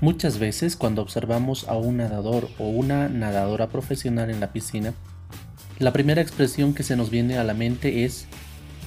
Muchas 0.00 0.38
veces 0.38 0.76
cuando 0.76 1.02
observamos 1.02 1.66
a 1.66 1.76
un 1.76 1.96
nadador 1.96 2.48
o 2.58 2.68
una 2.68 3.08
nadadora 3.08 3.66
profesional 3.66 4.30
en 4.30 4.38
la 4.38 4.52
piscina, 4.52 4.94
la 5.80 5.92
primera 5.92 6.22
expresión 6.22 6.72
que 6.72 6.84
se 6.84 6.94
nos 6.94 7.10
viene 7.10 7.36
a 7.36 7.42
la 7.42 7.52
mente 7.52 8.04
es 8.04 8.26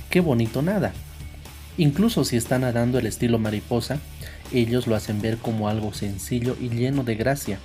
qué 0.10 0.22
bonito 0.22 0.62
nada. 0.62 0.94
Incluso 1.78 2.24
si 2.24 2.38
está 2.38 2.60
nadando 2.60 2.98
el 2.98 3.08
estilo 3.08 3.40
mariposa, 3.40 4.00
ellos 4.54 4.88
lo 4.88 4.96
hacen 4.96 5.22
ver 5.22 5.38
como 5.38 5.68
algo 5.68 5.94
sencillo 5.94 6.56
y 6.62 6.70
lleno 6.70 7.04
de 7.04 7.16
gracia. 7.16 7.60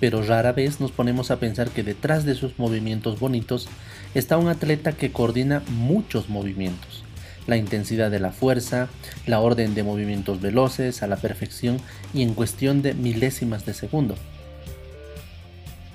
Pero 0.00 0.22
rara 0.22 0.52
vez 0.52 0.80
nos 0.80 0.90
ponemos 0.90 1.30
a 1.30 1.38
pensar 1.38 1.68
que 1.68 1.82
detrás 1.82 2.24
de 2.24 2.34
sus 2.34 2.58
movimientos 2.58 3.20
bonitos 3.20 3.68
está 4.14 4.38
un 4.38 4.48
atleta 4.48 4.92
que 4.92 5.12
coordina 5.12 5.62
muchos 5.68 6.30
movimientos 6.30 7.04
la 7.46 7.56
intensidad 7.56 8.10
de 8.10 8.20
la 8.20 8.32
fuerza, 8.32 8.88
la 9.26 9.40
orden 9.40 9.74
de 9.74 9.82
movimientos 9.82 10.40
veloces 10.40 11.02
a 11.02 11.06
la 11.06 11.16
perfección 11.16 11.78
y 12.14 12.22
en 12.22 12.34
cuestión 12.34 12.82
de 12.82 12.94
milésimas 12.94 13.66
de 13.66 13.74
segundo. 13.74 14.14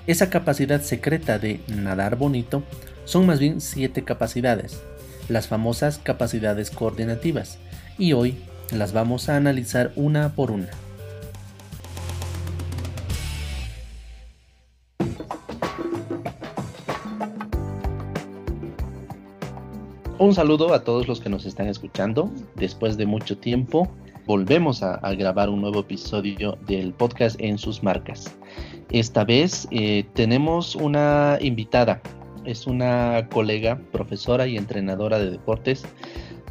Esa 0.06 0.30
capacidad 0.30 0.80
secreta 0.80 1.38
de 1.38 1.60
nadar 1.68 2.16
bonito 2.16 2.62
son 3.04 3.26
más 3.26 3.38
bien 3.38 3.60
siete 3.60 4.04
capacidades, 4.04 4.80
las 5.28 5.48
famosas 5.48 5.98
capacidades 5.98 6.70
coordinativas, 6.70 7.58
y 7.98 8.12
hoy 8.12 8.36
las 8.70 8.92
vamos 8.92 9.28
a 9.28 9.36
analizar 9.36 9.92
una 9.96 10.34
por 10.34 10.50
una. 10.50 10.68
Un 20.18 20.34
saludo 20.34 20.74
a 20.74 20.82
todos 20.82 21.06
los 21.06 21.20
que 21.20 21.28
nos 21.28 21.46
están 21.46 21.68
escuchando. 21.68 22.28
Después 22.56 22.96
de 22.96 23.06
mucho 23.06 23.38
tiempo, 23.38 23.88
volvemos 24.26 24.82
a, 24.82 24.98
grabar 25.14 25.48
un 25.48 25.60
nuevo 25.60 25.78
episodio 25.78 26.58
del 26.66 26.92
podcast 26.92 27.40
en 27.40 27.56
sus 27.56 27.84
marcas. 27.84 28.36
Esta 28.90 29.22
vez 29.22 29.68
eh, 29.70 30.04
tenemos 30.14 30.74
una 30.74 31.38
invitada. 31.40 32.00
Es 32.44 32.66
una 32.66 33.28
colega, 33.30 33.78
profesora 33.92 34.48
y 34.48 34.56
entrenadora 34.56 35.20
de 35.20 35.30
deportes. 35.30 35.84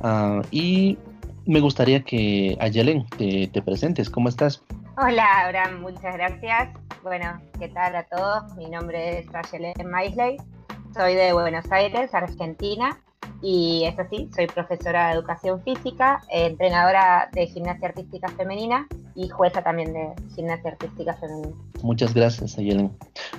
Ah, 0.02 0.42
y 0.50 0.98
me 1.46 1.60
gustaría 1.60 2.02
que 2.04 2.58
Ayelen 2.62 3.06
te, 3.18 3.48
te 3.48 3.62
presentes. 3.62 4.10
¿Cómo 4.10 4.30
estás? 4.30 4.64
Hola, 4.98 5.42
Abraham. 5.44 5.82
Muchas 5.82 6.16
gracias. 6.16 6.70
Bueno, 7.04 7.42
¿qué 7.60 7.68
tal 7.68 7.98
a 7.98 8.04
todos? 8.04 8.56
Mi 8.56 8.70
nombre 8.70 9.20
es 9.20 9.28
Ayelen 9.36 9.90
Maisley. 9.92 10.38
Soy 10.96 11.16
de 11.16 11.34
Buenos 11.34 11.70
Aires, 11.70 12.14
Argentina 12.14 12.98
y 13.42 13.84
es 13.86 13.98
así, 14.00 14.30
soy 14.36 14.48
profesora 14.48 15.08
de 15.08 15.14
educación 15.14 15.62
física, 15.64 16.22
entrenadora 16.30 17.30
de 17.32 17.48
gimnasia 17.48 17.90
artística 17.90 18.28
femenina 18.30 18.88
y 19.18 19.28
jueza 19.30 19.64
también 19.64 19.94
de 19.94 20.14
gimnasia 20.36 20.72
artística 20.72 21.14
femenina. 21.16 21.50
Muchas 21.82 22.14
gracias, 22.14 22.58
Ayelen. 22.58 22.92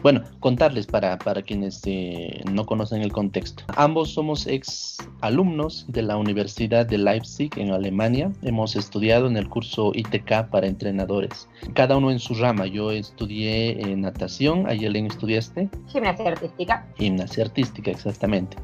Bueno, 0.02 0.22
contarles 0.40 0.86
para, 0.86 1.16
para 1.18 1.40
quienes 1.42 1.80
eh, 1.86 2.42
no 2.50 2.66
conocen 2.66 3.00
el 3.00 3.12
contexto. 3.12 3.62
Ambos 3.76 4.10
somos 4.10 4.48
ex 4.48 4.96
alumnos 5.20 5.86
de 5.88 6.02
la 6.02 6.16
Universidad 6.16 6.84
de 6.84 6.98
Leipzig 6.98 7.50
en 7.56 7.70
Alemania. 7.70 8.32
Hemos 8.42 8.74
estudiado 8.74 9.28
en 9.28 9.36
el 9.36 9.48
curso 9.48 9.92
ITK 9.94 10.48
para 10.50 10.66
entrenadores. 10.66 11.48
Cada 11.74 11.96
uno 11.96 12.10
en 12.10 12.18
su 12.18 12.34
rama. 12.34 12.66
Yo 12.66 12.90
estudié 12.90 13.76
natación, 13.96 14.66
Ayelen 14.66 15.06
estudiaste. 15.06 15.70
Gimnasia 15.86 16.28
artística. 16.28 16.86
Gimnasia 16.96 17.44
artística, 17.44 17.90
exactamente. 17.92 18.56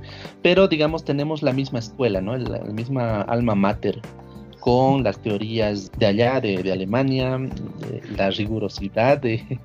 Pero 0.43 0.67
digamos, 0.67 1.05
tenemos 1.05 1.43
la 1.45 1.53
misma 1.53 1.79
escuela, 1.79 2.21
¿no? 2.21 2.37
La, 2.37 2.59
la 2.59 2.73
misma 2.73 3.23
alma 3.23 3.55
mater 3.55 4.03
con 4.65 5.05
las 5.05 5.19
teorías 5.19 5.93
de 5.99 6.07
allá, 6.07 6.41
de, 6.41 6.73
Alemania, 6.73 7.39
la 8.17 8.31
rigurosidad 8.31 9.19
de, 9.19 9.61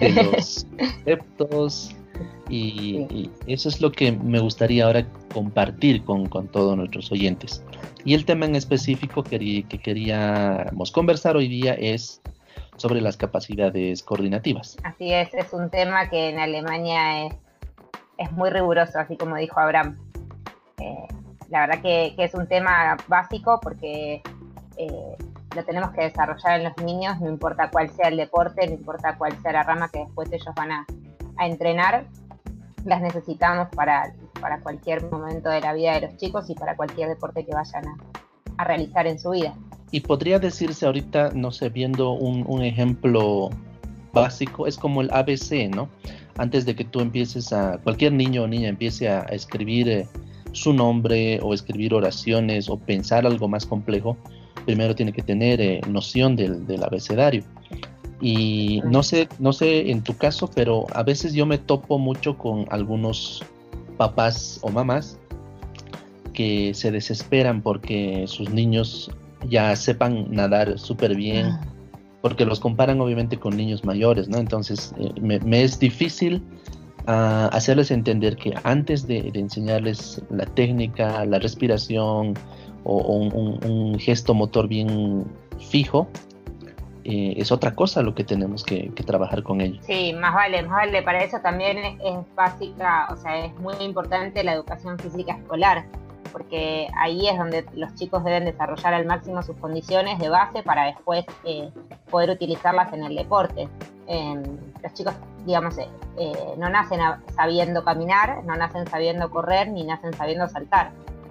los 0.00 0.64
conceptos. 0.78 1.90
Y, 2.48 3.28
eso 3.48 3.68
es 3.68 3.80
lo 3.80 3.90
que 3.90 4.12
me 4.12 4.38
gustaría 4.38 4.84
ahora 4.84 5.04
compartir 5.32 6.04
con, 6.04 6.28
todos 6.52 6.76
nuestros 6.76 7.10
oyentes. 7.10 7.64
Y 8.04 8.14
el 8.14 8.24
tema 8.24 8.46
en 8.46 8.54
específico 8.54 9.24
que, 9.24 9.64
que 9.68 9.78
queríamos 9.78 10.92
conversar 10.92 11.36
hoy 11.36 11.48
día 11.48 11.74
es 11.74 12.22
sobre 12.76 13.00
las 13.00 13.16
capacidades 13.16 14.04
coordinativas. 14.04 14.76
Así 14.84 15.12
es, 15.12 15.34
es 15.34 15.52
un 15.52 15.68
tema 15.68 16.08
que 16.08 16.28
en 16.28 16.38
Alemania 16.38 17.26
es, 17.26 17.34
es 18.18 18.30
muy 18.30 18.50
riguroso, 18.50 19.00
así 19.00 19.16
como 19.16 19.34
dijo 19.34 19.58
Abraham. 19.58 19.98
Eh, 20.78 21.08
la 21.48 21.66
verdad 21.66 21.82
que, 21.82 22.14
que, 22.16 22.24
es 22.24 22.34
un 22.34 22.46
tema 22.46 22.96
básico 23.08 23.58
porque 23.60 24.22
eh, 24.76 25.16
lo 25.54 25.64
tenemos 25.64 25.90
que 25.92 26.02
desarrollar 26.02 26.60
en 26.60 26.64
los 26.64 26.76
niños, 26.84 27.20
no 27.20 27.28
importa 27.28 27.70
cuál 27.70 27.90
sea 27.90 28.08
el 28.08 28.16
deporte, 28.16 28.66
no 28.66 28.74
importa 28.74 29.16
cuál 29.16 29.40
sea 29.42 29.52
la 29.52 29.62
rama 29.62 29.88
que 29.88 30.00
después 30.00 30.30
ellos 30.32 30.54
van 30.54 30.72
a, 30.72 30.86
entrenar, 31.40 32.04
las 32.84 33.02
necesitamos 33.02 33.68
para, 33.74 34.14
para, 34.40 34.60
cualquier 34.60 35.02
momento 35.10 35.48
de 35.48 35.60
la 35.60 35.72
vida 35.72 35.94
de 35.94 36.02
los 36.02 36.16
chicos 36.16 36.48
y 36.48 36.54
para 36.54 36.76
cualquier 36.76 37.08
deporte 37.08 37.44
que 37.44 37.52
vayan 37.52 37.84
a, 38.56 38.64
realizar 38.64 39.06
en 39.08 39.18
su 39.18 39.30
vida. 39.30 39.52
Y 39.90 40.00
podría 40.00 40.38
decirse 40.38 40.86
ahorita, 40.86 41.30
no 41.34 41.50
sé, 41.50 41.70
viendo 41.70 42.12
un, 42.12 42.62
ejemplo 42.62 43.50
básico, 44.12 44.68
es 44.68 44.76
como 44.76 45.00
el 45.00 45.10
ABC, 45.12 45.68
¿no? 45.74 45.88
Antes 46.38 46.64
de 46.66 46.76
que 46.76 46.84
tú 46.84 47.00
empieces 47.00 47.52
a, 47.52 47.78
cualquier 47.78 48.12
niño 48.12 48.44
o 48.44 48.46
niña 48.46 48.68
empiece 48.68 49.08
a, 49.08 49.22
escribir 49.22 49.88
eh, 49.88 50.06
su 50.52 50.72
nombre 50.72 51.40
o 51.42 51.52
escribir 51.52 51.94
oraciones 51.94 52.68
o 52.68 52.78
pensar 52.78 53.26
algo 53.26 53.48
más 53.48 53.66
complejo, 53.66 54.16
primero 54.64 54.94
tiene 54.94 55.12
que 55.12 55.22
tener 55.22 55.60
eh, 55.60 55.80
noción 55.88 56.36
del, 56.36 56.82
abecedario. 56.82 57.44
Y 58.20 58.80
no 58.84 59.02
sé, 59.02 59.28
no 59.38 59.52
sé 59.52 59.90
en 59.90 60.02
tu 60.02 60.16
caso, 60.16 60.48
pero 60.54 60.86
a 60.94 61.02
veces 61.02 61.34
yo 61.34 61.46
me 61.46 61.58
topo 61.58 61.98
mucho 61.98 62.38
con 62.38 62.66
algunos 62.70 63.42
papás 63.96 64.58
o 64.62 64.70
mamás 64.70 65.18
que 66.32 66.74
se 66.74 66.90
desesperan 66.90 67.62
porque 67.62 68.24
sus 68.26 68.50
niños 68.50 69.10
ya 69.48 69.74
sepan 69.76 70.26
nadar 70.30 70.78
súper 70.78 71.14
bien, 71.14 71.46
ah. 71.46 71.60
porque 72.20 72.44
los 72.44 72.60
comparan 72.60 73.00
obviamente 73.00 73.38
con 73.38 73.56
niños 73.56 73.84
mayores, 73.84 74.28
¿no? 74.28 74.38
Entonces 74.38 74.92
eh, 74.98 75.12
me, 75.20 75.62
es 75.62 75.78
difícil 75.78 76.42
ah, 77.06 77.48
hacerles 77.52 77.90
entender 77.90 78.36
que 78.36 78.54
antes 78.64 79.06
de, 79.06 79.30
enseñarles 79.34 80.22
la 80.30 80.46
técnica, 80.46 81.24
la 81.24 81.38
respiración, 81.38 82.34
o, 82.84 83.16
un, 83.16 83.98
gesto 83.98 84.34
motor 84.34 84.68
bien 84.68 85.24
fijo, 85.58 86.06
eh, 87.04 87.34
es 87.36 87.52
otra 87.52 87.74
cosa 87.74 88.02
lo 88.02 88.14
que 88.14 88.24
tenemos 88.24 88.64
que, 88.64 88.90
trabajar 89.06 89.42
con 89.42 89.60
ellos. 89.60 89.84
Sí, 89.84 90.12
más 90.14 90.34
vale, 90.34 90.62
más 90.62 90.72
vale. 90.72 91.02
Para 91.02 91.22
eso 91.22 91.38
también 91.40 91.78
es, 91.78 92.16
básica, 92.34 93.08
o 93.10 93.16
sea, 93.16 93.44
es 93.44 93.54
muy 93.58 93.74
importante 93.80 94.42
la 94.44 94.54
educación 94.54 94.98
física 94.98 95.34
escolar, 95.34 95.84
porque 96.32 96.88
ahí 96.98 97.28
es 97.28 97.36
donde 97.36 97.64
los 97.74 97.94
chicos 97.94 98.24
deben 98.24 98.44
desarrollar 98.44 98.94
al 98.94 99.06
máximo 99.06 99.42
sus 99.42 99.56
condiciones 99.56 100.18
de 100.18 100.28
base 100.28 100.62
para 100.62 100.86
después 100.86 101.24
eh, 101.44 101.70
poder 102.10 102.30
utilizarlas 102.30 102.92
en 102.92 103.04
el 103.04 103.14
deporte. 103.14 103.68
Em, 104.06 104.42
los 104.82 104.92
chicos, 104.94 105.14
digamos, 105.46 105.78
eh, 105.78 105.86
no 106.58 106.68
nacen 106.68 107.00
sabiendo 107.34 107.84
caminar, 107.84 108.44
no 108.44 108.56
nacen 108.56 108.86
sabiendo 108.86 109.30
correr, 109.30 109.68
ni 109.68 109.84
nacen 109.84 110.12
sabiendo 110.14 110.48
saltar 110.48 110.90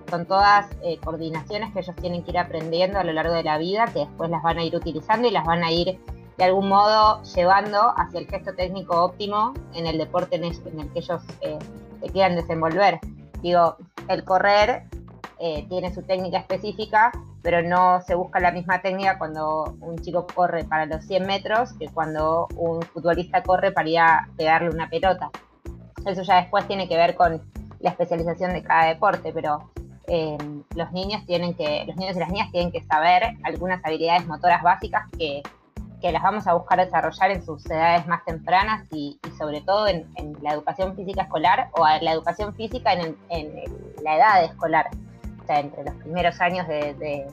son 0.09 0.25
todas 0.25 0.67
eh, 0.83 0.97
coordinaciones 1.03 1.73
que 1.73 1.79
ellos 1.79 1.95
tienen 1.97 2.23
que 2.23 2.31
ir 2.31 2.37
aprendiendo 2.37 2.99
a 2.99 3.03
lo 3.03 3.13
largo 3.13 3.33
de 3.33 3.43
la 3.43 3.57
vida, 3.57 3.85
que 3.85 3.99
después 3.99 4.29
las 4.29 4.43
van 4.43 4.59
a 4.59 4.63
ir 4.63 4.75
utilizando 4.75 5.27
y 5.27 5.31
las 5.31 5.45
van 5.45 5.63
a 5.63 5.71
ir 5.71 5.99
de 6.37 6.43
algún 6.43 6.67
modo 6.67 7.21
llevando 7.35 7.93
hacia 7.95 8.19
el 8.19 8.27
gesto 8.27 8.53
técnico 8.55 9.03
óptimo 9.03 9.53
en 9.73 9.85
el 9.85 9.97
deporte 9.97 10.35
en 10.35 10.45
el, 10.45 10.53
que 10.91 10.99
ellos 10.99 11.21
eh, 11.41 11.59
se 12.01 12.09
quieran 12.09 12.35
desenvolver. 12.35 12.99
Digo, 13.41 13.77
el 14.07 14.23
correr 14.23 14.83
eh, 15.39 15.65
tiene 15.69 15.93
su 15.93 16.01
técnica 16.01 16.39
específica, 16.39 17.11
pero 17.41 17.61
no 17.61 18.01
se 18.01 18.15
busca 18.15 18.39
la 18.39 18.51
misma 18.51 18.81
técnica 18.81 19.17
cuando 19.17 19.75
un 19.81 19.97
chico 19.99 20.25
corre 20.33 20.63
para 20.63 20.85
los 20.85 21.03
100 21.05 21.25
metros 21.25 21.73
que 21.73 21.87
cuando 21.89 22.47
un 22.55 22.81
futbolista 22.81 23.43
corre 23.43 23.71
para 23.71 23.89
ir 23.89 23.99
a 23.99 24.29
pegarle 24.37 24.69
una 24.69 24.89
pelota. 24.89 25.29
Eso 26.05 26.21
ya 26.23 26.37
después 26.37 26.65
tiene 26.67 26.87
que 26.87 26.97
ver 26.97 27.15
con 27.15 27.41
la 27.79 27.89
especialización 27.89 28.53
de 28.53 28.63
cada 28.63 28.85
deporte, 28.85 29.31
pero 29.33 29.69
eh, 30.07 30.37
los 30.75 30.91
niños 30.91 31.25
tienen 31.25 31.53
que, 31.53 31.85
los 31.85 31.95
niños 31.95 32.15
y 32.15 32.19
las 32.19 32.29
niñas 32.29 32.51
tienen 32.51 32.71
que 32.71 32.83
saber 32.83 33.23
algunas 33.43 33.83
habilidades 33.85 34.25
motoras 34.27 34.61
básicas 34.61 35.03
que, 35.17 35.43
las 36.01 36.21
vamos 36.21 36.45
a 36.47 36.53
buscar 36.53 36.79
desarrollar 36.79 37.31
en 37.31 37.45
sus 37.45 37.65
edades 37.65 38.05
más 38.07 38.25
tempranas 38.25 38.85
y, 38.91 39.17
sobre 39.37 39.61
todo 39.61 39.87
en, 39.87 40.05
la 40.41 40.51
educación 40.51 40.97
física 40.97 41.21
escolar 41.21 41.69
o 41.71 41.85
la 41.85 42.11
educación 42.11 42.53
física 42.55 42.91
en, 42.91 43.15
la 44.03 44.17
edad 44.17 44.43
escolar, 44.43 44.89
o 45.41 45.45
sea, 45.45 45.61
entre 45.61 45.85
los 45.85 45.95
primeros 45.95 46.41
años 46.41 46.67
de, 46.67 47.25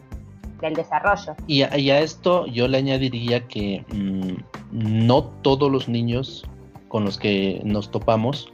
del 0.61 0.75
desarrollo. 0.75 1.35
Y 1.49 1.63
a, 1.63 1.99
esto 1.99 2.47
yo 2.47 2.69
le 2.69 2.79
añadiría 2.79 3.47
que 3.49 3.85
mm, 3.93 4.35
no 4.71 5.25
todos 5.43 5.71
los 5.71 5.89
niños 5.89 6.47
con 6.89 7.05
los 7.05 7.19
que 7.19 7.61
nos 7.65 7.91
topamos 7.91 8.53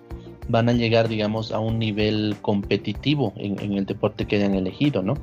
van 0.48 0.68
a 0.68 0.72
llegar, 0.72 1.08
digamos, 1.08 1.52
a 1.52 1.58
un 1.58 1.78
nivel 1.78 2.36
competitivo 2.42 3.32
en, 3.36 3.72
el 3.72 3.86
deporte 3.86 4.26
que 4.26 4.36
hayan 4.36 4.54
elegido, 4.54 5.02
¿no? 5.02 5.14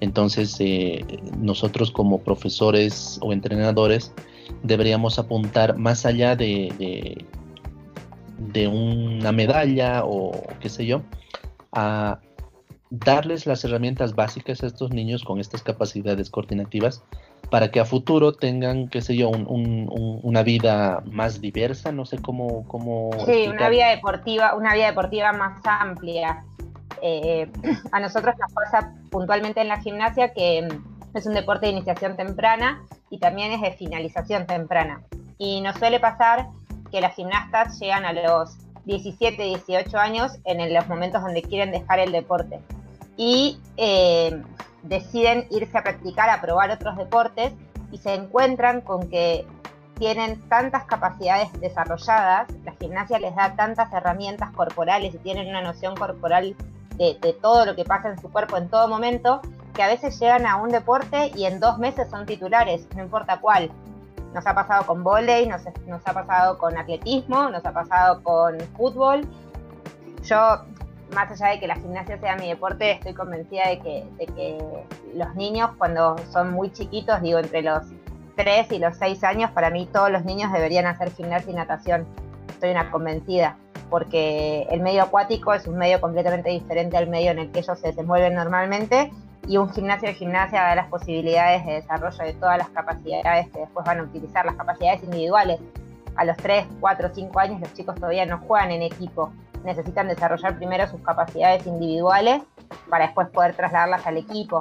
Entonces, 0.00 0.56
eh, 0.60 1.04
nosotros 1.38 1.90
como 1.90 2.20
profesores 2.20 3.18
o 3.22 3.32
entrenadores 3.32 4.12
deberíamos 4.62 5.18
apuntar 5.18 5.76
más 5.78 6.04
allá 6.06 6.36
de, 6.36 7.24
de, 8.38 8.68
una 8.68 9.32
medalla 9.32 10.04
o 10.04 10.32
qué 10.60 10.68
sé 10.68 10.86
yo, 10.86 11.02
a 11.72 12.20
darles 12.90 13.46
las 13.46 13.64
herramientas 13.64 14.14
básicas 14.14 14.62
a 14.62 14.66
estos 14.66 14.90
niños 14.90 15.24
con 15.24 15.40
estas 15.40 15.62
capacidades 15.62 16.30
coordinativas 16.30 17.02
para 17.50 17.70
que 17.70 17.80
a 17.80 17.84
futuro 17.84 18.32
tengan, 18.32 18.88
qué 18.88 19.00
sé 19.00 19.16
yo, 19.16 19.30
una 19.30 20.42
vida 20.42 21.02
más 21.10 21.40
diversa, 21.40 21.92
no 21.92 22.04
sé 22.06 22.18
cómo... 22.18 22.66
cómo 22.68 23.10
sí, 23.26 23.46
una 23.48 23.68
vida 23.68 23.88
deportiva, 23.90 24.54
una 24.54 24.74
vida 24.74 24.86
deportiva 24.86 25.32
más 25.32 25.60
amplia. 25.64 26.44
Eh, 27.02 27.50
a 27.92 28.00
nosotros 28.00 28.34
nos 28.38 28.52
pasa 28.52 28.92
puntualmente 29.10 29.60
en 29.60 29.68
la 29.68 29.80
gimnasia 29.80 30.32
que 30.32 30.66
es 31.14 31.26
un 31.26 31.34
deporte 31.34 31.66
de 31.66 31.72
iniciación 31.72 32.16
temprana 32.16 32.82
y 33.10 33.18
también 33.18 33.52
es 33.52 33.60
de 33.60 33.72
finalización 33.72 34.46
temprana. 34.46 35.02
Y 35.38 35.60
nos 35.60 35.76
suele 35.76 36.00
pasar 36.00 36.48
que 36.90 37.00
las 37.00 37.14
gimnastas 37.14 37.78
llegan 37.78 38.04
a 38.04 38.12
los 38.12 38.56
17, 38.84 39.42
18 39.42 39.98
años 39.98 40.32
en 40.44 40.72
los 40.72 40.88
momentos 40.88 41.22
donde 41.22 41.42
quieren 41.42 41.70
dejar 41.70 41.98
el 41.98 42.12
deporte 42.12 42.60
y 43.16 43.58
eh, 43.76 44.42
deciden 44.84 45.46
irse 45.50 45.76
a 45.76 45.82
practicar, 45.82 46.30
a 46.30 46.40
probar 46.40 46.70
otros 46.70 46.96
deportes 46.96 47.52
y 47.90 47.98
se 47.98 48.14
encuentran 48.14 48.80
con 48.80 49.08
que 49.08 49.46
tienen 49.98 50.40
tantas 50.48 50.84
capacidades 50.84 51.52
desarrolladas, 51.60 52.48
la 52.64 52.72
gimnasia 52.72 53.18
les 53.18 53.34
da 53.34 53.54
tantas 53.54 53.92
herramientas 53.92 54.50
corporales 54.52 55.14
y 55.14 55.18
tienen 55.18 55.48
una 55.48 55.62
noción 55.62 55.94
corporal 55.96 56.56
de, 56.96 57.36
todo 57.40 57.66
lo 57.66 57.74
que 57.74 57.84
pasa 57.84 58.08
en 58.08 58.20
su 58.20 58.30
cuerpo 58.30 58.56
en 58.56 58.68
todo 58.68 58.88
momento, 58.88 59.40
que 59.72 59.82
a 59.82 59.88
veces 59.88 60.18
llegan 60.20 60.46
a 60.46 60.56
un 60.56 60.70
deporte 60.70 61.32
y 61.34 61.44
en 61.44 61.60
dos 61.60 61.78
meses 61.78 62.08
son 62.10 62.26
titulares, 62.26 62.86
no 62.94 63.02
importa 63.02 63.40
cuál. 63.40 63.70
Nos 64.32 64.46
ha 64.46 64.54
pasado 64.54 64.84
con 64.86 65.04
volei, 65.04 65.46
nos, 65.46 65.62
nos 65.86 66.06
ha 66.06 66.12
pasado 66.12 66.58
con 66.58 66.76
atletismo, 66.76 67.50
nos 67.50 67.64
ha 67.64 67.72
pasado 67.72 68.22
con 68.22 68.58
fútbol. 68.76 69.28
Yo, 70.22 70.64
más 71.14 71.30
allá 71.30 71.52
de 71.52 71.60
que 71.60 71.66
la 71.66 71.76
gimnasia 71.76 72.18
sea 72.18 72.36
mi 72.36 72.48
deporte, 72.48 72.92
estoy 72.92 73.14
convencida 73.14 73.68
de 73.68 73.78
que, 73.78 74.04
de 74.18 74.26
que 74.26 74.84
los 75.14 75.34
niños 75.34 75.70
cuando 75.78 76.16
son 76.32 76.52
muy 76.52 76.72
chiquitos, 76.72 77.22
digo 77.22 77.38
entre 77.38 77.62
los 77.62 77.82
3 78.36 78.72
y 78.72 78.78
los 78.78 78.96
6 78.98 79.24
años, 79.24 79.50
para 79.52 79.70
mí 79.70 79.88
todos 79.92 80.10
los 80.10 80.24
niños 80.24 80.52
deberían 80.52 80.86
hacer 80.86 81.12
gimnasia 81.12 81.52
y 81.52 81.54
natación. 81.54 82.06
Estoy 82.48 82.70
una 82.70 82.90
convencida, 82.90 83.56
porque 83.90 84.66
el 84.70 84.80
medio 84.80 85.04
acuático 85.04 85.54
es 85.54 85.66
un 85.66 85.76
medio 85.76 86.00
completamente 86.00 86.50
diferente 86.50 86.96
al 86.96 87.08
medio 87.08 87.30
en 87.30 87.38
el 87.38 87.52
que 87.52 87.60
ellos 87.60 87.78
se 87.78 87.88
desenvuelven 87.88 88.34
normalmente 88.34 89.10
y 89.46 89.56
un 89.56 89.70
gimnasio 89.72 90.08
de 90.08 90.14
gimnasia 90.14 90.62
da 90.62 90.74
las 90.74 90.88
posibilidades 90.88 91.64
de 91.66 91.72
desarrollo 91.74 92.24
de 92.24 92.32
todas 92.34 92.58
las 92.58 92.68
capacidades 92.70 93.48
que 93.50 93.60
después 93.60 93.84
van 93.84 94.00
a 94.00 94.02
utilizar, 94.04 94.44
las 94.46 94.54
capacidades 94.54 95.02
individuales. 95.02 95.60
A 96.16 96.24
los 96.24 96.36
3, 96.36 96.66
4, 96.80 97.10
5 97.14 97.40
años 97.40 97.60
los 97.60 97.74
chicos 97.74 97.94
todavía 97.96 98.24
no 98.24 98.38
juegan 98.38 98.70
en 98.70 98.82
equipo, 98.82 99.32
necesitan 99.64 100.08
desarrollar 100.08 100.56
primero 100.56 100.86
sus 100.86 101.00
capacidades 101.00 101.66
individuales 101.66 102.42
para 102.88 103.06
después 103.06 103.28
poder 103.28 103.54
trasladarlas 103.54 104.06
al 104.06 104.18
equipo. 104.18 104.60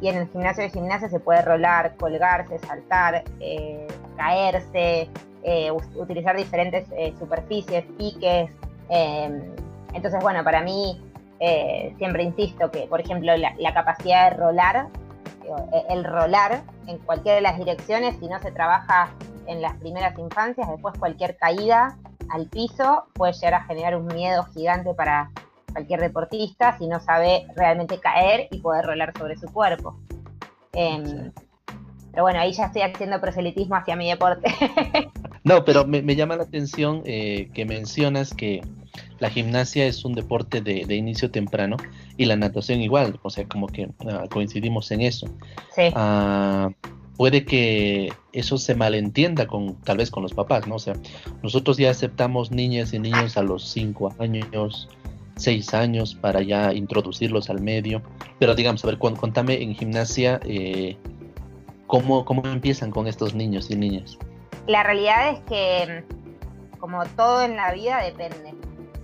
Y 0.00 0.08
en 0.08 0.16
el 0.16 0.28
gimnasio 0.28 0.62
de 0.62 0.70
gimnasia 0.70 1.08
se 1.08 1.20
puede 1.20 1.42
rolar, 1.42 1.94
colgarse, 1.96 2.58
saltar, 2.58 3.24
eh, 3.38 3.86
caerse, 4.16 5.10
eh, 5.42 5.70
utilizar 5.94 6.36
diferentes 6.36 6.86
eh, 6.92 7.14
superficies, 7.18 7.84
piques. 7.96 8.50
entonces, 8.90 10.20
bueno, 10.20 10.42
para 10.44 10.62
mí 10.62 11.00
siempre 11.96 12.22
insisto 12.22 12.70
que, 12.70 12.80
por 12.86 13.00
ejemplo, 13.00 13.32
la, 13.36 13.74
capacidad 13.74 14.30
de 14.30 14.36
rolar, 14.36 14.88
eh, 15.44 15.82
el 15.88 16.04
rolar 16.04 16.62
en 16.86 16.98
cualquiera 16.98 17.36
de 17.36 17.40
las 17.40 17.56
direcciones, 17.56 18.16
si 18.18 18.28
no 18.28 18.38
se 18.40 18.52
trabaja 18.52 19.08
en 19.46 19.62
las 19.62 19.74
primeras 19.76 20.18
infancias, 20.18 20.68
después 20.68 20.98
cualquier 20.98 21.36
caída 21.36 21.96
al 22.30 22.46
piso 22.46 23.04
puede 23.12 23.32
llegar 23.32 23.54
a 23.54 23.64
generar 23.64 23.96
un 23.96 24.06
miedo 24.06 24.44
gigante 24.54 24.94
para 24.94 25.30
cualquier 25.72 26.00
deportista 26.00 26.76
si 26.78 26.86
no 26.86 27.00
sabe 27.00 27.46
realmente 27.56 27.98
caer 27.98 28.48
y 28.50 28.58
poder 28.58 28.86
rolar 28.86 29.12
sobre 29.16 29.36
su 29.36 29.46
cuerpo. 29.46 29.96
Em, 30.72 31.32
pero 32.10 32.22
bueno, 32.24 32.40
ahí 32.40 32.52
ya 32.52 32.66
estoy 32.66 32.82
haciendo 32.82 33.20
proselitismo 33.20 33.76
hacia 33.76 33.96
mi 33.96 34.08
deporte. 34.08 34.52
no, 35.44 35.64
pero 35.64 35.86
me, 35.86 36.16
llama 36.16 36.36
la 36.36 36.44
atención 36.44 37.02
eh, 37.04 37.50
que 37.54 37.64
mencionas 37.64 38.34
que 38.34 38.62
la 39.18 39.30
gimnasia 39.30 39.86
es 39.86 40.04
un 40.04 40.14
deporte 40.14 40.60
de, 40.60 40.94
inicio 40.94 41.30
temprano 41.30 41.76
y 42.16 42.24
la 42.24 42.36
natación 42.36 42.80
igual, 42.80 43.18
o 43.22 43.30
sea, 43.30 43.46
como 43.46 43.66
que 43.66 43.88
ah, 44.08 44.24
coincidimos 44.30 44.90
en 44.90 45.02
eso. 45.02 45.26
Sí. 45.74 45.92
Ah, 45.94 46.70
puede 47.20 47.44
que 47.44 48.14
eso 48.32 48.56
se 48.56 48.74
malentienda 48.74 49.46
con 49.46 49.74
tal 49.82 49.98
vez 49.98 50.10
con 50.10 50.22
los 50.22 50.32
papás, 50.32 50.66
¿no? 50.66 50.76
O 50.76 50.78
sea, 50.78 50.94
nosotros 51.42 51.76
ya 51.76 51.90
aceptamos 51.90 52.50
niñas 52.50 52.94
y 52.94 52.98
niños 52.98 53.36
a 53.36 53.42
los 53.42 53.68
5 53.72 54.14
años, 54.20 54.88
6 55.36 55.74
años 55.74 56.14
para 56.14 56.40
ya 56.40 56.72
introducirlos 56.72 57.50
al 57.50 57.60
medio, 57.60 58.00
pero 58.38 58.54
digamos, 58.54 58.82
a 58.84 58.86
ver, 58.86 58.96
contame 58.96 59.62
en 59.62 59.74
gimnasia 59.74 60.40
eh, 60.44 60.96
¿cómo, 61.86 62.24
cómo 62.24 62.42
empiezan 62.46 62.90
con 62.90 63.06
estos 63.06 63.34
niños 63.34 63.70
y 63.70 63.76
niñas. 63.76 64.16
La 64.66 64.82
realidad 64.82 65.28
es 65.28 65.40
que 65.40 66.02
como 66.78 67.04
todo 67.04 67.42
en 67.42 67.54
la 67.54 67.74
vida 67.74 68.02
depende. 68.02 68.54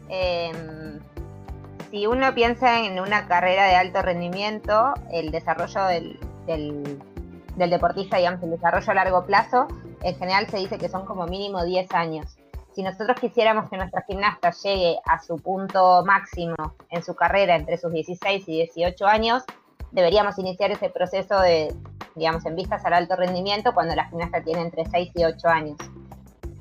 Em, 0.09 1.01
si 1.91 2.07
uno 2.07 2.35
piensa 2.35 2.83
en 2.83 2.99
una 2.99 3.29
carrera 3.29 3.67
de 3.67 3.75
alto 3.75 4.01
rendimiento, 4.01 4.95
el 5.13 5.33
desarrollo 5.33 5.85
del, 5.85 6.19
deportista, 7.57 8.19
digamos, 8.19 8.43
el 8.43 8.51
desarrollo 8.51 8.91
a 8.91 8.95
largo 8.95 9.25
plazo, 9.25 9.67
en 10.03 10.15
general 10.17 10.47
se 10.49 10.59
dice 10.59 10.79
que 10.79 10.89
son 10.89 11.07
como 11.07 11.27
mínimo 11.27 11.65
10 11.65 11.93
años. 11.95 12.37
Si 12.75 12.83
nosotros 12.83 13.19
quisiéramos 13.19 13.71
que 13.71 13.79
nuestra 13.79 14.03
gimnasta 14.07 14.51
llegue 14.51 14.99
a 15.07 15.23
su 15.23 15.37
punto 15.37 16.05
máximo 16.05 16.55
en 16.91 17.03
su 17.03 17.15
carrera 17.15 17.57
entre 17.57 17.79
sus 17.79 17.93
16 17.93 18.49
y 18.49 18.57
18 18.57 19.07
años, 19.07 19.43
deberíamos 19.93 20.39
iniciar 20.39 20.71
ese 20.71 20.91
proceso 20.91 21.41
de, 21.41 21.75
digamos, 22.15 22.45
en 22.45 22.55
vistas 22.55 22.85
al 22.85 22.93
alto 22.93 23.17
rendimiento 23.17 23.73
cuando 23.73 23.95
la 23.95 24.07
gimnasta 24.09 24.43
tiene 24.43 24.61
entre 24.61 24.85
6 24.85 25.13
y 25.15 25.25
8 25.25 25.49
años. 25.49 25.77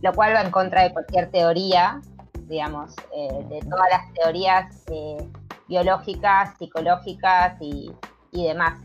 Lo 0.02 0.14
cual 0.14 0.34
va 0.34 0.42
en 0.42 0.52
contra 0.52 0.84
de 0.84 0.94
cualquier 0.94 1.30
teoría 1.32 2.00
digamos, 2.48 2.94
eh, 3.16 3.46
de 3.50 3.60
todas 3.62 3.90
las 3.90 4.14
teorías 4.14 4.84
eh, 4.88 5.28
biológicas, 5.68 6.58
psicológicas 6.58 7.58
y, 7.60 7.92
demás. 8.32 8.80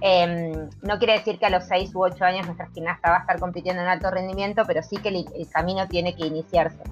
Em, 0.00 0.68
no 0.82 0.98
quiere 0.98 1.14
decir 1.14 1.38
que 1.38 1.46
a 1.46 1.50
los 1.50 1.64
6 1.64 1.94
u 1.94 2.02
8 2.02 2.24
años 2.24 2.46
nuestra 2.46 2.68
gimnasta 2.68 3.10
va 3.10 3.16
a 3.16 3.20
estar 3.20 3.38
compitiendo 3.38 3.82
en 3.82 3.88
alto 3.88 4.10
rendimiento, 4.10 4.62
pero 4.66 4.82
sí 4.82 4.96
que 4.96 5.08
el, 5.08 5.48
camino 5.50 5.86
tiene 5.88 6.14
que 6.14 6.26
iniciarse. 6.26 6.82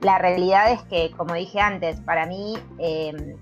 La 0.00 0.18
realidad 0.18 0.72
es 0.72 0.82
que, 0.84 1.10
como 1.16 1.34
dije 1.34 1.60
antes, 1.60 2.00
para 2.00 2.26
mí 2.26 2.56
em, 2.78 3.36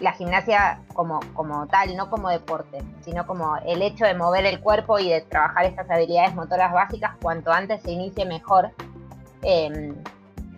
la 0.00 0.12
gimnasia 0.12 0.80
como, 0.94 1.20
como 1.34 1.66
tal, 1.66 1.96
no 1.96 2.10
como 2.10 2.28
deporte, 2.30 2.78
sino 3.04 3.26
como 3.26 3.56
el 3.66 3.82
hecho 3.82 4.04
de 4.04 4.14
mover 4.14 4.46
el 4.46 4.60
cuerpo 4.60 4.98
y 4.98 5.10
de 5.10 5.22
trabajar 5.22 5.66
estas 5.66 5.90
habilidades 5.90 6.34
motoras 6.34 6.72
básicas, 6.72 7.12
cuanto 7.20 7.52
antes 7.52 7.82
se 7.82 7.92
inicie 7.92 8.24
mejor. 8.24 8.70
Em, 9.42 9.94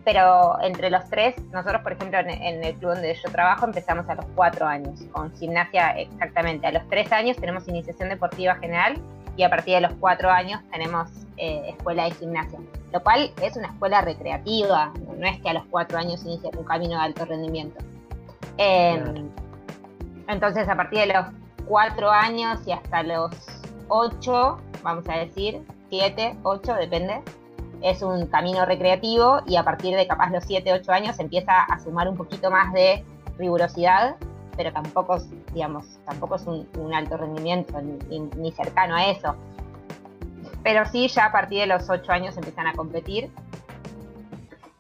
pero 0.07 0.57
entre 0.63 0.89
los 0.89 1.05
tres, 1.11 1.35
nosotros 1.51 1.83
por 1.83 1.95
ejemplo 1.95 2.21
en, 2.21 2.63
el 2.63 2.77
club 2.77 2.93
donde 2.93 3.13
yo 3.13 3.29
trabajo 3.33 3.67
empezamos 3.67 4.09
a 4.09 4.15
los 4.15 4.25
cuatro 4.37 4.65
años, 4.65 5.01
con 5.11 5.35
gimnasia 5.35 5.99
exactamente. 5.99 6.65
A 6.69 6.71
los 6.71 6.89
tres 6.89 7.11
años 7.11 7.37
tenemos 7.39 7.67
iniciación 7.67 8.11
deportiva 8.11 8.55
general 8.55 9.03
y 9.37 9.43
a 9.43 9.51
partir 9.51 9.75
de 9.75 9.81
los 9.81 9.93
cuatro 9.95 10.31
años 10.31 10.61
tenemos 10.71 11.11
eh, 11.39 11.71
escuela 11.71 12.05
de 12.05 12.13
gimnasia, 12.13 12.61
lo 12.93 13.03
cual 13.03 13.33
es 13.43 13.57
una 13.57 13.67
escuela 13.67 14.01
recreativa, 14.01 14.93
no 15.19 15.27
es 15.27 15.41
que 15.41 15.49
a 15.49 15.55
los 15.55 15.65
cuatro 15.71 15.99
años 15.99 16.25
inicie 16.25 16.51
un 16.57 16.65
camino 16.65 16.93
de 16.93 17.05
alto 17.05 17.25
rendimiento. 17.25 17.85
Em, 18.59 19.29
entonces 20.29 20.69
a 20.69 20.77
partir 20.77 21.01
de 21.01 21.07
los 21.07 21.27
cuatro 21.67 22.13
años 22.13 22.61
y 22.65 22.71
hasta 22.71 23.03
los 23.03 23.33
ocho, 23.89 24.59
vamos 24.85 25.09
a 25.09 25.19
decir, 25.19 25.63
siete, 25.91 26.37
ocho, 26.45 26.75
depende, 26.75 27.23
es 27.83 28.03
un 28.03 28.27
camino 28.27 28.65
recreativo 28.65 29.41
y 29.47 29.57
a 29.57 29.63
partir 29.63 29.97
de 29.97 30.07
capaz 30.07 30.31
los 30.31 30.45
7, 30.45 30.73
8 30.73 30.93
años 30.93 31.19
empieza 31.19 31.63
a 31.63 31.79
sumar 31.79 32.09
un 32.09 32.17
poquito 32.17 32.51
más 32.51 32.73
de 32.73 33.05
rigurosidad, 33.39 34.17
pero 34.57 34.73
tampoco, 34.73 35.19
digamos, 35.53 35.99
tampoco 36.07 36.37
es 36.37 36.47
un, 36.47 36.67
alto 36.95 37.17
rendimiento 37.17 37.81
ni, 37.81 38.53
cercano 38.53 38.97
a 38.97 39.07
eso. 39.11 39.37
Pero 40.63 40.85
sí, 40.87 41.09
ya 41.09 41.27
a 41.27 41.33
partir 41.33 41.61
de 41.61 41.67
los 41.67 41.89
8 41.89 42.11
años 42.11 42.37
empiezan 42.37 42.67
a 42.67 42.73
competir. 42.73 43.31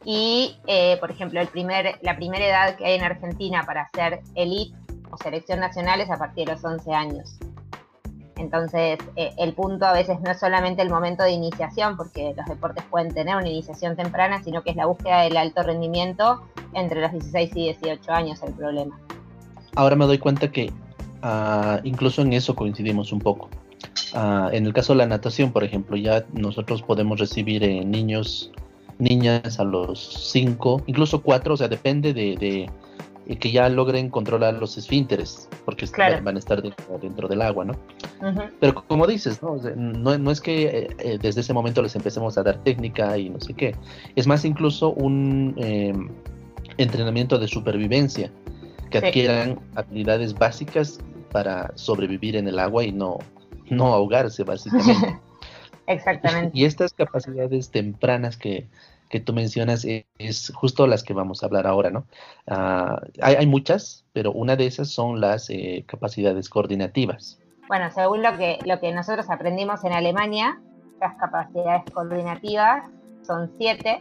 Y, 0.04 0.56
eh, 0.66 0.96
por 0.98 1.10
ejemplo, 1.10 1.40
el 1.40 1.48
primer, 1.48 1.98
la 2.00 2.16
primera 2.16 2.46
edad 2.46 2.76
que 2.76 2.86
hay 2.86 2.94
en 2.94 3.02
Argentina 3.02 3.64
para 3.66 3.82
hacer 3.82 4.20
elite 4.34 4.76
o 5.10 5.16
selección 5.16 5.60
nacional 5.60 6.00
es 6.00 6.10
a 6.10 6.16
partir 6.16 6.46
de 6.46 6.52
los 6.52 6.64
11 6.64 6.94
años. 6.94 7.38
Entonces, 8.36 8.98
eh, 9.16 9.32
el 9.38 9.54
punto 9.54 9.86
a 9.86 9.92
veces 9.92 10.20
no 10.20 10.30
es 10.30 10.38
solamente 10.38 10.82
el 10.82 10.90
momento 10.90 11.22
de 11.22 11.32
iniciación, 11.32 11.96
porque 11.96 12.34
los 12.36 12.46
deportes 12.46 12.84
pueden 12.90 13.12
tener 13.14 13.36
una 13.36 13.48
iniciación 13.48 13.96
temprana, 13.96 14.42
sino 14.42 14.62
que 14.62 14.70
es 14.70 14.76
la 14.76 14.86
búsqueda 14.86 15.22
del 15.22 15.36
alto 15.36 15.62
rendimiento 15.62 16.42
entre 16.74 17.00
los 17.00 17.12
16 17.12 17.50
y 17.54 17.64
18 17.72 18.12
años 18.12 18.42
el 18.42 18.52
problema. 18.52 18.98
Ahora 19.74 19.96
me 19.96 20.06
doy 20.06 20.18
cuenta 20.18 20.50
que 20.50 20.70
ah, 21.22 21.80
incluso 21.84 22.22
en 22.22 22.34
eso 22.34 22.54
coincidimos 22.54 23.12
un 23.12 23.20
poco. 23.20 23.48
Ah, 24.14 24.50
en 24.52 24.66
el 24.66 24.72
caso 24.72 24.92
de 24.92 24.98
la 24.98 25.06
natación, 25.06 25.52
por 25.52 25.64
ejemplo, 25.64 25.96
ya 25.96 26.24
nosotros 26.32 26.82
podemos 26.82 27.18
recibir 27.18 27.64
eh, 27.64 27.84
niños, 27.84 28.52
niñas 28.98 29.58
a 29.58 29.64
los 29.64 30.30
5, 30.30 30.82
incluso 30.86 31.22
4, 31.22 31.54
o 31.54 31.56
sea, 31.56 31.68
depende 31.68 32.12
de, 32.12 32.70
que 33.34 33.50
ya 33.50 33.68
logren 33.68 34.08
controlar 34.08 34.54
los 34.54 34.78
esfínteres, 34.78 35.48
porque 35.64 35.86
van 36.22 36.36
a 36.36 36.38
estar 36.38 36.62
dentro, 36.62 37.26
del 37.26 37.42
agua, 37.42 37.64
¿no? 37.64 37.74
Pero 38.60 38.86
como 38.86 39.06
dices, 39.06 39.42
¿no? 39.42 39.56
no, 39.74 40.30
es 40.30 40.40
que 40.40 40.66
eh, 40.66 40.88
eh, 40.98 41.18
desde 41.20 41.40
ese 41.40 41.52
momento 41.52 41.82
les 41.82 41.96
empecemos 41.96 42.38
a 42.38 42.44
dar 42.44 42.62
técnica 42.62 43.18
y 43.18 43.28
no 43.28 43.40
sé 43.40 43.54
qué, 43.54 43.74
es 44.14 44.28
más 44.28 44.44
incluso 44.44 44.92
un 44.92 45.54
em, 45.56 46.08
entrenamiento 46.78 47.38
de 47.38 47.48
supervivencia, 47.48 48.30
que 48.90 48.98
adquieran 48.98 49.58
habilidades 49.74 50.34
básicas 50.34 51.00
para 51.32 51.72
sobrevivir 51.74 52.36
en 52.36 52.46
el 52.46 52.60
agua 52.60 52.84
y 52.84 52.92
no, 52.92 53.18
no 53.68 53.92
ahogarse, 53.92 54.44
básicamente. 54.44 55.18
Exactamente. 55.88 56.56
Y 56.56 56.64
estas 56.64 56.92
capacidades 56.92 57.70
tempranas 57.70 58.36
que, 58.36 58.66
que 59.08 59.20
tú 59.20 59.32
mencionas 59.32 59.84
e, 59.84 60.06
es, 60.18 60.52
justo 60.54 60.86
las 60.86 61.02
que 61.02 61.14
vamos 61.14 61.42
a 61.42 61.46
hablar 61.46 61.66
ahora, 61.66 61.90
¿no? 61.90 62.06
Ah, 62.46 63.00
hay, 63.20 63.36
hay, 63.36 63.46
muchas, 63.46 64.04
pero 64.12 64.32
una 64.32 64.56
de 64.56 64.66
esas 64.66 64.88
son 64.88 65.20
las 65.20 65.50
eh, 65.50 65.84
capacidades 65.86 66.48
coordinativas. 66.48 67.38
Bueno, 67.68 67.90
según 67.90 68.22
lo 68.22 68.36
que, 68.36 68.58
lo 68.64 68.78
que 68.80 68.92
nosotros 68.92 69.28
aprendimos 69.28 69.84
en 69.84 69.92
Alemania, 69.92 70.60
las 71.00 71.16
capacidades 71.16 71.82
coordinativas 71.92 72.84
son 73.26 73.52
siete 73.58 74.00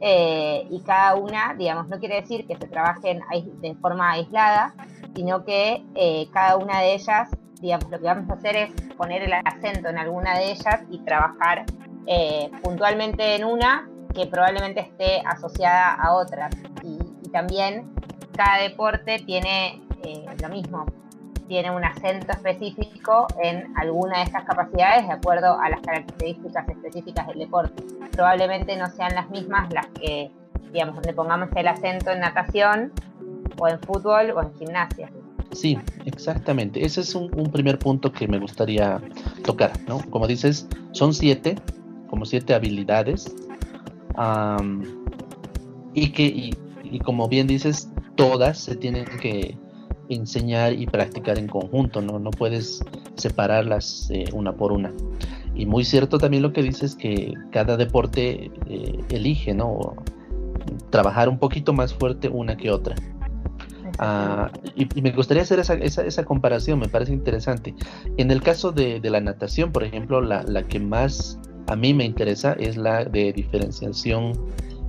eh, 0.00 0.66
y 0.70 0.80
cada 0.80 1.14
una, 1.14 1.54
digamos, 1.54 1.88
no 1.88 1.98
quiere 1.98 2.20
decir 2.20 2.46
que 2.46 2.56
se 2.56 2.66
trabajen 2.66 3.20
de 3.60 3.74
forma 3.76 4.12
aislada, 4.12 4.74
sino 5.14 5.44
que 5.44 5.84
eh, 5.94 6.28
cada 6.32 6.56
una 6.56 6.80
de 6.80 6.94
ellas, 6.94 7.28
digamos, 7.60 7.90
lo 7.90 7.98
que 7.98 8.04
vamos 8.04 8.30
a 8.30 8.34
hacer 8.34 8.56
es 8.56 8.70
poner 8.96 9.22
el 9.22 9.32
acento 9.32 9.88
en 9.88 9.98
alguna 9.98 10.38
de 10.38 10.52
ellas 10.52 10.82
y 10.90 10.98
trabajar 11.00 11.66
eh, 12.12 12.50
puntualmente 12.64 13.36
en 13.36 13.44
una 13.44 13.88
que 14.12 14.26
probablemente 14.26 14.80
esté 14.80 15.22
asociada 15.24 15.94
a 15.94 16.14
otras. 16.14 16.52
Y, 16.82 16.98
también 17.30 17.88
cada 18.36 18.60
deporte 18.60 19.20
tiene 19.24 19.80
eh, 20.02 20.26
lo 20.42 20.48
mismo, 20.48 20.84
tiene 21.46 21.70
un 21.70 21.84
acento 21.84 22.32
específico 22.32 23.28
en 23.40 23.72
alguna 23.76 24.18
de 24.18 24.24
estas 24.24 24.42
capacidades 24.42 25.06
de 25.06 25.12
acuerdo 25.12 25.56
a 25.60 25.68
las 25.70 25.80
características 25.80 26.68
específicas 26.68 27.28
del 27.28 27.38
deporte. 27.38 27.84
Probablemente 28.10 28.76
no 28.76 28.90
sean 28.90 29.14
las 29.14 29.30
mismas 29.30 29.72
las 29.72 29.86
que, 29.86 30.32
digamos, 30.72 30.96
donde 30.96 31.12
pongamos 31.12 31.50
el 31.54 31.68
acento 31.68 32.10
en 32.10 32.18
natación 32.18 32.92
o 33.60 33.68
en 33.68 33.78
fútbol 33.78 34.32
o 34.32 34.42
en 34.42 34.52
gimnasia. 34.54 35.08
Sí, 35.52 35.78
exactamente. 36.04 36.84
Ese 36.84 37.02
es 37.02 37.14
un, 37.14 37.30
primer 37.52 37.78
punto 37.78 38.10
que 38.10 38.26
me 38.26 38.40
gustaría 38.40 39.00
tocar, 39.44 39.70
¿no? 39.86 40.00
Como 40.10 40.26
dices, 40.26 40.66
son 40.90 41.14
siete, 41.14 41.54
como 42.10 42.24
siete 42.24 42.52
habilidades. 42.52 43.34
y 45.94 46.10
que, 46.10 46.52
y, 46.82 46.98
como 47.04 47.28
bien 47.28 47.46
dices, 47.46 47.88
todas 48.16 48.58
se 48.58 48.74
tienen 48.74 49.06
que 49.20 49.56
enseñar 50.08 50.72
y 50.72 50.86
practicar 50.86 51.38
en 51.38 51.46
conjunto, 51.46 52.02
¿no? 52.02 52.18
No 52.18 52.30
puedes 52.32 52.84
separarlas 53.14 54.10
eh, 54.10 54.24
una 54.32 54.52
por 54.52 54.72
una. 54.72 54.92
Y 55.54 55.66
muy 55.66 55.84
cierto 55.84 56.18
también 56.18 56.42
lo 56.42 56.52
que 56.52 56.62
dices 56.62 56.96
que 56.96 57.32
cada 57.52 57.76
deporte 57.76 58.50
eh, 58.66 58.98
elige, 59.10 59.54
¿no? 59.54 59.94
Trabajar 60.90 61.28
un 61.28 61.38
poquito 61.38 61.72
más 61.72 61.94
fuerte 61.94 62.28
una 62.28 62.56
que 62.56 62.70
otra. 62.72 62.96
Ah, 63.98 64.50
y, 64.74 65.02
me 65.02 65.12
gustaría 65.12 65.42
hacer 65.42 65.58
esa, 65.58 65.74
esa, 65.74 66.24
comparación, 66.24 66.78
me 66.78 66.88
parece 66.88 67.12
interesante. 67.12 67.74
En 68.16 68.30
el 68.30 68.42
caso 68.42 68.72
de, 68.72 69.00
la 69.02 69.20
natación, 69.20 69.72
por 69.72 69.84
ejemplo, 69.84 70.20
la, 70.22 70.62
que 70.62 70.80
más 70.80 71.38
a 71.66 71.76
mí 71.76 71.94
me 71.94 72.04
interesa 72.04 72.52
es 72.54 72.76
la 72.76 73.04
de 73.04 73.32
diferenciación 73.32 74.32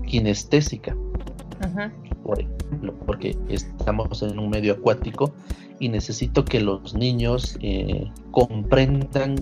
kinestésica. 0.05 0.95
Por 2.23 2.39
ejemplo, 2.39 2.93
porque 3.05 3.37
estamos 3.49 4.21
en 4.23 4.39
un 4.39 4.49
medio 4.49 4.73
acuático 4.73 5.33
y 5.79 5.89
necesito 5.89 6.45
que 6.45 6.59
los 6.59 6.93
niños 6.93 7.57
eh, 7.61 8.09
comprendan, 8.31 9.35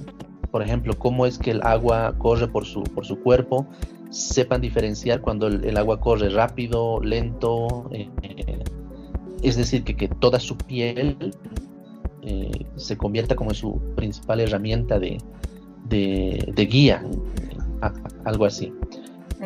por 0.52 0.62
ejemplo, 0.62 0.98
cómo 0.98 1.26
es 1.26 1.38
que 1.38 1.52
el 1.52 1.62
agua 1.64 2.16
corre 2.18 2.48
por 2.48 2.66
su, 2.66 2.84
por 2.84 3.06
su 3.06 3.20
cuerpo, 3.20 3.68
sepan 4.10 4.62
diferenciar 4.62 5.22
cuando 5.22 5.48
el, 5.48 5.78
agua 5.78 6.00
corre 6.00 6.30
rápido, 6.30 7.00
lento, 7.02 7.90
eh, 7.92 8.10
es 9.42 9.56
decir, 9.56 9.84
que, 9.84 10.08
toda 10.08 10.40
su 10.40 10.58
piel 10.58 11.34
eh, 12.22 12.66
se 12.76 12.98
convierta 12.98 13.36
como 13.36 13.54
su 13.54 13.80
principal 13.96 14.40
herramienta 14.40 15.00
de, 15.00 15.18
guía, 15.90 17.04
algo 18.26 18.46
así. 18.46 18.74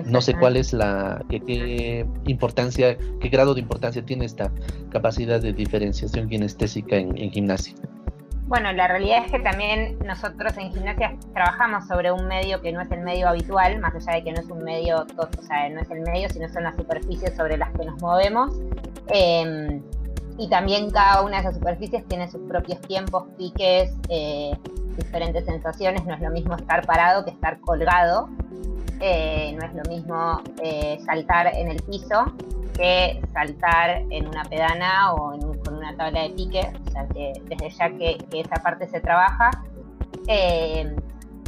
No 0.05 0.21
sé 0.21 0.33
cuál 0.33 0.57
es 0.57 0.73
la, 0.73 1.23
qué, 1.29 2.05
importancia, 2.25 2.97
qué 3.21 3.29
grado 3.29 3.53
de 3.53 3.61
importancia 3.61 4.03
tiene 4.03 4.25
esta 4.25 4.51
capacidad 4.89 5.39
de 5.39 5.53
diferenciación 5.53 6.29
kinestésica 6.29 6.95
en, 6.95 7.15
gimnasia. 7.31 7.75
Bueno, 8.47 8.73
la 8.73 8.87
realidad 8.87 9.23
es 9.25 9.31
que 9.31 9.39
también 9.39 9.97
nosotros 9.99 10.57
en 10.57 10.73
gimnasia 10.73 11.15
trabajamos 11.33 11.87
sobre 11.87 12.11
un 12.11 12.27
medio 12.27 12.61
que 12.61 12.71
no 12.71 12.81
es 12.81 12.91
el 12.91 13.01
medio 13.01 13.29
habitual, 13.29 13.79
más 13.79 13.95
allá 13.95 14.17
de 14.17 14.23
que 14.23 14.31
no 14.31 14.41
es 14.41 14.49
un 14.49 14.63
medio, 14.63 15.05
o 15.17 15.43
sea, 15.43 15.69
no 15.69 15.79
es 15.79 15.89
el 15.91 16.01
medio, 16.01 16.27
sino 16.29 16.49
son 16.49 16.63
las 16.63 16.75
superficies 16.75 17.35
sobre 17.35 17.57
las 17.57 17.71
que 17.73 17.85
nos 17.85 18.01
movemos. 18.01 18.51
Em, 19.09 19.81
y 20.37 20.49
también 20.49 20.89
cada 20.89 21.21
una 21.21 21.37
de 21.37 21.41
esas 21.41 21.55
superficies 21.55 22.05
tiene 22.07 22.29
sus 22.29 22.41
propios 22.41 22.81
tiempos, 22.81 23.25
piques, 23.37 23.93
eh, 24.09 24.57
diferentes 24.95 25.45
sensaciones. 25.45 26.05
No 26.05 26.13
es 26.13 26.21
lo 26.21 26.31
mismo 26.31 26.55
estar 26.55 26.85
parado 26.85 27.23
que 27.25 27.31
estar 27.31 27.59
colgado. 27.59 28.29
Eh, 28.99 29.55
no 29.59 29.65
es 29.65 29.73
lo 29.73 29.83
mismo 29.83 30.41
eh, 30.61 30.97
saltar 31.05 31.47
en 31.55 31.69
el 31.69 31.81
piso 31.83 32.25
que 32.73 33.21
saltar 33.33 34.03
en 34.09 34.27
una 34.27 34.43
pedana 34.45 35.13
o 35.13 35.37
con 35.63 35.75
una 35.75 35.95
tabla 35.95 36.23
de 36.23 36.29
pique. 36.31 36.71
O 36.87 36.91
sea 36.91 37.07
que 37.07 37.33
desde 37.45 37.69
ya 37.69 37.89
que, 37.91 38.17
esa 38.31 38.55
parte 38.63 38.87
se 38.87 38.99
trabaja. 38.99 39.51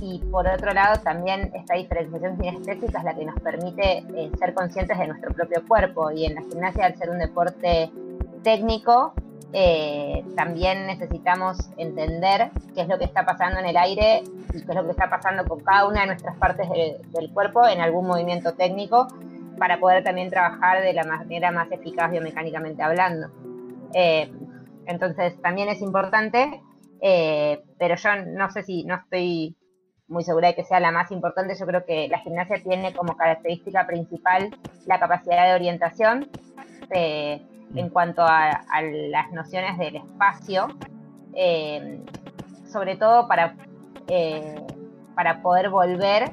y 0.01 0.19
por 0.29 0.47
otro 0.47 0.73
lado, 0.73 1.01
también 1.01 1.51
esta 1.55 1.75
diferenciación 1.75 2.37
sinestésica 2.37 2.99
es 2.99 3.03
la 3.05 3.15
que 3.15 3.25
nos 3.25 3.39
permite 3.39 4.03
ser 4.37 4.53
conscientes 4.53 4.97
de 4.99 5.07
nuestro 5.07 5.33
propio 5.33 5.65
cuerpo. 5.67 6.11
Y 6.11 6.25
en 6.25 6.35
la 6.35 6.41
gimnasia, 6.41 6.85
al 6.85 6.95
ser 6.95 7.09
un 7.09 7.19
deporte 7.19 7.89
técnico, 8.43 9.13
eh, 9.53 10.23
también 10.35 10.87
necesitamos 10.87 11.57
entender 11.77 12.51
qué 12.73 12.81
es 12.81 12.87
lo 12.87 12.97
que 12.97 13.05
está 13.05 13.25
pasando 13.25 13.59
en 13.59 13.67
el 13.67 13.77
aire 13.77 14.23
y 14.53 14.61
qué 14.61 14.69
es 14.69 14.75
lo 14.75 14.83
que 14.83 14.91
está 14.91 15.09
pasando 15.09 15.45
con 15.45 15.61
cada 15.61 15.87
una 15.87 16.01
de 16.01 16.07
nuestras 16.07 16.35
partes 16.37 16.67
del 16.69 17.31
cuerpo 17.33 17.67
en 17.67 17.79
algún 17.79 18.07
movimiento 18.07 18.53
técnico 18.53 19.07
para 19.57 19.79
poder 19.79 20.03
también 20.03 20.29
trabajar 20.29 20.81
de 20.81 20.93
la 20.93 21.03
manera 21.03 21.51
más 21.51 21.71
eficaz 21.71 22.11
biomecánicamente 22.11 22.83
hablando. 22.83 23.29
Eh, 23.93 24.31
entonces 24.87 25.41
también 25.41 25.69
es 25.69 25.81
importante, 25.81 26.61
eh, 27.01 27.63
pero 27.79 27.95
yo 27.95 28.09
no 28.27 28.49
sé 28.51 28.63
si 28.63 28.83
no 28.83 28.95
estoy 28.95 29.55
muy 30.07 30.23
segura 30.23 30.49
de 30.49 30.55
que 30.55 30.63
sea 30.63 30.79
la 30.79 30.91
más 30.91 31.11
importante, 31.11 31.55
yo 31.57 31.65
creo 31.65 31.85
que 31.85 32.07
la 32.09 32.19
gimnasia 32.19 32.61
tiene 32.61 32.93
como 32.93 33.17
característica 33.17 33.87
principal 33.87 34.55
la 34.85 34.99
capacidad 34.99 35.47
de 35.47 35.55
orientación 35.55 36.29
en 37.75 37.89
cuanto 37.89 38.23
a, 38.23 38.63
las 38.81 39.31
nociones 39.31 39.77
del 39.77 39.97
espacio, 39.97 40.67
eh, 41.33 42.01
sobre 42.71 42.95
todo 42.95 43.27
para, 43.27 43.55
eh, 44.07 44.55
para 45.15 45.41
poder 45.41 45.69
volver 45.69 46.31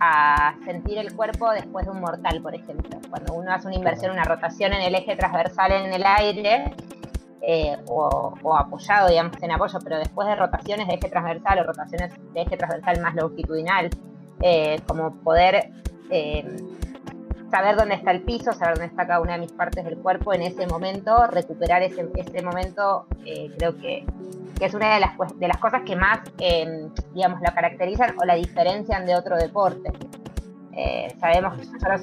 a 0.00 0.54
sentir 0.64 0.98
el 0.98 1.14
cuerpo 1.14 1.50
después 1.50 1.86
de 1.86 1.90
un 1.90 2.00
mortal, 2.00 2.40
por 2.40 2.54
ejemplo. 2.54 3.00
Cuando 3.10 3.34
uno 3.34 3.52
hace 3.52 3.66
una 3.66 3.76
inversión, 3.76 4.12
una 4.12 4.24
rotación 4.24 4.72
en 4.72 4.82
el 4.82 4.94
eje 4.94 5.16
transversal 5.16 5.72
en 5.72 5.92
el 5.92 6.04
aire, 6.06 6.72
eh, 7.40 7.76
o, 7.86 8.56
apoyado, 8.56 9.08
digamos, 9.08 9.42
en 9.42 9.52
apoyo, 9.52 9.78
pero 9.82 9.98
después 9.98 10.28
de 10.28 10.36
rotaciones 10.36 10.86
de 10.86 10.94
eje 10.94 11.08
transversal 11.08 11.60
o 11.60 11.64
rotaciones 11.64 12.12
de 12.32 12.42
eje 12.42 12.56
transversal 12.56 13.00
más 13.00 13.14
longitudinal, 13.14 13.90
como 14.86 15.14
poder 15.16 15.70
saber 17.50 17.76
dónde 17.76 17.94
está 17.94 18.10
el 18.10 18.22
piso, 18.22 18.52
saber 18.52 18.74
dónde 18.74 18.86
está 18.86 19.06
cada 19.06 19.20
una 19.20 19.32
de 19.34 19.40
mis 19.40 19.52
partes 19.52 19.84
del 19.84 19.98
cuerpo 19.98 20.34
en 20.34 20.42
ese 20.42 20.66
momento, 20.66 21.26
recuperar 21.28 21.82
ese, 21.82 22.08
ese 22.14 22.42
momento, 22.42 23.06
eh, 23.24 23.50
creo 23.56 23.76
que, 23.78 24.04
es 24.60 24.74
una 24.74 24.94
de 24.94 25.00
las, 25.00 25.38
de 25.38 25.46
las 25.46 25.56
cosas 25.58 25.82
que 25.82 25.94
más, 25.94 26.20
em, 26.38 26.90
digamos, 27.14 27.40
la 27.40 27.54
caracterizan 27.54 28.16
o 28.20 28.24
la 28.24 28.34
diferencian 28.34 29.06
de 29.06 29.14
otro 29.14 29.36
deporte. 29.36 29.92
Eh, 30.72 31.14
sabemos 31.20 31.56
que 31.56 31.66
nosotros 31.66 32.02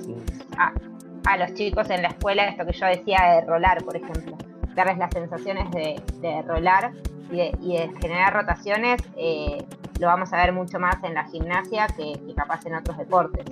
a, 0.58 1.38
los 1.38 1.54
chicos 1.54 1.90
en 1.90 2.02
la 2.02 2.10
escuela, 2.10 2.46
esto 2.46 2.66
que 2.66 2.72
yo 2.72 2.86
decía 2.86 3.20
de 3.34 3.42
rolar, 3.42 3.84
por 3.84 3.98
ejemplo, 3.98 4.38
darles 4.74 4.98
las 4.98 5.12
sensaciones 5.14 5.70
de, 5.72 6.02
de 6.22 6.42
rolar 6.44 6.92
y 7.30 7.38
de, 7.78 7.92
generar 8.00 8.34
rotaciones, 8.34 9.02
eh, 9.18 9.58
lo 10.00 10.08
vamos 10.08 10.32
a 10.32 10.38
ver 10.38 10.54
mucho 10.54 10.80
más 10.80 11.04
en 11.04 11.14
la 11.14 11.25
gimnasia 11.25 11.88
que, 11.88 12.14
que 12.25 12.36
capaz 12.36 12.66
en 12.66 12.75
otros 12.75 12.98
deportes. 12.98 13.46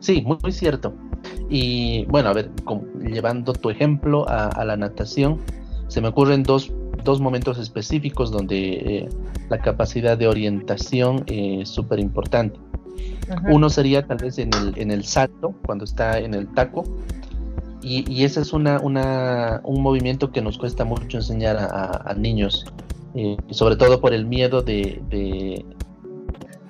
Sí, 0.00 0.22
muy, 0.22 0.52
cierto. 0.52 0.94
Y 1.50 2.04
bueno, 2.06 2.28
a 2.28 2.32
ver, 2.32 2.50
llevando 3.00 3.52
tu 3.52 3.70
ejemplo 3.70 4.24
a, 4.28 4.64
la 4.64 4.76
natación, 4.76 5.38
se 5.88 6.00
me 6.00 6.08
ocurren 6.08 6.44
dos 6.44 6.72
dos 7.02 7.18
momentos 7.20 7.58
específicos 7.58 8.30
donde 8.30 9.08
la 9.48 9.58
capacidad 9.58 10.18
de 10.18 10.28
orientación 10.28 11.24
es 11.26 11.68
súper 11.68 11.98
importante. 11.98 12.60
Uno 13.48 13.70
sería 13.70 14.06
tal 14.06 14.18
vez 14.18 14.38
en 14.38 14.50
el, 14.54 14.74
en 14.76 14.90
el 14.90 15.04
salto, 15.04 15.54
cuando 15.64 15.84
está 15.84 16.18
en 16.18 16.34
el 16.34 16.46
taco, 16.48 16.84
y, 17.82 18.24
ese 18.24 18.42
es 18.42 18.52
una, 18.52 18.78
una, 18.80 19.60
un 19.64 19.82
movimiento 19.82 20.30
que 20.30 20.42
nos 20.42 20.58
cuesta 20.58 20.84
mucho 20.84 21.16
enseñar 21.16 21.56
a, 21.56 22.14
niños, 22.14 22.66
eh, 23.14 23.38
sobre 23.50 23.76
todo 23.76 24.00
por 24.00 24.12
el 24.12 24.26
miedo 24.26 24.60
de, 24.60 25.02
de, 25.08 25.64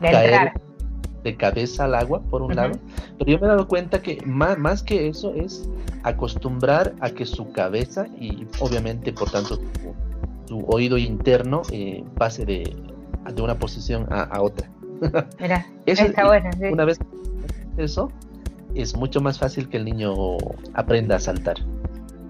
caer 0.01 0.53
de 1.23 1.37
cabeza 1.37 1.85
al 1.85 1.95
agua, 1.95 2.21
por 2.31 2.43
un 2.43 2.55
lado. 2.57 2.79
Pero 3.19 3.31
yo 3.31 3.39
me 3.39 3.47
he 3.47 3.49
dado 3.49 3.69
cuenta 3.69 4.03
que 4.03 4.19
más, 4.25 4.59
más 4.59 4.83
que 4.83 5.09
eso 5.09 5.35
es 5.35 5.69
acostumbrar 6.03 6.95
a 7.00 7.11
que 7.11 7.27
su 7.27 7.53
cabeza 7.53 8.07
y 8.19 8.47
obviamente 8.61 9.12
por 9.12 9.31
tanto 9.31 9.59
su, 10.47 10.65
oído 10.67 10.99
interno 10.99 11.62
eh, 11.71 12.03
pase 12.17 12.45
de, 12.45 12.75
de, 13.35 13.43
una 13.43 13.55
posición 13.57 14.07
a, 14.11 14.41
otra. 14.41 14.69
Mira, 15.39 15.67
está 15.87 16.27
bueno. 16.27 16.50
Una 16.73 16.85
vez 16.85 16.99
eso, 17.77 18.11
es 18.75 18.97
mucho 18.97 19.21
más 19.21 19.39
fácil 19.39 19.69
que 19.69 19.77
el 19.77 19.85
niño 19.85 20.12
aprenda 20.75 21.17
a 21.17 21.21
saltar. 21.21 21.57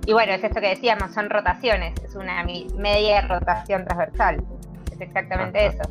Y 0.06 0.12
bueno, 0.12 0.32
es 0.32 0.42
esto 0.42 0.60
que 0.60 0.68
decíamos, 0.68 1.12
son 1.12 1.30
rotaciones, 1.30 1.94
es 2.04 2.14
una 2.14 2.44
media 2.76 3.20
rotación 3.22 3.84
transversal. 3.84 4.42
Es 4.92 5.00
exactamente 5.00 5.66
eso. 5.66 5.82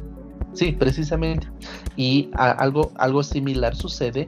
Sí, 0.54 0.72
precisamente. 0.72 1.48
Y 1.96 2.30
algo, 2.34 2.92
algo 2.96 3.24
similar 3.24 3.76
sucede 3.76 4.28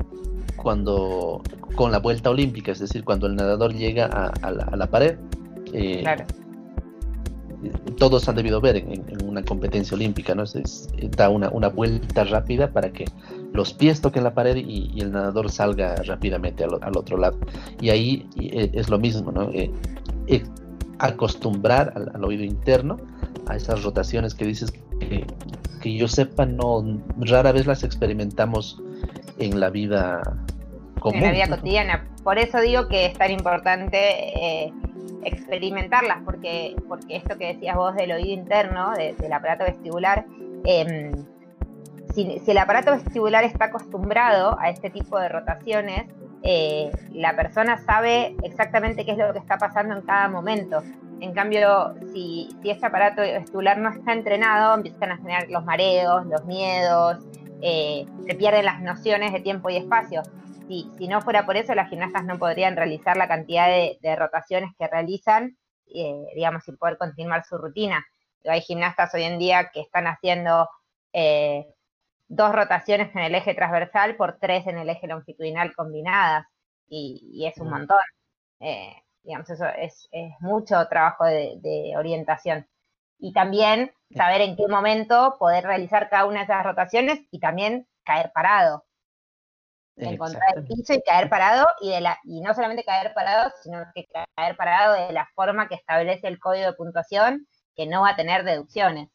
cuando 0.55 1.41
con 1.75 1.91
la 1.91 1.99
vuelta 1.99 2.29
olímpica, 2.29 2.71
es 2.71 2.79
decir, 2.79 3.03
cuando 3.03 3.27
el 3.27 3.35
nadador 3.35 3.73
llega 3.73 4.05
a, 4.05 4.51
la, 4.51 4.87
pared. 4.87 5.17
Eh, 5.73 6.01
claro 6.03 6.25
todos 7.97 8.27
han 8.27 8.35
debido 8.35 8.59
ver 8.61 8.77
en, 8.77 9.03
una 9.23 9.43
competencia 9.43 9.95
olímpica, 9.95 10.33
¿no? 10.33 10.43
Es, 10.43 10.89
da 11.15 11.29
una, 11.29 11.67
vuelta 11.69 12.23
rápida 12.23 12.71
para 12.71 12.91
que 12.91 13.05
los 13.53 13.73
pies 13.73 14.01
toquen 14.01 14.23
la 14.23 14.33
pared 14.33 14.55
y, 14.55 14.99
el 14.99 15.11
nadador 15.11 15.51
salga 15.51 15.95
rápidamente 15.95 16.63
al, 16.63 16.97
otro 16.97 17.17
lado. 17.17 17.37
Y 17.79 17.89
ahí 17.89 18.27
eh, 18.37 18.71
es 18.73 18.89
lo 18.89 18.97
mismo, 18.97 19.31
¿no? 19.31 19.49
Eh, 19.51 19.71
eh, 20.27 20.43
acostumbrar 20.99 21.93
al, 22.13 22.23
oído 22.23 22.43
interno 22.43 22.97
a 23.47 23.55
esas 23.55 23.83
rotaciones 23.83 24.33
que 24.33 24.45
dices 24.45 24.71
que, 24.71 25.25
que 25.81 25.93
yo 25.93 26.07
sepa, 26.07 26.45
no 26.45 26.83
rara 27.17 27.51
vez 27.51 27.67
las 27.67 27.83
experimentamos 27.83 28.81
en 29.39 29.59
la 29.59 29.69
vida 29.69 30.21
común. 30.99 31.19
En 31.19 31.25
la 31.25 31.31
vida 31.31 31.47
cotidiana. 31.49 32.07
Por 32.23 32.37
eso 32.37 32.59
digo 32.61 32.87
que 32.87 33.07
es 33.07 33.13
tan 33.13 33.31
importante 33.31 34.71
experimentarlas, 35.23 36.19
porque, 36.25 36.75
porque 36.87 37.17
esto 37.17 37.37
que 37.37 37.53
decías 37.53 37.75
vos 37.75 37.95
del 37.95 38.11
oído 38.11 38.33
interno, 38.33 38.91
del 38.95 39.33
aparato 39.33 39.65
vestibular, 39.65 40.25
em, 40.65 41.11
si, 42.13 42.41
el 42.45 42.57
aparato 42.57 42.91
vestibular 42.91 43.43
está 43.43 43.65
acostumbrado 43.65 44.57
a 44.59 44.69
este 44.69 44.89
tipo 44.89 45.19
de 45.19 45.29
rotaciones, 45.29 46.05
eh, 46.43 46.91
la 47.13 47.35
persona 47.35 47.77
sabe 47.77 48.35
exactamente 48.43 49.05
qué 49.05 49.11
es 49.11 49.17
lo 49.17 49.31
que 49.31 49.39
está 49.39 49.57
pasando 49.57 49.95
en 49.95 50.01
cada 50.01 50.27
momento. 50.27 50.81
En 51.21 51.33
cambio, 51.33 51.93
si, 52.13 52.49
si 52.61 52.69
este 52.69 52.85
aparato 52.85 53.21
vestibular 53.21 53.77
no 53.77 53.89
está 53.89 54.13
entrenado, 54.13 54.75
empiezan 54.75 55.11
a 55.11 55.17
generar 55.17 55.49
los 55.49 55.63
mareos, 55.63 56.25
los 56.25 56.43
miedos, 56.45 57.17
eh, 57.61 58.05
se 58.27 58.35
pierden 58.35 58.65
las 58.65 58.81
nociones 58.81 59.31
de 59.31 59.39
tiempo 59.39 59.69
y 59.69 59.77
espacio 59.77 60.23
si, 60.97 61.07
no 61.07 61.21
fuera 61.21 61.45
por 61.45 61.57
eso, 61.57 61.75
las 61.75 61.89
gimnastas 61.89 62.23
no 62.23 62.37
podrían 62.37 62.75
realizar 62.75 63.17
la 63.17 63.27
cantidad 63.27 63.67
de, 63.67 64.15
rotaciones 64.15 64.71
que 64.77 64.87
realizan, 64.87 65.57
eh, 65.93 66.25
digamos, 66.35 66.63
sin 66.63 66.77
poder 66.77 66.97
continuar 66.97 67.43
su 67.45 67.57
rutina. 67.57 68.05
Hay 68.45 68.61
gimnastas 68.61 69.13
hoy 69.13 69.23
en 69.23 69.39
día 69.39 69.69
que 69.71 69.81
están 69.81 70.07
haciendo 70.07 70.69
eh, 71.13 71.67
dos 72.27 72.53
rotaciones 72.53 73.13
en 73.15 73.21
el 73.21 73.35
eje 73.35 73.53
transversal 73.53 74.15
por 74.15 74.37
tres 74.39 74.65
en 74.67 74.77
el 74.77 74.89
eje 74.89 75.07
longitudinal 75.07 75.73
combinadas, 75.75 76.45
y, 76.87 77.45
es 77.45 77.57
un 77.57 77.67
mm. 77.67 77.71
montón. 77.71 77.99
Digamos, 79.23 79.49
eso 79.49 79.65
es, 79.77 80.09
mucho 80.39 80.87
trabajo 80.87 81.25
de, 81.25 81.93
orientación. 81.97 82.67
Y 83.19 83.33
también 83.33 83.91
saber 84.15 84.41
en 84.41 84.55
qué 84.55 84.67
momento 84.67 85.35
poder 85.39 85.63
realizar 85.63 86.09
cada 86.09 86.25
una 86.25 86.39
de 86.39 86.45
esas 86.45 86.63
rotaciones 86.63 87.19
y 87.29 87.39
también 87.39 87.87
caer 88.03 88.31
parado. 88.33 88.85
Encontrar 89.95 90.57
el 90.57 90.65
piso 90.65 90.93
y 90.93 91.03
caer 91.03 91.29
parado 91.29 91.67
y 91.81 91.91
de 91.91 92.01
la 92.01 92.17
y 92.23 92.41
no 92.41 92.55
solamente 92.55 92.83
caer 92.83 93.13
parado 93.13 93.51
sino 93.61 93.83
que 93.93 94.07
caer 94.07 94.55
parado 94.55 94.93
de 94.93 95.13
la 95.13 95.27
forma 95.35 95.67
que 95.67 95.75
establece 95.75 96.27
el 96.27 96.39
código 96.39 96.65
de 96.65 96.73
puntuación 96.73 97.45
que 97.75 97.85
no 97.85 98.01
va 98.01 98.11
a 98.11 98.15
tener 98.15 98.43
deducciones. 98.43 99.09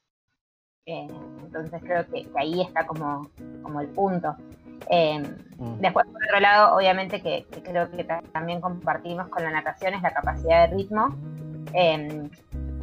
Eh, 0.84 1.08
entonces 1.42 1.82
creo 1.82 2.06
que, 2.06 2.28
ahí 2.36 2.60
está 2.60 2.86
como, 2.86 3.28
como 3.62 3.80
el 3.80 3.88
punto 3.88 4.36
eh, 4.90 5.22
mm. 5.58 5.80
después 5.80 6.06
por 6.06 6.22
otro 6.24 6.40
lado 6.40 6.76
obviamente 6.76 7.20
que, 7.22 7.46
creo 7.62 7.90
que 7.90 8.04
también 8.32 8.60
compartimos 8.60 9.28
con 9.28 9.42
la 9.42 9.50
natación 9.50 9.94
es 9.94 10.02
la 10.02 10.12
capacidad 10.12 10.68
de 10.68 10.76
ritmo 10.76 11.16
eh, 11.72 12.28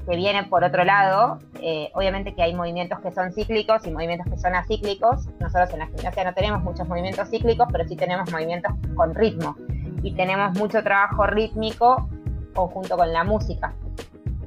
que 0.05 0.15
viene 0.15 0.43
por 0.43 0.63
otro 0.63 0.83
lado, 0.83 1.39
eh, 1.61 1.89
obviamente 1.93 2.33
que 2.33 2.43
hay 2.43 2.53
movimientos 2.53 2.99
que 2.99 3.11
son 3.11 3.31
cíclicos 3.31 3.85
y 3.85 3.91
movimientos 3.91 4.27
que 4.29 4.37
son 4.37 4.55
acíclicos. 4.55 5.27
Nosotros 5.39 5.71
en 5.71 5.79
la 5.79 5.87
gimnasia 5.87 6.23
no 6.23 6.33
tenemos 6.33 6.61
muchos 6.61 6.87
movimientos 6.87 7.29
cíclicos, 7.29 7.67
pero 7.71 7.87
sí 7.87 7.95
tenemos 7.95 8.31
movimientos 8.31 8.73
con 8.95 9.15
ritmo. 9.15 9.55
Y 10.01 10.13
tenemos 10.13 10.57
mucho 10.57 10.83
trabajo 10.83 11.25
rítmico 11.27 12.09
conjunto 12.53 12.97
con 12.97 13.13
la 13.13 13.23
música. 13.23 13.73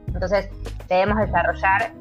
Entonces, 0.08 0.50
debemos 0.88 1.18
desarrollar 1.18 1.92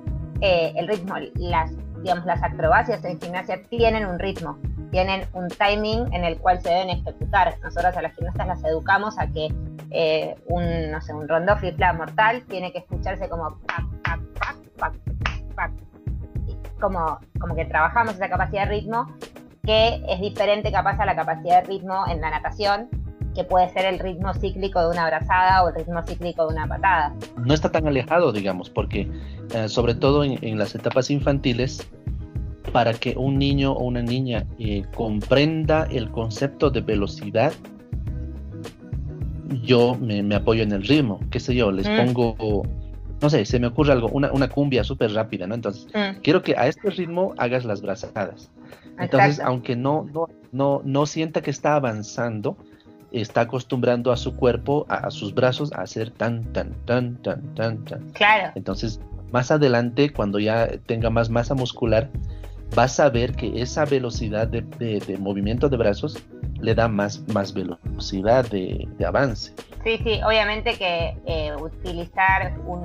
eh, 0.41 0.73
el 0.75 0.87
ritmo. 0.87 1.15
Las, 1.35 1.71
digamos, 2.01 2.25
las 2.25 2.43
acrobacias 2.43 3.03
en 3.05 3.19
gimnasia 3.19 3.63
tienen 3.69 4.05
un 4.05 4.19
ritmo, 4.19 4.57
tienen 4.95 5.27
un 5.33 5.49
timing 5.49 6.13
en 6.13 6.23
el 6.23 6.37
cual 6.37 6.61
se 6.61 6.69
deben 6.69 6.89
ejecutar. 6.89 7.53
Nosotros 7.61 7.97
a 7.97 8.01
las 8.01 8.15
gimnastas 8.15 8.47
las 8.47 8.63
educamos 8.63 9.19
a 9.19 9.27
que 9.27 9.53
eh, 9.91 10.35
un, 10.47 10.89
no 10.89 11.01
sé, 11.01 11.13
un 11.13 11.27
flip 11.59 11.77
mortal 11.97 12.43
tiene 12.47 12.71
que 12.71 12.77
escucharse 12.77 13.27
como 13.27 13.59
Como, 16.79 17.19
como 17.41 17.55
que 17.55 17.65
trabajamos 17.65 18.15
esa 18.15 18.29
capacidad 18.29 18.63
de 18.63 18.69
ritmo 18.69 19.07
que 19.65 20.01
es 20.07 20.21
diferente 20.21 20.71
capaz 20.71 20.97
a 21.01 21.05
la 21.05 21.15
capacidad 21.15 21.63
de 21.63 21.67
ritmo 21.67 22.05
en 22.07 22.21
la 22.21 22.29
natación, 22.29 22.87
que 23.33 23.43
puede 23.43 23.67
ser 23.71 23.85
el 23.85 23.99
ritmo 23.99 24.33
cíclico 24.33 24.79
de 24.79 24.91
una 24.91 25.03
abrazada 25.03 25.61
o 25.65 25.69
el 25.69 25.75
ritmo 25.75 26.03
cíclico 26.03 26.47
de 26.47 26.53
una 26.53 26.67
patada. 26.67 27.13
No 27.35 27.53
está 27.53 27.69
tan 27.69 27.85
alejado, 27.85 28.31
digamos, 28.31 28.69
porque 28.69 29.11
eh, 29.53 29.67
sobre 29.67 29.93
todo 29.93 30.23
en, 30.23 30.57
las 30.57 30.73
etapas 30.73 31.09
infantiles, 31.09 31.85
para 32.75 32.93
que 32.93 33.15
un 33.15 33.39
niño 33.39 33.71
o 33.71 33.85
una 33.85 34.01
niña 34.01 34.45
eh, 34.59 34.83
comprenda 34.93 35.87
el 35.89 36.11
concepto 36.11 36.69
de 36.69 36.81
velocidad, 36.81 37.53
yo 39.63 39.95
me, 39.95 40.35
apoyo 40.35 40.61
en 40.61 40.73
el 40.73 40.83
ritmo, 40.83 41.21
qué 41.31 41.39
sé 41.39 41.55
yo, 41.55 41.71
les 41.71 41.87
mm. 41.87 41.95
pongo, 41.95 42.63
no 43.21 43.29
sé, 43.29 43.45
se 43.45 43.61
me 43.61 43.67
ocurre 43.67 43.93
algo, 43.93 44.09
una, 44.09 44.29
una 44.33 44.49
cumbia 44.49 44.83
súper 44.83 45.13
rápida, 45.13 45.47
¿no? 45.47 45.55
Entonces, 45.55 45.87
mm. 45.93 46.19
quiero 46.21 46.41
que 46.41 46.57
a 46.57 46.67
este 46.67 46.89
ritmo 46.89 47.33
hagas 47.37 47.63
las 47.63 47.81
brazadas. 47.81 48.51
Entonces, 48.99 49.39
aunque 49.39 49.77
no, 49.77 50.05
no, 50.13 50.27
no, 50.51 50.81
no 50.83 51.05
sienta 51.05 51.41
que 51.41 51.51
está 51.51 51.75
avanzando, 51.75 52.57
está 53.13 53.39
acostumbrando 53.39 54.11
a 54.11 54.17
su 54.17 54.35
cuerpo, 54.35 54.85
a, 54.89 55.09
sus 55.11 55.33
brazos, 55.33 55.71
a 55.71 55.83
hacer 55.83 56.11
tan, 56.11 56.43
tan, 56.51 56.73
tan, 56.83 57.15
tan, 57.21 57.55
tan, 57.55 57.85
tan. 57.85 58.11
Claro. 58.11 58.51
Entonces, 58.55 58.99
más 59.31 59.49
adelante, 59.49 60.11
cuando 60.11 60.39
ya 60.39 60.67
tenga 60.85 61.09
más 61.09 61.29
masa 61.29 61.55
muscular, 61.55 62.09
vas 62.75 62.99
a 62.99 63.09
ver 63.09 63.35
que 63.35 63.61
esa 63.61 63.85
velocidad 63.85 64.47
de, 64.47 64.61
de 64.61 65.17
movimiento 65.17 65.69
de 65.69 65.77
brazos 65.77 66.21
le 66.59 66.75
da 66.75 66.87
más, 66.87 67.21
más 67.29 67.53
velocidad 67.53 68.45
de, 68.49 68.87
avance. 69.05 69.53
Sí, 69.83 69.99
sí, 70.03 70.19
obviamente 70.25 70.75
que 70.77 71.15
eh, 71.25 71.55
utilizar 71.55 72.57
un, 72.65 72.83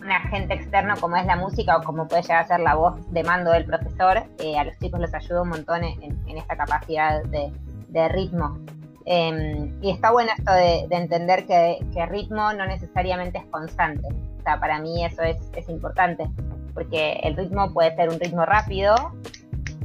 un, 0.00 0.10
agente 0.10 0.54
externo 0.54 0.94
como 1.00 1.16
es 1.16 1.26
la 1.26 1.36
música 1.36 1.76
o 1.76 1.82
como 1.82 2.08
puede 2.08 2.22
llegar 2.22 2.44
a 2.44 2.46
ser 2.46 2.60
la 2.60 2.74
voz 2.74 2.94
de 3.12 3.22
mando 3.22 3.52
del 3.52 3.64
profesor, 3.64 4.24
eh, 4.38 4.56
a 4.58 4.64
los 4.64 4.76
chicos 4.78 5.00
les 5.00 5.12
ayuda 5.14 5.42
un 5.42 5.50
montón 5.50 5.84
en, 5.84 6.38
esta 6.38 6.56
capacidad 6.56 7.22
de, 7.24 8.08
ritmo. 8.08 8.58
Em, 9.04 9.76
y 9.82 9.90
está 9.90 10.12
bueno 10.12 10.30
esto 10.36 10.52
de, 10.52 10.86
entender 10.90 11.44
que, 11.46 11.84
que, 11.92 12.06
ritmo 12.06 12.52
no 12.54 12.66
necesariamente 12.66 13.38
es 13.38 13.44
constante. 13.46 14.08
O 14.38 14.42
sea, 14.42 14.58
para 14.58 14.78
mí 14.78 15.04
eso 15.04 15.22
es, 15.22 15.36
es 15.54 15.68
importante, 15.68 16.26
porque 16.74 17.20
el 17.22 17.36
ritmo 17.36 17.72
puede 17.72 17.94
ser 17.96 18.08
un 18.08 18.18
ritmo 18.18 18.44
rápido 18.44 18.94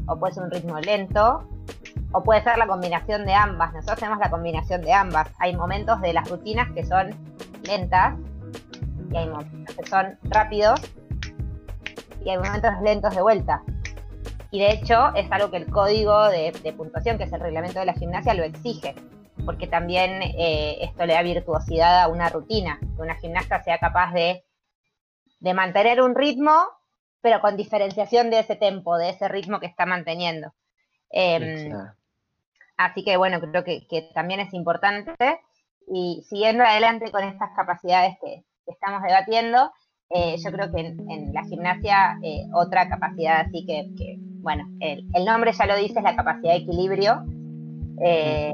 o 0.07 0.17
puede 0.17 0.33
ser 0.33 0.43
un 0.43 0.51
ritmo 0.51 0.79
lento 0.79 1.47
o 2.11 2.23
puede 2.23 2.41
ser 2.41 2.57
la 2.57 2.67
combinación 2.67 3.25
de 3.25 3.33
ambas. 3.33 3.73
Nosotros 3.73 3.99
tenemos 3.99 4.19
la 4.19 4.29
combinación 4.29 4.81
de 4.81 4.93
ambas. 4.93 5.29
Hay 5.39 5.55
momentos 5.55 6.01
de 6.01 6.13
las 6.13 6.29
rutinas 6.29 6.71
que 6.73 6.85
son 6.85 7.09
lentas 7.63 8.15
y 9.11 9.17
hay 9.17 9.27
momentos 9.27 9.75
que 9.75 9.85
son 9.85 10.17
rápidos 10.23 10.79
y 12.23 12.29
hay 12.29 12.37
momentos 12.37 12.71
lentos 12.81 13.15
de 13.15 13.21
vuelta. 13.21 13.61
Y 14.51 14.59
de 14.59 14.71
hecho 14.71 15.13
es 15.15 15.29
algo 15.31 15.51
que 15.51 15.57
el 15.57 15.69
código 15.69 16.29
de, 16.29 16.53
puntuación, 16.75 17.17
que 17.17 17.25
es 17.25 17.33
el 17.33 17.41
reglamento 17.41 17.79
de 17.79 17.85
la 17.85 17.93
gimnasia, 17.93 18.33
lo 18.33 18.43
exige, 18.43 18.95
porque 19.45 19.67
también 19.67 20.21
eh, 20.21 20.77
esto 20.81 21.05
le 21.05 21.13
da 21.13 21.21
virtuosidad 21.21 22.01
a 22.01 22.07
una 22.07 22.29
rutina, 22.29 22.79
que 22.79 23.01
una 23.01 23.15
gimnasta 23.15 23.61
sea 23.63 23.77
capaz 23.77 24.13
de 24.13 24.43
de 25.39 25.53
mantener 25.53 26.01
un 26.01 26.15
ritmo, 26.15 26.53
pero 27.21 27.41
con 27.41 27.57
diferenciación 27.57 28.29
de 28.29 28.39
ese 28.39 28.55
tempo, 28.55 28.97
de 28.97 29.09
ese 29.09 29.27
ritmo 29.27 29.59
que 29.59 29.67
está 29.67 29.85
manteniendo. 29.85 30.53
Em, 31.09 31.73
así 32.77 33.03
que 33.03 33.17
bueno, 33.17 33.39
creo 33.39 33.63
que, 33.63 34.09
también 34.13 34.39
es 34.39 34.53
importante. 34.53 35.13
Y 35.87 36.23
siguiendo 36.27 36.63
adelante 36.63 37.11
con 37.11 37.23
estas 37.23 37.51
capacidades 37.55 38.17
que, 38.21 38.43
estamos 38.65 39.01
debatiendo, 39.01 39.71
eh, 40.09 40.35
yo 40.43 40.51
creo 40.51 40.69
que 40.71 40.81
en, 40.81 41.33
la 41.33 41.45
gimnasia 41.45 42.19
eh, 42.21 42.43
otra 42.53 42.89
capacidad 42.89 43.41
así 43.41 43.65
que, 43.65 44.17
bueno, 44.41 44.67
el, 44.81 45.05
nombre 45.25 45.53
ya 45.53 45.65
lo 45.65 45.77
dice, 45.77 45.99
es 45.99 46.03
la 46.03 46.15
capacidad 46.15 46.51
de 46.51 46.59
equilibrio. 46.59 47.23
Eh, 48.03 48.53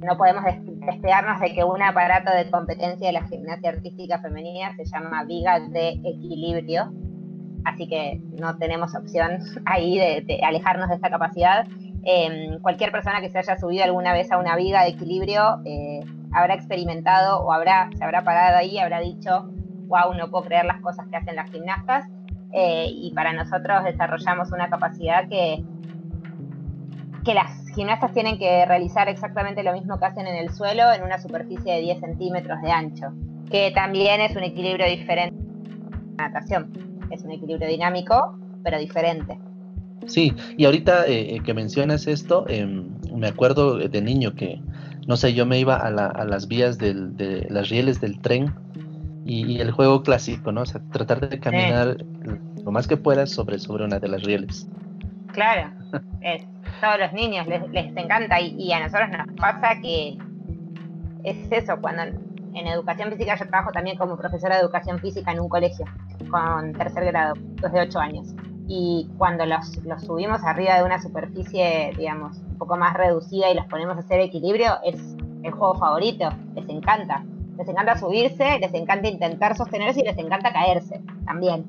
no 0.00 0.18
podemos 0.18 0.44
despegarnos 0.86 1.40
de 1.40 1.54
que 1.54 1.64
un 1.64 1.82
aparato 1.82 2.32
de 2.32 2.50
competencia 2.50 3.08
de 3.08 3.12
la 3.12 3.26
gimnasia 3.26 3.70
artística 3.70 4.18
femenina 4.18 4.74
se 4.76 4.84
llama 4.84 5.24
viga 5.24 5.60
de 5.60 5.90
equilibrio, 6.04 6.92
así 7.64 7.88
que 7.88 8.20
no 8.40 8.56
tenemos 8.56 8.94
opción 8.94 9.38
ahí 9.66 9.98
de, 9.98 10.40
alejarnos 10.42 10.88
de 10.88 10.94
esta 10.94 11.10
capacidad. 11.10 11.66
Em, 12.04 12.60
cualquier 12.60 12.92
persona 12.92 13.20
que 13.20 13.28
se 13.28 13.38
haya 13.38 13.58
subido 13.58 13.84
alguna 13.84 14.12
vez 14.12 14.30
a 14.30 14.38
una 14.38 14.54
viga 14.54 14.82
de 14.82 14.90
equilibrio 14.90 15.60
eh, 15.64 16.00
habrá 16.32 16.54
experimentado 16.54 17.40
o 17.40 17.52
habrá, 17.52 17.90
se 17.96 18.04
habrá 18.04 18.22
parado 18.22 18.58
ahí 18.58 18.76
y 18.76 18.78
habrá 18.78 19.00
dicho, 19.00 19.50
wow, 19.88 20.14
no 20.14 20.30
puedo 20.30 20.44
creer 20.44 20.66
las 20.66 20.80
cosas 20.80 21.06
que 21.08 21.16
hacen 21.16 21.36
las 21.36 21.50
gimnastas. 21.50 22.06
Eh, 22.52 22.86
y 22.88 23.12
para 23.12 23.32
nosotros 23.32 23.84
desarrollamos 23.84 24.52
una 24.52 24.70
capacidad 24.70 25.28
que, 25.28 25.64
que 27.26 27.34
las 27.34 27.50
gimnastas 27.74 28.12
tienen 28.12 28.38
que 28.38 28.64
realizar 28.66 29.08
exactamente 29.08 29.64
lo 29.64 29.72
mismo 29.72 29.98
que 29.98 30.04
hacen 30.04 30.28
en 30.28 30.36
el 30.36 30.54
suelo 30.54 30.92
en 30.92 31.02
una 31.02 31.20
superficie 31.20 31.74
de 31.74 31.80
10 31.80 31.98
centímetros 31.98 32.62
de 32.62 32.70
ancho, 32.70 33.08
que 33.50 33.72
también 33.72 34.20
es 34.20 34.36
un 34.36 34.44
equilibrio 34.44 34.86
diferente 34.86 35.36
la 36.18 36.28
natación. 36.28 36.70
Es 37.10 37.24
un 37.24 37.32
equilibrio 37.32 37.68
dinámico, 37.68 38.38
pero 38.62 38.78
diferente. 38.78 39.38
Sí, 40.06 40.34
y 40.56 40.66
ahorita 40.66 41.06
eh, 41.06 41.34
eh, 41.34 41.40
que 41.44 41.52
mencionas 41.52 42.06
esto, 42.06 42.44
em, 42.48 42.90
me 43.12 43.26
acuerdo 43.26 43.76
de 43.76 44.00
niño 44.00 44.34
que, 44.36 44.60
no 45.08 45.16
sé, 45.16 45.34
yo 45.34 45.46
me 45.46 45.58
iba 45.58 45.74
a, 45.74 45.90
las 45.90 46.46
vías 46.46 46.78
de 46.78 47.46
las 47.50 47.70
rieles 47.70 48.00
del 48.00 48.20
tren 48.20 48.54
y, 49.24 49.58
el 49.58 49.72
juego 49.72 50.04
clásico, 50.04 50.52
¿no? 50.52 50.62
O 50.62 50.66
sea, 50.66 50.80
tratar 50.92 51.28
de 51.28 51.40
caminar 51.40 51.96
lo 52.64 52.70
más 52.70 52.86
que 52.86 52.96
puedas 52.96 53.30
sobre, 53.30 53.58
sobre 53.58 53.84
una 53.84 53.98
de 53.98 54.08
las 54.08 54.22
rieles. 54.22 54.68
Claro, 55.32 55.70
es, 56.20 56.46
todos 56.80 56.98
los 56.98 57.12
niños 57.12 57.46
les, 57.46 57.68
les 57.70 57.96
encanta 57.96 58.40
y, 58.40 58.72
a 58.72 58.80
nosotros 58.80 59.08
nos 59.10 59.36
pasa 59.36 59.80
que 59.80 60.18
es 61.24 61.50
eso, 61.50 61.80
cuando 61.80 62.02
en 62.02 62.66
educación 62.66 63.10
física 63.10 63.36
yo 63.36 63.46
trabajo 63.48 63.70
también 63.72 63.98
como 63.98 64.16
profesora 64.16 64.56
de 64.56 64.62
educación 64.62 64.98
física 64.98 65.32
en 65.32 65.40
un 65.40 65.48
colegio 65.48 65.84
con 66.30 66.72
tercer 66.72 67.04
grado, 67.06 67.34
desde 67.60 67.80
8 67.80 67.98
años. 67.98 68.34
Y 68.68 69.08
cuando 69.18 69.46
los, 69.46 69.76
los 69.84 70.02
subimos 70.02 70.42
arriba 70.42 70.76
de 70.76 70.84
una 70.84 71.00
superficie, 71.00 71.92
digamos, 71.96 72.38
un 72.38 72.58
poco 72.58 72.76
más 72.76 72.94
reducida 72.94 73.50
y 73.50 73.54
los 73.54 73.66
ponemos 73.66 73.96
a 73.96 74.00
hacer 74.00 74.20
equilibrio, 74.20 74.78
es 74.84 75.16
el 75.42 75.52
juego 75.52 75.74
favorito, 75.74 76.30
les 76.54 76.68
encanta. 76.68 77.24
Les 77.58 77.68
encanta 77.68 77.96
subirse, 77.96 78.58
les 78.58 78.74
encanta 78.74 79.08
intentar 79.08 79.56
sostenerse 79.56 80.00
y 80.00 80.04
les 80.04 80.18
encanta 80.18 80.52
caerse 80.52 81.00
también. 81.24 81.66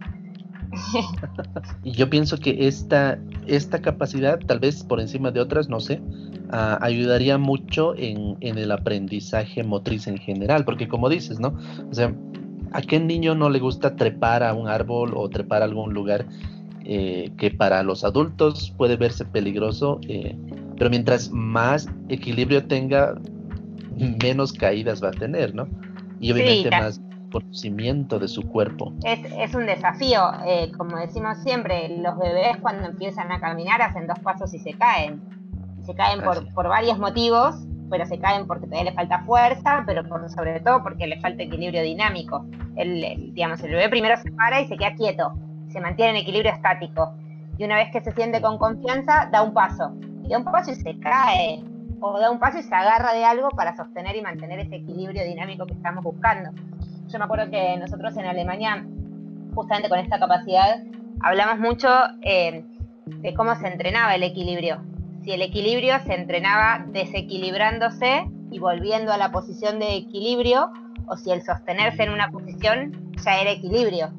y 1.83 1.91
yo 1.91 2.09
pienso 2.09 2.37
que 2.37 2.67
esta, 2.67 3.19
esta 3.45 3.81
capacidad, 3.81 4.39
tal 4.39 4.59
vez 4.59 4.83
por 4.83 4.99
encima 4.99 5.31
de 5.31 5.39
otras, 5.39 5.69
no 5.69 5.79
sé, 5.79 6.01
ah, 6.51 6.77
ayudaría 6.81 7.37
mucho 7.37 7.93
en, 7.95 8.37
el 8.41 8.71
aprendizaje 8.71 9.63
motriz 9.63 10.07
en 10.07 10.17
general, 10.17 10.65
porque 10.65 10.87
como 10.87 11.09
dices, 11.09 11.39
¿no? 11.39 11.57
O 11.89 11.93
sea, 11.93 12.13
¿a 12.71 12.81
qué 12.81 12.99
niño 12.99 13.35
no 13.35 13.49
le 13.49 13.59
gusta 13.59 13.95
trepar 13.95 14.43
a 14.43 14.53
un 14.53 14.67
árbol 14.67 15.13
o 15.15 15.29
trepar 15.29 15.61
a 15.61 15.65
algún 15.65 15.93
lugar 15.93 16.25
eh, 16.85 17.31
que 17.37 17.51
para 17.51 17.83
los 17.83 18.03
adultos 18.03 18.73
puede 18.77 18.95
verse 18.95 19.25
peligroso? 19.25 19.99
Eh, 20.07 20.35
pero 20.77 20.89
mientras 20.89 21.31
más 21.31 21.89
equilibrio 22.09 22.65
tenga, 22.65 23.15
menos 24.21 24.53
caídas 24.53 25.03
va 25.03 25.09
a 25.09 25.11
tener, 25.11 25.55
¿no? 25.55 25.67
Y 26.19 26.31
obviamente 26.31 26.69
más 26.71 27.01
conocimiento 27.31 28.19
de 28.19 28.27
su 28.27 28.47
cuerpo. 28.47 28.93
Es, 29.03 29.53
un 29.53 29.65
desafío, 29.65 30.31
eh, 30.45 30.71
como 30.77 30.97
decimos 30.97 31.37
siempre, 31.39 31.97
los 31.97 32.17
bebés 32.17 32.57
cuando 32.61 32.87
empiezan 32.87 33.31
a 33.31 33.39
caminar 33.39 33.81
hacen 33.81 34.07
dos 34.07 34.19
pasos 34.19 34.53
y 34.53 34.59
se 34.59 34.73
caen. 34.73 35.21
Se 35.85 35.95
caen 35.95 36.21
por, 36.21 36.53
por 36.53 36.67
varios 36.67 36.99
motivos, 36.99 37.55
pero 37.89 38.05
se 38.05 38.19
caen 38.19 38.47
porque 38.47 38.65
todavía 38.65 38.91
le 38.91 38.95
falta 38.95 39.19
fuerza, 39.23 39.83
pero 39.85 40.07
por, 40.07 40.29
sobre 40.29 40.59
todo 40.59 40.83
porque 40.83 41.07
le 41.07 41.19
falta 41.19 41.43
equilibrio 41.43 41.81
dinámico. 41.81 42.45
El, 42.75 43.33
digamos, 43.33 43.61
el 43.63 43.71
bebé 43.71 43.89
primero 43.89 44.17
se 44.17 44.31
para 44.31 44.61
y 44.61 44.67
se 44.67 44.77
queda 44.77 44.93
quieto, 44.95 45.33
se 45.69 45.79
mantiene 45.79 46.11
en 46.11 46.17
equilibrio 46.17 46.51
estático. 46.51 47.13
Y 47.57 47.63
una 47.63 47.75
vez 47.75 47.89
que 47.91 48.01
se 48.01 48.11
siente 48.11 48.41
con 48.41 48.57
confianza, 48.57 49.29
da 49.31 49.41
un 49.41 49.53
paso. 49.53 49.93
Y 50.23 50.29
da 50.29 50.37
un 50.37 50.45
paso 50.45 50.71
y 50.71 50.75
se 50.75 50.99
cae. 50.99 51.63
O 51.99 52.19
da 52.19 52.29
un 52.29 52.37
paso 52.37 52.59
y 52.59 52.63
se 52.63 52.75
agarra 52.75 53.13
de 53.13 53.25
algo 53.25 53.49
para 53.49 53.75
sostener 53.75 54.15
y 54.15 54.21
mantener 54.21 54.59
ese 54.59 54.75
equilibrio 54.75 55.23
dinámico 55.23 55.65
que 55.65 55.73
estamos 55.73 56.03
buscando. 56.03 56.51
Yo 57.07 57.19
me 57.19 57.25
acuerdo 57.25 57.49
que 57.49 57.77
nosotros 57.77 58.17
en 58.17 58.25
Alemania, 58.25 58.85
justamente 59.55 59.87
con 59.87 59.99
esta 59.99 60.19
capacidad, 60.19 60.83
hablamos 61.21 61.59
mucho 61.59 61.87
eh, 62.21 62.65
de 63.05 63.33
cómo 63.33 63.55
se 63.55 63.67
entrenaba 63.67 64.15
el 64.15 64.23
equilibrio. 64.23 64.83
Si 65.23 65.31
el 65.31 65.41
equilibrio 65.41 65.99
se 66.05 66.15
entrenaba 66.15 66.85
desequilibrándose 66.87 68.29
y 68.51 68.59
volviendo 68.59 69.13
a 69.13 69.17
la 69.17 69.31
posición 69.31 69.79
de 69.79 69.95
equilibrio, 69.95 70.71
o 71.07 71.15
si 71.15 71.31
el 71.31 71.43
sostenerse 71.43 72.03
en 72.03 72.11
una 72.11 72.29
posición 72.29 73.13
ya 73.23 73.39
era 73.39 73.51
equilibrio. 73.51 74.11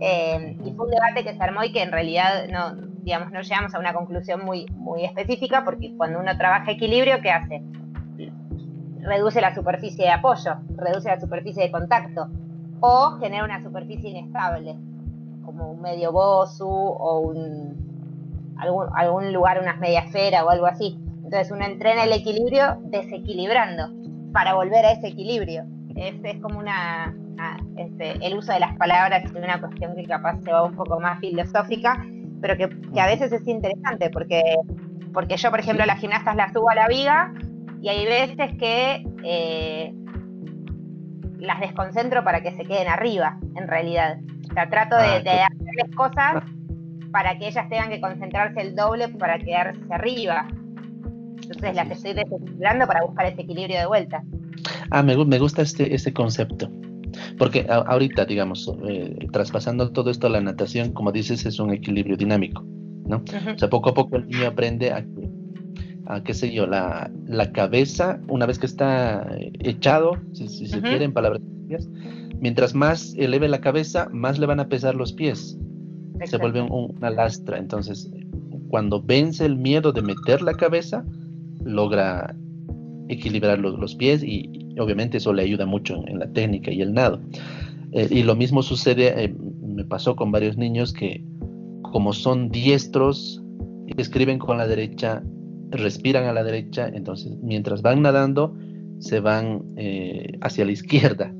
Eh, 0.00 0.56
y 0.64 0.72
fue 0.72 0.86
un 0.86 0.92
debate 0.92 1.24
que 1.24 1.34
se 1.34 1.42
armó 1.42 1.64
y 1.64 1.72
que 1.72 1.82
en 1.82 1.90
realidad 1.90 2.46
no, 2.48 2.76
digamos, 3.02 3.32
no 3.32 3.40
llegamos 3.40 3.74
a 3.74 3.78
una 3.80 3.92
conclusión 3.92 4.44
muy, 4.44 4.66
muy 4.76 5.04
específica, 5.04 5.64
porque 5.64 5.94
cuando 5.96 6.20
uno 6.20 6.36
trabaja 6.38 6.70
equilibrio, 6.70 7.20
¿qué 7.20 7.30
hace? 7.30 7.62
Reduce 9.06 9.40
la 9.40 9.54
superficie 9.54 10.04
de 10.04 10.10
apoyo, 10.10 10.56
reduce 10.76 11.08
la 11.08 11.20
superficie 11.20 11.64
de 11.64 11.70
contacto 11.70 12.28
o 12.80 13.18
genera 13.20 13.44
una 13.44 13.62
superficie 13.62 14.10
inestable, 14.10 14.76
como 15.44 15.70
un 15.70 15.80
medio 15.80 16.12
bosu 16.12 16.68
o 16.68 17.20
un, 17.20 18.56
algún, 18.58 19.32
lugar, 19.32 19.60
una 19.60 19.74
media 19.76 20.00
esfera 20.00 20.44
o 20.44 20.50
algo 20.50 20.66
así. 20.66 20.98
Entonces 21.24 21.50
uno 21.50 21.64
entrena 21.64 22.04
el 22.04 22.12
equilibrio 22.12 22.78
desequilibrando 22.84 23.90
para 24.32 24.54
volver 24.54 24.84
a 24.84 24.92
ese 24.92 25.08
equilibrio. 25.08 25.64
Es, 25.94 26.14
es 26.22 26.40
como 26.42 26.58
una, 26.58 27.14
este, 27.76 28.26
el 28.26 28.36
uso 28.36 28.52
de 28.52 28.60
las 28.60 28.76
palabras 28.76 29.24
es 29.24 29.32
una 29.32 29.58
cuestión 29.58 29.96
que 29.96 30.04
capaz 30.04 30.38
se 30.42 30.52
va 30.52 30.62
un 30.64 30.76
poco 30.76 31.00
más 31.00 31.18
filosófica, 31.20 32.04
pero 32.40 32.56
que, 32.56 32.68
que 32.92 33.00
a 33.00 33.06
veces 33.06 33.32
es 33.32 33.46
interesante 33.46 34.10
porque, 34.10 34.42
porque 35.14 35.36
yo, 35.36 35.50
por 35.50 35.60
ejemplo, 35.60 35.86
las 35.86 36.00
gimnastas 36.00 36.36
las 36.36 36.52
subo 36.52 36.68
a 36.68 36.74
la 36.74 36.88
viga 36.88 37.32
y 37.82 37.88
hay 37.88 38.04
veces 38.06 38.56
que 38.58 39.06
eh, 39.24 39.94
las 41.38 41.60
desconcentro 41.60 42.24
para 42.24 42.42
que 42.42 42.52
se 42.52 42.64
queden 42.64 42.88
arriba, 42.88 43.38
en 43.54 43.68
realidad. 43.68 44.18
O 44.50 44.54
sea, 44.54 44.68
trato 44.68 44.96
de, 44.96 45.30
ah, 45.30 45.46
hacerles 45.46 45.96
cosas 45.96 46.42
para 47.10 47.38
que 47.38 47.48
ellas 47.48 47.68
tengan 47.68 47.90
que 47.90 48.00
concentrarse 48.00 48.60
el 48.60 48.74
doble 48.74 49.08
para 49.08 49.38
quedarse 49.38 49.80
arriba. 49.90 50.48
Entonces 51.42 51.74
las 51.74 51.90
estoy 51.90 52.14
desequilibrando 52.14 52.86
para 52.86 53.04
buscar 53.04 53.26
ese 53.26 53.42
equilibrio 53.42 53.78
de 53.78 53.86
vuelta. 53.86 54.22
Ah, 54.90 55.02
me, 55.02 55.16
me 55.24 55.38
gusta 55.38 55.62
este, 55.62 55.94
este 55.94 56.12
concepto. 56.12 56.70
Porque 57.38 57.66
ahorita, 57.68 58.24
digamos, 58.24 58.70
eh, 58.88 59.16
traspasando 59.32 59.90
todo 59.92 60.10
esto 60.10 60.26
a 60.26 60.30
la 60.30 60.40
natación, 60.40 60.92
como 60.92 61.12
dices, 61.12 61.46
es 61.46 61.58
un 61.58 61.72
equilibrio 61.72 62.16
dinámico, 62.16 62.64
¿no? 63.06 63.22
O 63.54 63.58
sea, 63.58 63.70
poco 63.70 63.90
a 63.90 63.94
poco 63.94 64.16
el 64.16 64.26
niño 64.26 64.48
aprende 64.48 64.92
a 64.92 65.02
que 65.02 65.30
qué 66.24 66.34
sé 66.34 66.52
yo, 66.52 66.66
la, 66.66 67.10
cabeza, 67.52 68.20
una 68.28 68.46
vez 68.46 68.58
que 68.58 68.66
está 68.66 69.26
echado, 69.60 70.12
si, 70.32 70.48
se 70.48 70.80
quiere, 70.80 71.04
en 71.04 71.12
palabras 71.12 71.42
mientras 72.40 72.74
más 72.74 73.14
eleve 73.16 73.48
la 73.48 73.60
cabeza, 73.60 74.08
más 74.12 74.38
le 74.38 74.46
van 74.46 74.60
a 74.60 74.68
pesar 74.68 74.94
los 74.94 75.12
pies. 75.12 75.58
Se 76.24 76.38
vuelve 76.38 76.62
una 76.62 77.10
lastra. 77.10 77.58
Entonces, 77.58 78.10
cuando 78.68 79.02
vence 79.02 79.44
el 79.44 79.56
miedo 79.56 79.92
de 79.92 80.02
meter 80.02 80.42
la 80.42 80.54
cabeza, 80.54 81.04
logra 81.64 82.34
equilibrar 83.08 83.58
los, 83.58 83.94
pies 83.94 84.22
y, 84.22 84.74
obviamente 84.78 85.18
eso 85.18 85.32
le 85.32 85.42
ayuda 85.42 85.66
mucho 85.66 86.02
en, 86.06 86.18
la 86.18 86.26
técnica 86.28 86.70
y 86.70 86.80
el 86.80 86.94
nado. 86.94 87.20
Eh, 87.92 88.08
y 88.10 88.22
lo 88.22 88.34
mismo 88.34 88.62
sucede, 88.62 89.24
eh, 89.24 89.34
me 89.62 89.84
pasó 89.84 90.16
con 90.16 90.32
varios 90.32 90.56
niños 90.56 90.92
que 90.92 91.24
como 91.82 92.12
son 92.12 92.50
diestros, 92.50 93.42
escriben 93.96 94.38
con 94.38 94.58
la 94.58 94.66
derecha 94.66 95.22
respiran 95.70 96.24
a 96.24 96.32
la 96.32 96.42
derecha, 96.42 96.88
entonces 96.88 97.32
mientras 97.42 97.82
van 97.82 98.02
nadando 98.02 98.56
se 98.98 99.20
van 99.20 99.62
eh, 99.76 100.38
hacia 100.40 100.64
la 100.64 100.72
izquierda. 100.72 101.32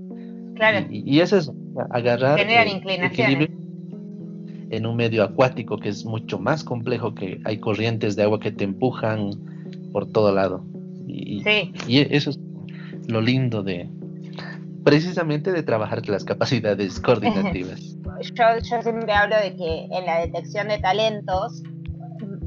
Claro. 0.54 0.86
Y, 0.90 1.20
eso 1.20 1.36
es 1.36 1.52
agarrar 1.90 2.40
equilibrio 2.40 3.48
en 4.70 4.86
un 4.86 4.96
medio 4.96 5.22
acuático 5.22 5.78
que 5.78 5.90
es 5.90 6.04
mucho 6.04 6.38
más 6.38 6.64
complejo, 6.64 7.14
que 7.14 7.40
hay 7.44 7.58
corrientes 7.58 8.16
de 8.16 8.22
agua 8.22 8.40
que 8.40 8.52
te 8.52 8.64
empujan 8.64 9.30
por 9.92 10.10
todo 10.10 10.34
lado. 10.34 10.64
Y, 11.06 11.42
y 11.86 11.98
eso 12.10 12.30
es 12.30 12.40
lo 13.06 13.20
lindo 13.20 13.62
de, 13.62 13.88
precisamente 14.86 15.50
de 15.50 15.64
trabajar 15.64 16.08
las 16.08 16.24
capacidades 16.24 17.00
coordinativas. 17.00 17.80
yo, 18.34 18.44
siempre 18.82 19.12
hablo 19.12 19.36
de 19.36 19.56
que 19.56 19.88
en 19.90 20.06
la 20.06 20.20
detección 20.20 20.68
de 20.68 20.78
talentos, 20.78 21.62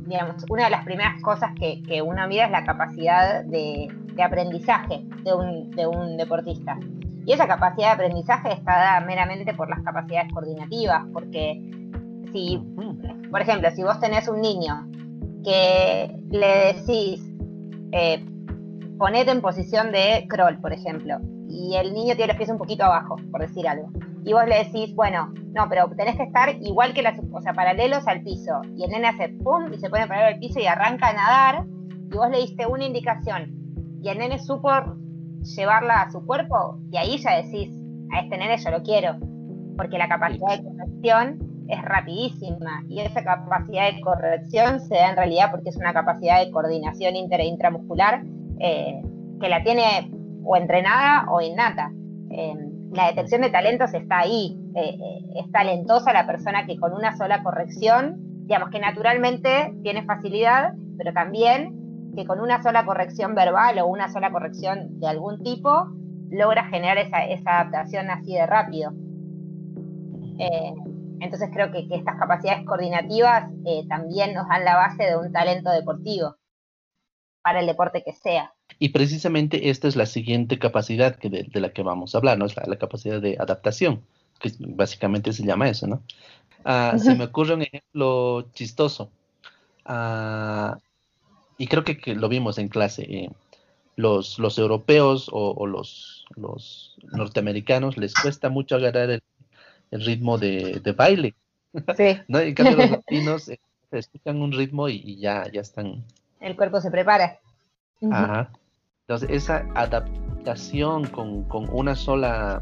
digamos, 0.10 0.44
una 0.50 0.66
de 0.66 0.72
las 0.72 0.84
primeras 0.84 1.22
cosas 1.22 1.52
que, 1.56 2.02
uno 2.02 2.28
mira 2.28 2.46
es 2.46 2.52
la 2.52 2.64
capacidad 2.64 3.46
de, 3.46 3.88
aprendizaje 4.22 5.02
de 5.24 5.34
un, 5.34 5.72
de 5.72 5.88
un 5.88 6.18
deportista. 6.18 6.78
Y 7.26 7.32
esa 7.32 7.48
capacidad 7.48 7.90
de 7.90 7.94
aprendizaje 7.94 8.52
está 8.52 8.72
dada 8.72 9.02
meramente 9.02 9.54
por 9.54 9.70
las 9.70 9.82
capacidades 9.82 10.34
coordinativas, 10.34 11.04
porque 11.14 11.62
si, 12.34 12.60
por 13.30 13.42
ejemplo, 13.42 13.70
si 13.72 13.84
vos 13.84 14.00
tenés 14.00 14.28
un 14.28 14.42
niño 14.42 14.88
que 15.44 16.20
le 16.32 16.74
decís, 16.74 17.24
eh, 17.92 18.26
ponete 18.98 19.32
en 19.32 19.42
posición 19.42 19.92
de 19.92 20.26
crawl, 20.28 20.60
por 20.60 20.74
ejemplo, 20.74 21.20
y 21.48 21.76
el 21.76 21.94
niño 21.94 22.16
tiene 22.16 22.34
los 22.34 22.38
pies 22.38 22.50
un 22.50 22.58
poquito 22.58 22.84
abajo, 22.84 23.16
por 23.32 23.42
decir 23.42 23.68
algo, 23.68 23.90
y 24.24 24.34
vos 24.34 24.46
le 24.48 24.64
decís, 24.64 24.96
bueno, 24.96 25.34
no, 25.54 25.68
pero 25.70 25.90
tenés 25.96 26.16
que 26.16 26.24
estar 26.24 26.50
igual 26.62 26.94
que 26.94 27.02
las, 27.02 27.20
o 27.32 27.42
sea, 27.42 27.54
paralelos 27.54 28.08
al 28.08 28.22
piso, 28.24 28.62
y 28.76 28.84
el 28.84 28.92
nene 28.92 29.08
hace 29.08 29.30
pum 29.30 29.72
y 29.74 29.78
se 29.78 29.90
pone 29.90 30.08
paralelo 30.08 30.36
al 30.36 30.40
piso 30.40 30.60
y 30.60 30.66
arranca 30.66 31.10
a 31.10 31.14
nadar, 31.14 31.66
y 32.12 32.16
vos 32.16 32.30
le 32.30 32.40
diste 32.40 32.68
una 32.68 32.86
indicación, 32.86 34.00
y 34.02 34.10
el 34.10 34.18
nene 34.18 34.40
supo 34.40 34.70
llevarla 35.56 36.02
a 36.02 36.12
su 36.12 36.26
cuerpo, 36.26 36.80
y 36.92 36.98
ahí 36.98 37.18
ya 37.18 37.38
decís, 37.38 37.72
a 38.12 38.20
este 38.20 38.38
nene 38.38 38.58
yo 38.58 38.72
lo 38.72 38.84
quiero, 38.84 39.18
porque 39.78 39.98
la 39.98 40.10
capacidad 40.10 40.58
de 40.58 40.64
conexión 40.64 41.50
es 41.70 41.82
rapidísima 41.84 42.84
y 42.90 43.00
esa 43.00 43.24
capacidad 43.24 43.94
de 43.94 44.02
corrección 44.02 44.80
se 44.80 44.96
da 44.96 45.12
en 45.12 45.16
realidad 45.16 45.52
porque 45.52 45.70
es 45.70 45.78
una 45.78 45.94
capacidad 45.94 46.44
de 46.44 46.52
coordinación 46.52 47.16
inter 47.16 47.42
e 47.42 47.46
intramuscular 47.46 48.24
eh, 48.60 49.02
que 49.40 49.50
la 49.50 49.64
tiene 49.64 50.12
o 50.44 50.58
entrenada 50.58 51.32
o 51.32 51.42
innata. 51.42 51.92
Eh, 52.32 52.69
la 52.92 53.08
detección 53.08 53.42
de 53.42 53.50
talentos 53.50 53.94
está 53.94 54.20
ahí, 54.20 54.58
eh, 54.76 54.98
es 55.36 55.52
talentosa 55.52 56.14
la 56.14 56.26
persona 56.26 56.66
que 56.66 56.78
con 56.78 56.94
una 56.94 57.16
sola 57.18 57.44
corrección, 57.44 58.18
digamos 58.46 58.70
que 58.70 58.80
naturalmente 58.80 59.74
tiene 59.84 60.04
facilidad, 60.04 60.74
pero 60.98 61.14
también 61.14 62.12
que 62.16 62.26
con 62.26 62.40
una 62.40 62.62
sola 62.64 62.86
corrección 62.86 63.36
verbal 63.36 63.80
o 63.80 63.88
una 63.88 64.10
sola 64.10 64.32
corrección 64.32 65.00
de 65.00 65.08
algún 65.08 65.44
tipo 65.44 65.88
logra 66.32 66.66
generar 66.66 66.98
esa, 66.98 67.24
esa 67.26 67.60
adaptación 67.60 68.10
así 68.10 68.34
de 68.34 68.46
rápido. 68.46 68.92
Entonces 71.20 71.50
creo 71.54 71.72
que, 71.72 71.88
estas 71.90 72.18
capacidades 72.18 72.66
coordinativas 72.66 73.52
eh, 73.66 73.86
también 73.88 74.34
nos 74.34 74.48
dan 74.48 74.64
la 74.64 74.76
base 74.76 75.04
de 75.04 75.18
un 75.18 75.32
talento 75.32 75.70
deportivo 75.70 76.39
para 77.42 77.60
el 77.60 77.68
deporte 77.68 78.04
que 78.04 78.14
sea. 78.14 78.54
Y 78.80 78.90
precisamente 78.90 79.70
esta 79.70 79.88
es 79.88 79.96
la 79.96 80.06
siguiente 80.06 80.60
capacidad 80.60 81.16
que 81.16 81.30
de, 81.30 81.60
la 81.60 81.72
que 81.72 81.84
vamos 81.84 82.14
a 82.14 82.20
hablar, 82.20 82.38
¿no? 82.38 82.46
Es 82.46 82.56
la, 82.56 82.78
capacidad 82.78 83.22
de 83.22 83.38
adaptación, 83.40 84.02
que 84.40 84.52
básicamente 84.60 85.34
se 85.34 85.44
llama 85.44 85.70
eso, 85.70 85.88
¿no? 85.88 86.02
Ah, 86.66 86.96
se 86.98 87.16
me 87.16 87.26
ocurre 87.26 87.54
un 87.56 87.62
ejemplo 87.64 88.50
chistoso. 88.54 89.12
Ah, 89.86 90.78
y 91.58 91.68
creo 91.68 91.84
que, 91.84 92.16
lo 92.16 92.30
vimos 92.30 92.58
en 92.58 92.70
clase. 92.70 93.04
Eh, 93.04 93.30
los, 93.96 94.40
los 94.40 94.58
europeos 94.58 95.30
o, 95.32 95.68
los, 95.68 96.26
los 96.38 96.96
norteamericanos 97.12 97.98
les 97.98 98.14
cuesta 98.14 98.50
mucho 98.50 98.78
agarrar 98.78 99.10
el, 99.10 99.22
el 99.92 100.06
ritmo 100.06 100.38
de, 100.38 100.94
baile. 100.96 101.36
Sí. 101.98 102.18
¿no? 102.28 102.40
En 102.40 102.54
cambio, 102.54 102.78
los 102.78 102.92
latinos 102.92 103.50
eh, 103.50 103.60
escuchan 103.92 104.42
un 104.42 104.52
ritmo 104.52 104.90
y, 104.90 105.18
ya, 105.18 105.50
ya 105.52 105.62
están. 105.62 106.06
El 106.40 106.56
cuerpo 106.56 106.82
se 106.82 106.92
prepara. 106.92 107.40
Ajá. 108.12 108.52
Entonces, 109.02 109.30
esa 109.32 109.66
adaptación 109.76 111.08
con, 111.08 111.46
una 111.72 111.96
sola 111.96 112.62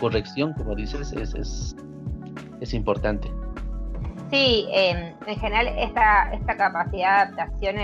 corrección, 0.00 0.52
como 0.54 0.74
dices, 0.74 1.12
es, 1.12 1.34
es, 1.34 1.76
es 2.60 2.74
importante. 2.74 3.30
Sí, 4.30 4.66
en 4.72 5.38
general 5.38 5.68
esta, 5.78 6.32
esta 6.32 6.56
capacidad 6.56 7.28
de 7.28 7.40
adaptación 7.42 7.76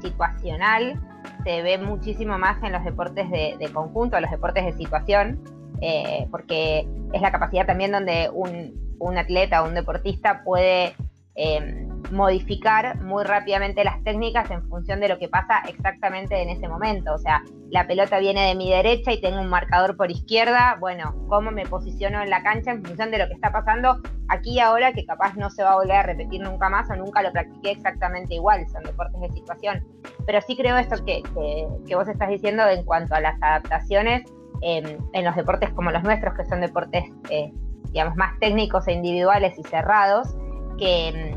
situacional 0.00 1.00
se 1.44 1.62
ve 1.62 1.78
muchísimo 1.78 2.38
más 2.38 2.62
en 2.62 2.72
los 2.72 2.84
deportes 2.84 3.30
de, 3.30 3.56
de 3.58 3.72
conjunto, 3.72 4.18
los 4.20 4.30
deportes 4.30 4.64
de 4.64 4.72
situación, 4.72 5.42
eh, 5.80 6.26
porque 6.30 6.86
es 7.12 7.22
la 7.22 7.30
capacidad 7.30 7.66
también 7.66 7.92
donde 7.92 8.30
un, 8.32 8.96
un 8.98 9.18
atleta 9.18 9.62
o 9.62 9.68
un 9.68 9.74
deportista 9.74 10.42
puede 10.44 10.94
em, 11.34 11.89
modificar 12.10 13.00
muy 13.02 13.24
rápidamente 13.24 13.84
las 13.84 14.02
técnicas 14.02 14.50
en 14.50 14.62
función 14.68 15.00
de 15.00 15.08
lo 15.08 15.18
que 15.18 15.28
pasa 15.28 15.62
exactamente 15.68 16.40
en 16.40 16.50
ese 16.50 16.68
momento. 16.68 17.14
O 17.14 17.18
sea, 17.18 17.42
la 17.70 17.86
pelota 17.86 18.18
viene 18.18 18.48
de 18.48 18.54
mi 18.54 18.70
derecha 18.70 19.12
y 19.12 19.20
tengo 19.20 19.40
un 19.40 19.48
marcador 19.48 19.96
por 19.96 20.10
izquierda. 20.10 20.76
Bueno, 20.80 21.14
¿cómo 21.28 21.50
me 21.50 21.66
posiciono 21.66 22.22
en 22.22 22.30
la 22.30 22.42
cancha 22.42 22.72
en 22.72 22.84
función 22.84 23.10
de 23.10 23.18
lo 23.18 23.26
que 23.28 23.34
está 23.34 23.52
pasando 23.52 23.98
aquí 24.28 24.54
y 24.54 24.60
ahora 24.60 24.92
que 24.92 25.04
capaz 25.04 25.34
no 25.36 25.50
se 25.50 25.62
va 25.62 25.72
a 25.72 25.76
volver 25.76 25.96
a 25.96 26.02
repetir 26.02 26.40
nunca 26.40 26.68
más 26.68 26.90
o 26.90 26.96
nunca 26.96 27.22
lo 27.22 27.32
practiqué 27.32 27.72
exactamente 27.72 28.34
igual? 28.34 28.66
Son 28.68 28.82
deportes 28.82 29.20
de 29.20 29.30
situación. 29.30 29.86
Pero 30.26 30.40
sí 30.40 30.56
creo 30.56 30.76
esto 30.76 30.96
que, 31.04 31.22
que, 31.34 31.68
que 31.86 31.94
vos 31.94 32.08
estás 32.08 32.28
diciendo 32.28 32.66
en 32.68 32.84
cuanto 32.84 33.14
a 33.14 33.20
las 33.20 33.40
adaptaciones 33.42 34.22
en 34.62 35.24
los 35.24 35.36
deportes 35.36 35.70
como 35.70 35.90
los 35.90 36.02
nuestros, 36.02 36.34
que 36.34 36.44
son 36.44 36.60
deportes, 36.60 37.04
eh, 37.30 37.52
digamos, 37.92 38.16
más 38.16 38.38
técnicos 38.38 38.86
e 38.88 38.92
individuales 38.92 39.58
y 39.58 39.62
cerrados, 39.64 40.36
que, 40.78 41.36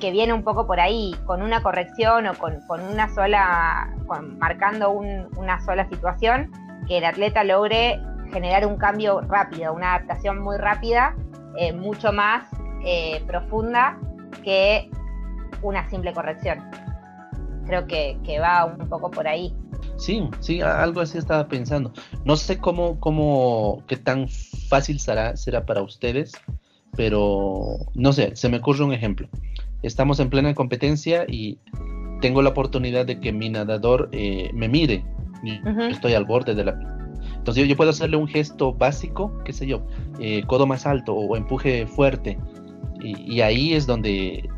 que 0.00 0.10
viene 0.10 0.32
un 0.32 0.42
poco 0.42 0.66
por 0.66 0.80
ahí, 0.80 1.14
con 1.26 1.42
una 1.42 1.62
corrección 1.62 2.26
o 2.26 2.34
con, 2.34 2.58
una 2.90 3.08
sola, 3.14 3.94
marcando 4.38 4.90
una 4.90 5.60
sola 5.64 5.88
situación, 5.88 6.52
que 6.86 6.98
el 6.98 7.04
atleta 7.04 7.44
logre 7.44 8.00
generar 8.32 8.66
un 8.66 8.76
cambio 8.76 9.20
rápido, 9.22 9.72
una 9.72 9.94
adaptación 9.94 10.38
muy 10.38 10.56
rápida, 10.58 11.14
eh, 11.56 11.72
mucho 11.72 12.12
más 12.12 12.48
eh, 12.84 13.22
profunda 13.26 13.98
que 14.44 14.90
una 15.62 15.88
simple 15.88 16.12
corrección. 16.12 16.58
Creo 17.66 17.86
que, 17.86 18.18
que 18.24 18.38
va 18.38 18.64
un 18.64 18.88
poco 18.88 19.10
por 19.10 19.26
ahí. 19.26 19.54
Sí, 19.96 20.28
sí, 20.40 20.60
algo 20.60 21.00
así 21.00 21.18
estaba 21.18 21.48
pensando. 21.48 21.92
No 22.24 22.36
sé 22.36 22.58
cómo, 22.58 22.98
cómo, 23.00 23.82
qué 23.88 23.96
tan 23.96 24.28
fácil 24.68 25.00
será, 25.00 25.36
será 25.36 25.66
para 25.66 25.82
ustedes, 25.82 26.32
pero 26.96 27.78
no 27.94 28.12
sé, 28.12 28.34
se 28.36 28.48
me 28.48 28.58
ocurre 28.58 28.84
un 28.84 28.92
ejemplo. 28.92 29.28
Estamos 29.82 30.20
en 30.20 30.30
plena 30.30 30.54
competencia 30.54 31.24
y 31.28 31.58
tengo 32.20 32.42
la 32.42 32.50
oportunidad 32.50 33.06
de 33.06 33.20
que 33.20 33.32
mi 33.32 33.48
nadador 33.48 34.08
eh, 34.12 34.50
me 34.54 34.68
mire. 34.68 35.04
Estoy 35.88 36.14
al 36.14 36.24
borde 36.24 36.54
de 36.54 36.64
la 36.64 36.98
entonces 37.48 37.66
yo, 37.66 37.76
puedo 37.76 37.90
hacerle 37.90 38.16
un 38.16 38.28
gesto 38.28 38.74
básico, 38.74 39.32
qué 39.44 39.52
sé 39.52 39.66
yo, 39.66 39.86
eh, 40.20 40.42
codo 40.46 40.66
más 40.66 40.86
alto 40.86 41.14
o 41.14 41.36
empuje 41.36 41.86
fuerte. 41.86 42.38
Y, 43.00 43.40
ahí 43.40 43.74
es 43.74 43.86
donde 43.86 44.48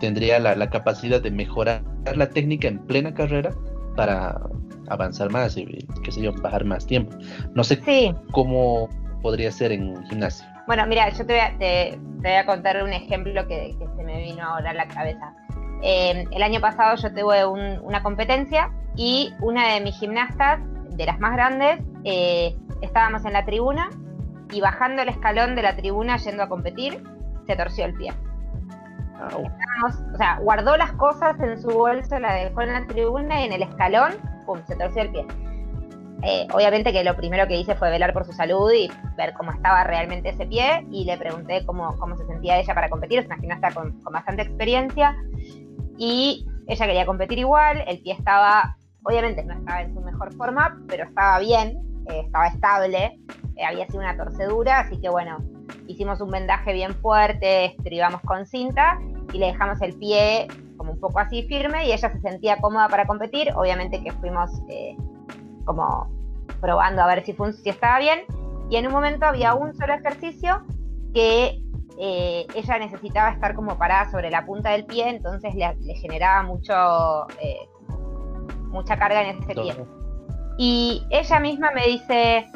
tendría 0.00 0.38
la, 0.40 0.56
la, 0.56 0.68
capacidad 0.68 1.22
de 1.22 1.30
mejorar 1.30 1.82
la 2.14 2.28
técnica 2.28 2.68
en 2.68 2.80
plena 2.80 3.14
carrera 3.14 3.54
para 3.96 4.40
avanzar 4.88 5.30
más 5.30 5.56
y, 5.56 5.64
qué 6.02 6.10
sé 6.10 6.20
yo, 6.20 6.32
bajar 6.32 6.64
más 6.64 6.86
tiempo. 6.86 7.16
No 7.54 7.62
sé 7.64 7.80
cómo 8.32 8.90
podría 9.22 9.50
ser 9.50 9.72
en 9.72 10.04
gimnasio. 10.06 10.46
Bueno, 10.66 10.86
mira, 10.86 11.10
yo 11.10 11.26
te 11.26 11.98
voy 12.22 12.32
a, 12.32 12.46
contar 12.46 12.82
un 12.82 12.92
ejemplo 12.92 13.46
que, 13.46 13.76
se 13.96 14.02
me 14.02 14.22
vino 14.22 14.42
ahora 14.42 14.70
a 14.70 14.74
la 14.74 14.88
cabeza. 14.88 15.34
Eh, 15.82 16.24
el 16.30 16.42
año 16.42 16.60
pasado 16.60 16.96
yo 16.96 17.12
tuve 17.12 17.44
una 17.44 18.02
competencia 18.02 18.70
y 18.96 19.34
una 19.40 19.74
de 19.74 19.80
mis 19.80 19.98
gimnastas, 19.98 20.60
de 20.90 21.06
las 21.06 21.18
más 21.18 21.32
grandes, 21.32 21.80
eh, 22.04 22.56
estábamos 22.80 23.24
en 23.24 23.32
la 23.32 23.44
tribuna 23.44 23.90
y 24.52 24.60
bajando 24.60 25.02
el 25.02 25.08
escalón 25.08 25.54
de 25.56 25.62
la 25.62 25.76
tribuna 25.76 26.16
yendo 26.16 26.44
a 26.44 26.48
competir, 26.48 27.02
se 27.46 27.56
torció 27.56 27.84
el 27.84 27.94
pie. 27.94 28.12
o 29.84 30.16
sea, 30.16 30.38
guardó 30.40 30.76
las 30.76 30.92
cosas 30.92 31.38
en 31.40 31.60
su 31.60 31.68
bolso, 31.68 32.18
la 32.18 32.32
dejó 32.32 32.62
en 32.62 32.72
la 32.72 32.86
tribuna 32.86 33.40
y 33.40 33.44
en 33.46 33.52
el 33.52 33.62
escalón 33.62 34.12
pum, 34.44 34.60
se 34.66 34.76
torció 34.76 35.02
el 35.02 35.10
pie. 35.10 35.26
Eh, 36.22 36.46
obviamente 36.52 36.92
que 36.92 37.04
lo 37.04 37.16
primero 37.16 37.46
que 37.46 37.58
hice 37.58 37.74
fue 37.74 37.90
velar 37.90 38.12
por 38.12 38.24
su 38.24 38.32
salud 38.32 38.72
y 38.72 38.90
ver 39.16 39.34
cómo 39.34 39.52
estaba 39.52 39.84
realmente 39.84 40.30
ese 40.30 40.46
pie 40.46 40.86
y 40.90 41.04
le 41.04 41.18
pregunté 41.18 41.64
cómo, 41.66 41.96
cómo 41.98 42.16
se 42.16 42.24
sentía 42.26 42.58
ella 42.58 42.74
para 42.74 42.88
competir, 42.88 43.18
es 43.18 43.26
una 43.26 43.36
gimnasta 43.36 43.72
con, 43.72 44.00
bastante 44.04 44.42
experiencia 44.42 45.16
y 45.98 46.46
ella 46.66 46.86
quería 46.86 47.04
competir 47.04 47.38
igual, 47.38 47.84
el 47.86 47.98
pie 48.00 48.14
estaba, 48.14 48.76
obviamente 49.02 49.44
no 49.44 49.52
estaba 49.52 49.82
en 49.82 49.92
su 49.92 50.00
mejor 50.00 50.32
forma, 50.34 50.80
pero 50.88 51.04
estaba 51.04 51.38
bien, 51.40 51.78
eh, 52.08 52.22
estaba 52.24 52.46
estable, 52.46 53.18
eh, 53.56 53.64
había 53.64 53.86
sido 53.86 54.00
una 54.00 54.16
torcedura, 54.16 54.80
así 54.80 54.98
que 55.00 55.10
bueno, 55.10 55.38
hicimos 55.86 56.20
un 56.22 56.30
vendaje 56.30 56.72
bien 56.72 56.94
fuerte, 56.94 57.66
estribamos 57.66 58.22
con 58.22 58.46
cinta 58.46 58.98
y 59.32 59.38
le 59.38 59.46
dejamos 59.46 59.82
el 59.82 59.94
pie 59.98 60.48
como 60.76 60.92
un 60.92 61.00
poco 61.00 61.18
así 61.18 61.42
firme 61.44 61.86
y 61.86 61.92
ella 61.92 62.10
se 62.10 62.20
sentía 62.20 62.58
cómoda 62.58 62.88
para 62.88 63.06
competir. 63.06 63.52
Obviamente 63.54 64.02
que 64.02 64.12
fuimos 64.12 64.50
como 65.64 66.08
probando 66.60 67.02
a 67.02 67.06
ver 67.06 67.24
si, 67.24 67.34
si 67.62 67.68
estaba 67.68 67.98
bien. 67.98 68.20
Y 68.70 68.76
en 68.76 68.86
un 68.86 68.92
momento 68.92 69.26
había 69.26 69.54
un 69.54 69.74
solo 69.74 69.94
ejercicio 69.94 70.62
que 71.12 71.62
eh, 71.98 72.46
ella 72.54 72.78
necesitaba 72.78 73.30
estar 73.30 73.54
como 73.54 73.76
parada 73.78 74.10
sobre 74.10 74.30
la 74.30 74.44
punta 74.44 74.70
del 74.70 74.84
pie, 74.84 75.08
entonces 75.08 75.54
le, 75.54 75.94
generaba 75.96 76.42
mucho, 76.42 77.26
eh, 77.40 77.68
mucha 78.68 78.96
carga 78.96 79.22
en 79.22 79.38
ese 79.38 79.54
pie. 79.54 79.74
Y 80.56 81.06
ella 81.10 81.40
misma 81.40 81.70
me 81.72 81.86
dice, 81.86 82.46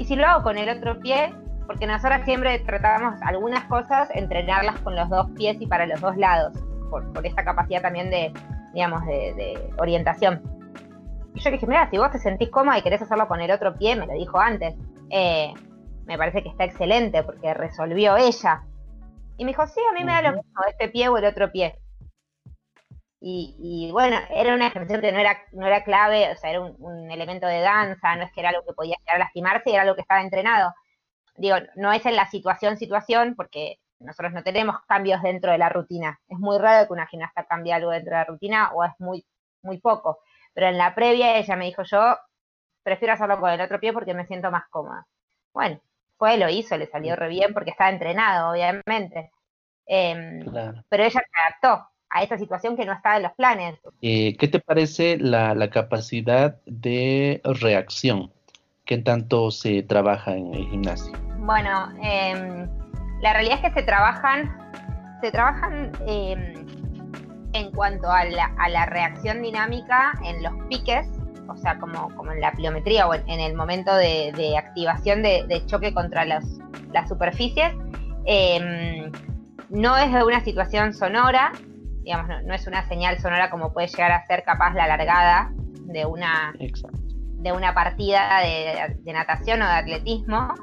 ¿Y 0.00 0.06
si 0.06 0.16
lo 0.16 0.26
hago 0.26 0.42
con 0.42 0.56
el 0.56 0.66
otro 0.70 0.98
pie? 0.98 1.30
Porque 1.66 1.86
nosotros 1.86 2.22
siempre 2.24 2.58
tratamos 2.60 3.20
algunas 3.20 3.64
cosas, 3.64 4.08
entrenarlas 4.14 4.78
con 4.80 4.96
los 4.96 5.10
dos 5.10 5.28
pies 5.36 5.58
y 5.60 5.66
para 5.66 5.86
los 5.86 6.00
dos 6.00 6.16
lados, 6.16 6.54
por, 6.88 7.04
esta 7.22 7.44
capacidad 7.44 7.82
también 7.82 8.08
de, 8.10 8.32
digamos, 8.72 9.04
de, 9.04 9.70
orientación. 9.76 10.40
Y 11.34 11.40
yo 11.40 11.50
le 11.50 11.56
dije, 11.56 11.66
mira, 11.66 11.88
si 11.90 11.98
vos 11.98 12.10
te 12.10 12.18
sentís 12.18 12.50
cómoda 12.50 12.78
y 12.78 12.82
querés 12.82 13.02
hacerlo 13.02 13.28
con 13.28 13.40
el 13.40 13.50
otro 13.50 13.74
pie, 13.74 13.96
me 13.96 14.06
lo 14.06 14.14
dijo 14.14 14.38
antes, 14.38 14.74
eh, 15.10 15.52
me 16.06 16.18
parece 16.18 16.42
que 16.42 16.48
está 16.48 16.64
excelente 16.64 17.22
porque 17.22 17.54
resolvió 17.54 18.16
ella. 18.16 18.64
Y 19.36 19.44
me 19.44 19.52
dijo, 19.52 19.66
sí, 19.66 19.80
a 19.88 19.92
mí 19.92 20.04
me 20.04 20.12
da 20.12 20.22
lo 20.22 20.32
mismo, 20.36 20.60
este 20.68 20.88
pie 20.88 21.08
o 21.08 21.16
el 21.16 21.24
otro 21.24 21.50
pie. 21.50 21.78
Y, 23.22 23.90
bueno, 23.92 24.16
era 24.30 24.54
una 24.54 24.68
ejercicio 24.68 25.00
que 25.00 25.12
no 25.12 25.18
era, 25.18 25.38
no 25.52 25.66
era 25.66 25.84
clave, 25.84 26.32
o 26.32 26.36
sea, 26.36 26.50
era 26.50 26.60
un, 26.62 27.10
elemento 27.10 27.46
de 27.46 27.60
danza, 27.60 28.16
no 28.16 28.24
es 28.24 28.32
que 28.32 28.40
era 28.40 28.48
algo 28.48 28.64
que 28.66 28.72
podía 28.72 28.96
llegar 28.98 29.16
a 29.16 29.24
lastimarse, 29.24 29.70
era 29.70 29.82
algo 29.82 29.94
que 29.94 30.00
estaba 30.00 30.22
entrenado. 30.22 30.72
Digo, 31.36 31.56
no 31.76 31.92
es 31.92 32.04
en 32.06 32.16
la 32.16 32.26
situación, 32.30 32.78
situación, 32.78 33.34
porque 33.36 33.78
nosotros 33.98 34.32
no 34.32 34.42
tenemos 34.42 34.76
cambios 34.88 35.22
dentro 35.22 35.52
de 35.52 35.58
la 35.58 35.68
rutina. 35.68 36.18
Es 36.28 36.38
muy 36.38 36.58
raro 36.58 36.86
que 36.86 36.94
una 36.94 37.06
gimnasta 37.06 37.44
cambie 37.46 37.74
algo 37.74 37.90
dentro 37.90 38.12
de 38.12 38.18
la 38.18 38.24
rutina 38.24 38.72
o 38.72 38.84
es 38.84 38.92
muy, 38.98 39.24
muy 39.62 39.78
poco. 39.78 40.20
Pero 40.54 40.68
en 40.68 40.78
la 40.78 40.94
previa 40.94 41.36
ella 41.36 41.56
me 41.56 41.66
dijo, 41.66 41.82
yo 41.82 42.16
prefiero 42.82 43.14
hacerlo 43.14 43.38
con 43.40 43.50
el 43.50 43.60
otro 43.60 43.78
pie 43.80 43.92
porque 43.92 44.14
me 44.14 44.26
siento 44.26 44.50
más 44.50 44.64
cómoda. 44.70 45.06
Bueno, 45.52 45.80
fue, 46.16 46.36
lo 46.36 46.48
hizo, 46.48 46.76
le 46.76 46.86
salió 46.86 47.16
re 47.16 47.28
bien 47.28 47.54
porque 47.54 47.70
estaba 47.70 47.90
entrenado, 47.90 48.52
obviamente. 48.52 49.30
Em, 49.86 50.44
pero 50.88 51.02
ella 51.02 51.20
se 51.20 51.40
adaptó 51.40 51.88
a 52.10 52.22
esta 52.22 52.38
situación 52.38 52.76
que 52.76 52.84
no 52.84 52.92
estaba 52.92 53.16
en 53.16 53.22
los 53.22 53.32
planes. 53.32 53.78
Eh, 54.02 54.36
¿Qué 54.36 54.48
te 54.48 54.60
parece 54.60 55.16
la, 55.18 55.70
capacidad 55.70 56.56
de 56.66 57.40
reacción? 57.44 58.32
¿Qué 58.84 58.98
tanto 58.98 59.50
se 59.50 59.82
trabaja 59.82 60.36
en 60.36 60.52
el 60.54 60.68
gimnasio? 60.68 61.12
Bueno, 61.38 61.90
em, 62.02 62.68
la 63.22 63.32
realidad 63.32 63.60
es 63.62 63.72
que 63.72 63.80
se 63.80 63.86
trabajan, 63.86 64.70
se 65.20 65.30
trabajan 65.30 65.92
em, 66.06 66.54
en 67.52 67.70
cuanto 67.72 68.10
a 68.10 68.24
la, 68.24 68.86
reacción 68.86 69.42
dinámica 69.42 70.12
en 70.24 70.42
los 70.42 70.52
piques, 70.68 71.06
o 71.48 71.56
sea, 71.56 71.78
como, 71.78 72.14
como 72.16 72.32
en 72.32 72.40
la 72.40 72.52
pliometría 72.52 73.08
o 73.08 73.14
en, 73.14 73.40
el 73.40 73.54
momento 73.54 73.94
de, 73.94 74.54
activación 74.56 75.22
de, 75.22 75.62
choque 75.66 75.92
contra 75.92 76.24
las 76.24 76.44
superficies. 77.08 77.72
Em, 78.26 79.10
no 79.70 79.96
es 79.96 80.12
de 80.12 80.24
una 80.24 80.40
situación 80.40 80.92
sonora, 80.92 81.52
digamos, 82.02 82.28
no, 82.44 82.54
es 82.54 82.66
una 82.66 82.86
señal 82.88 83.18
sonora 83.20 83.50
como 83.50 83.72
puede 83.72 83.88
llegar 83.88 84.12
a 84.12 84.26
ser 84.26 84.42
capaz 84.44 84.74
la 84.74 84.86
largada 84.86 85.52
de 85.84 86.06
una, 86.06 86.54
de 87.38 87.52
una 87.52 87.74
partida 87.74 88.40
de, 88.42 89.12
natación 89.12 89.62
o 89.62 89.66
de 89.66 89.72
atletismo. 89.72 90.54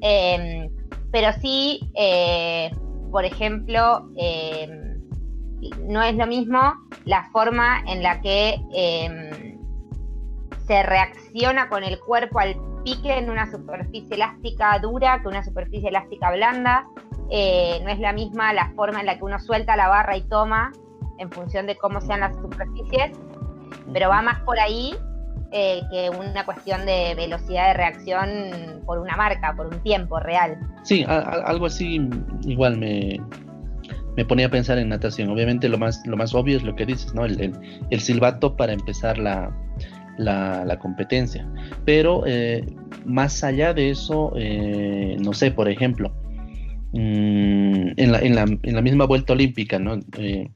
Em, 0.00 0.70
pero 1.10 1.32
sí, 1.40 1.90
eh, 1.94 2.70
por 3.10 3.24
ejemplo, 3.24 4.10
em, 4.16 4.87
no 5.84 6.02
es 6.02 6.14
lo 6.14 6.26
mismo 6.26 6.74
la 7.04 7.28
forma 7.30 7.82
en 7.86 8.02
la 8.02 8.20
que 8.20 8.60
em, 8.74 9.58
se 10.66 10.82
reacciona 10.82 11.68
con 11.68 11.82
el 11.84 11.98
cuerpo 12.00 12.38
al 12.38 12.56
pique 12.84 13.16
en 13.16 13.30
una 13.30 13.50
superficie 13.50 14.14
elástica 14.14 14.78
dura 14.78 15.20
que 15.20 15.28
una 15.28 15.44
superficie 15.44 15.88
elástica 15.88 16.30
blanda. 16.30 16.86
Eh, 17.30 17.80
no 17.82 17.90
es 17.90 17.98
la 17.98 18.12
misma 18.12 18.52
la 18.52 18.72
forma 18.74 19.00
en 19.00 19.06
la 19.06 19.18
que 19.18 19.24
uno 19.24 19.38
suelta 19.38 19.76
la 19.76 19.88
barra 19.88 20.16
y 20.16 20.22
toma 20.22 20.72
en 21.18 21.30
función 21.30 21.66
de 21.66 21.76
cómo 21.76 22.00
sean 22.00 22.20
las 22.20 22.34
superficies, 22.36 23.10
pero 23.92 24.08
va 24.08 24.22
más 24.22 24.40
por 24.44 24.58
ahí 24.58 24.94
eh, 25.50 25.82
que 25.90 26.10
una 26.10 26.44
cuestión 26.44 26.86
de 26.86 27.14
velocidad 27.16 27.68
de 27.68 27.74
reacción 27.74 28.82
por 28.86 28.98
una 28.98 29.16
marca, 29.16 29.54
por 29.56 29.66
un 29.66 29.80
tiempo 29.82 30.20
real. 30.20 30.58
Sí, 30.84 31.04
algo 31.08 31.66
así 31.66 32.08
igual 32.42 32.78
me, 32.78 33.20
me 34.18 34.26
ponía 34.26 34.48
a 34.48 34.50
pensar 34.50 34.78
en 34.78 34.90
natación. 34.90 35.30
Obviamente 35.30 35.70
lo 35.70 35.78
más, 35.78 36.06
lo 36.06 36.18
más 36.18 36.34
obvio 36.34 36.58
es 36.58 36.62
lo 36.62 36.74
que 36.74 36.84
dices, 36.84 37.14
¿no? 37.14 37.24
El, 37.24 37.54
el, 37.90 38.00
silbato 38.00 38.56
para 38.56 38.74
empezar 38.74 39.16
la, 39.16 39.50
la, 40.18 40.78
competencia. 40.78 41.48
Pero 41.86 42.24
eh, 42.26 42.66
más 43.06 43.42
allá 43.42 43.72
de 43.72 43.90
eso, 43.90 44.34
no 45.20 45.32
sé, 45.32 45.50
por 45.52 45.68
ejemplo, 45.68 46.12
Mm, 46.92 47.92
en, 47.96 48.12
la, 48.12 48.18
en, 48.20 48.34
la, 48.34 48.42
en, 48.42 48.74
la, 48.74 48.80
misma 48.80 49.04
vuelta 49.04 49.34
olímpica, 49.34 49.78
¿no? 49.78 49.98
Eh, 50.16 50.50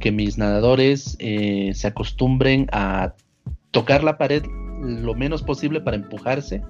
que 0.00 0.12
mis 0.12 0.36
nadadores 0.36 1.16
eh, 1.18 1.70
se 1.74 1.86
acostumbren 1.86 2.66
a 2.72 3.14
tocar 3.70 4.04
la 4.04 4.18
pared 4.18 4.42
lo 4.82 5.14
menos 5.14 5.42
posible 5.42 5.80
para 5.80 5.96
empujarse 5.96 6.60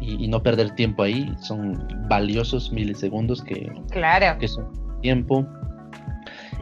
y, 0.00 0.28
no 0.28 0.42
perder 0.42 0.74
tiempo 0.74 1.04
ahí. 1.04 1.32
Son 1.40 1.88
valiosos 2.08 2.70
milisegundos 2.70 3.42
que, 3.42 3.72
claro. 3.90 4.38
que 4.38 4.48
son 4.48 4.66
tiempo. 5.00 5.46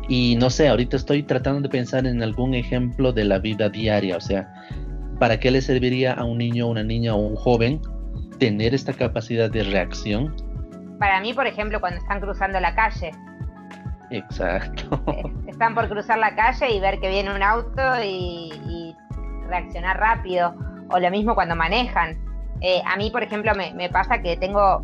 Y 0.09 0.37
no 0.37 0.51
sé, 0.51 0.68
ahorita 0.68 0.96
estoy 0.96 1.22
tratando 1.22 1.62
de 1.62 1.68
pensar 1.68 2.07
en 2.07 2.22
algún 2.22 2.55
ejemplo 2.55 3.12
de 3.12 3.25
la 3.25 3.38
vida 3.38 3.68
diaria, 3.68 4.16
o 4.16 4.20
sea, 4.20 4.53
¿para 5.18 5.40
qué 5.40 5.51
le 5.51 5.61
serviría 5.61 6.12
a 6.12 6.25
un 6.25 6.38
niño, 6.38 6.68
una 6.68 6.85
niña 6.85 7.14
o 7.14 7.18
un 7.18 7.35
joven 7.35 7.81
tener 8.38 8.75
esta 8.75 8.92
capacidad 8.92 9.51
de 9.51 9.64
reacción 9.64 10.33
para 10.99 11.20
mí, 11.20 11.35
por 11.35 11.46
ejemplo, 11.46 11.81
cuando 11.81 12.01
están 12.01 12.20
cruzando 12.20 12.61
la 12.61 12.75
calle. 12.75 13.12
Exacto. 14.11 15.03
Eh, 15.12 15.22
están 15.46 15.75
por 15.75 15.88
cruzar 15.88 16.18
la 16.18 16.35
calle 16.35 16.70
y 16.70 16.81
ver 16.81 17.01
que 17.01 17.09
viene 17.09 17.35
un 17.35 17.42
auto 17.42 17.83
y, 18.05 18.94
reaccionar 19.49 19.99
rápido. 19.99 20.55
O 20.90 20.99
lo 20.99 21.11
mismo 21.11 21.35
cuando 21.35 21.55
manejan. 21.55 22.18
Eh, 22.61 22.83
a 22.85 22.96
mí, 22.96 23.11
por 23.11 23.22
ejemplo, 23.22 23.53
me, 23.55 23.88
pasa 23.90 24.20
que 24.20 24.37
tengo, 24.37 24.83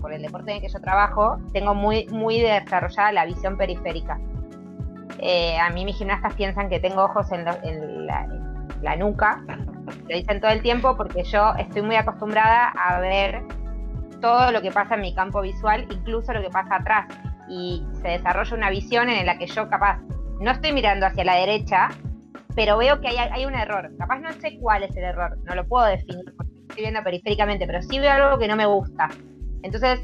por, 0.00 0.12
el 0.12 0.22
deporte 0.22 0.50
en 0.52 0.56
el 0.56 0.62
que 0.62 0.68
yo 0.68 0.80
trabajo, 0.80 1.38
tengo 1.52 1.74
muy, 1.74 2.06
muy 2.06 2.40
desarrollada 2.40 3.12
la 3.12 3.26
visión 3.26 3.56
periférica. 3.56 4.18
Eh, 5.18 5.58
a 5.58 5.70
mí 5.70 5.84
mis 5.84 5.96
gimnastas 5.96 6.34
piensan 6.34 6.68
que 6.68 6.80
tengo 6.80 7.04
ojos 7.04 7.30
en, 7.32 7.44
la, 7.44 8.26
la, 8.80 8.96
nuca, 8.96 9.42
lo 10.08 10.16
dicen 10.16 10.40
todo 10.40 10.50
el 10.50 10.62
tiempo 10.62 10.96
porque 10.96 11.22
yo 11.24 11.52
estoy 11.58 11.82
muy 11.82 11.96
acostumbrada 11.96 12.68
a 12.68 12.98
ver 13.00 13.42
todo 14.20 14.52
lo 14.52 14.62
que 14.62 14.70
pasa 14.70 14.94
en 14.94 15.02
mi 15.02 15.14
campo 15.14 15.42
visual, 15.42 15.86
incluso 15.90 16.32
lo 16.32 16.40
que 16.40 16.48
pasa 16.48 16.76
atrás. 16.76 17.06
Y 17.48 17.84
se 18.00 18.08
desarrolla 18.08 18.56
una 18.56 18.70
visión 18.70 19.10
en 19.10 19.26
la 19.26 19.36
que 19.36 19.46
yo 19.46 19.68
capaz 19.68 19.98
no 20.40 20.50
estoy 20.50 20.72
mirando 20.72 21.06
hacia 21.06 21.24
la 21.24 21.34
derecha, 21.36 21.90
pero 22.54 22.78
veo 22.78 23.00
que 23.00 23.08
hay, 23.08 23.44
un 23.44 23.54
error. 23.54 23.90
Capaz 23.98 24.20
no 24.20 24.32
sé 24.32 24.58
cuál 24.60 24.82
es 24.82 24.96
el 24.96 25.04
error, 25.04 25.38
no 25.44 25.54
lo 25.54 25.66
puedo 25.66 25.86
definir 25.86 26.24
porque 26.36 26.52
estoy 26.68 26.82
viendo 26.82 27.02
periféricamente, 27.02 27.66
pero 27.66 27.82
sí 27.82 27.98
veo 27.98 28.12
algo 28.12 28.38
que 28.38 28.48
no 28.48 28.56
me 28.56 28.66
gusta. 28.66 29.08
Entonces 29.62 30.00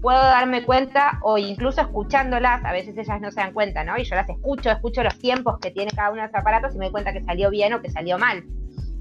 puedo 0.00 0.18
darme 0.18 0.64
cuenta 0.64 1.18
o 1.22 1.36
incluso 1.38 1.80
escuchándolas, 1.80 2.64
a 2.64 2.72
veces 2.72 2.96
ellas 2.96 3.20
no 3.20 3.30
se 3.30 3.40
dan 3.40 3.52
cuenta, 3.52 3.84
¿no? 3.84 3.98
Y 3.98 4.04
yo 4.04 4.14
las 4.14 4.28
escucho, 4.28 4.70
escucho 4.70 5.02
los 5.02 5.18
tiempos 5.18 5.58
que 5.60 5.70
tiene 5.70 5.90
cada 5.90 6.10
uno 6.10 6.22
de 6.22 6.28
los 6.28 6.34
aparatos 6.34 6.74
y 6.74 6.78
me 6.78 6.86
doy 6.86 6.92
cuenta 6.92 7.12
que 7.12 7.22
salió 7.22 7.50
bien 7.50 7.74
o 7.74 7.82
que 7.82 7.90
salió 7.90 8.18
mal. 8.18 8.44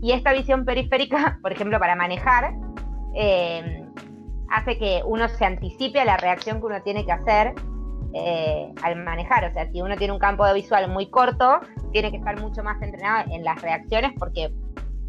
Y 0.02 0.12
esta 0.12 0.34
visión 0.34 0.66
periférica, 0.66 1.40
por 1.42 1.52
ejemplo, 1.52 1.80
para 1.80 1.96
manejar, 1.96 2.54
eh, 3.16 3.86
hace 4.52 4.78
que 4.78 5.02
uno 5.06 5.28
se 5.30 5.46
anticipe 5.46 6.00
a 6.02 6.06
la 6.06 6.18
reacción 6.18 6.60
que 6.60 6.66
uno 6.66 6.82
tiene 6.82 7.06
que 7.06 7.12
hacer 7.12 7.54
eh, 8.14 8.74
al 8.82 8.96
manejar. 9.04 9.46
O 9.46 9.54
sea, 9.54 9.70
si 9.72 9.82
uno 9.82 9.96
tiene 9.96 10.14
un 10.14 10.20
campo 10.20 10.46
de 10.46 10.54
visual 10.54 10.90
muy 10.90 11.10
corto, 11.10 11.60
tiene 11.92 12.12
que 12.12 12.18
estar 12.18 12.40
mucho 12.40 12.64
más 12.64 12.82
entrenado 12.82 13.30
en 13.32 13.44
las 13.44 13.62
reacciones 13.62 14.12
porque, 14.18 14.52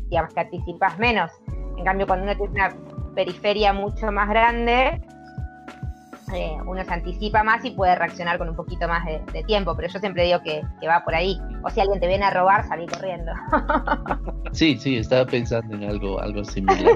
digamos, 0.09 0.35
te 0.35 0.41
anticipas 0.41 0.99
menos. 0.99 1.31
En 1.77 1.85
cambio, 1.85 2.07
cuando 2.07 2.25
uno 2.25 2.37
tiene 2.37 2.53
una 2.53 2.69
periferia 3.25 3.75
mucho 3.75 4.11
más 4.11 4.31
grande, 4.31 4.99
eh, 6.35 6.57
uno 6.65 6.83
se 6.85 6.91
anticipa 6.91 7.43
más 7.43 7.63
y 7.67 7.73
puede 7.73 7.95
reaccionar 7.97 8.39
con 8.39 8.49
un 8.49 8.57
poquito 8.57 8.89
más 8.89 9.05
de, 9.05 9.43
tiempo, 9.45 9.77
pero 9.77 9.89
yo 9.89 9.99
siempre 9.99 10.25
digo 10.25 10.41
que, 10.43 10.63
que, 10.81 10.87
va 10.87 11.05
por 11.05 11.15
ahí. 11.15 11.39
O 11.63 11.69
si 11.69 11.81
alguien 11.81 12.01
te 12.01 12.07
viene 12.07 12.25
a 12.25 12.31
robar, 12.31 12.67
salí 12.67 12.87
corriendo. 12.87 13.33
sí, 14.53 14.79
sí, 14.79 14.97
estaba 14.97 15.27
pensando 15.27 15.75
en 15.75 15.85
algo, 15.85 16.21
algo 16.21 16.45
similar. 16.45 16.95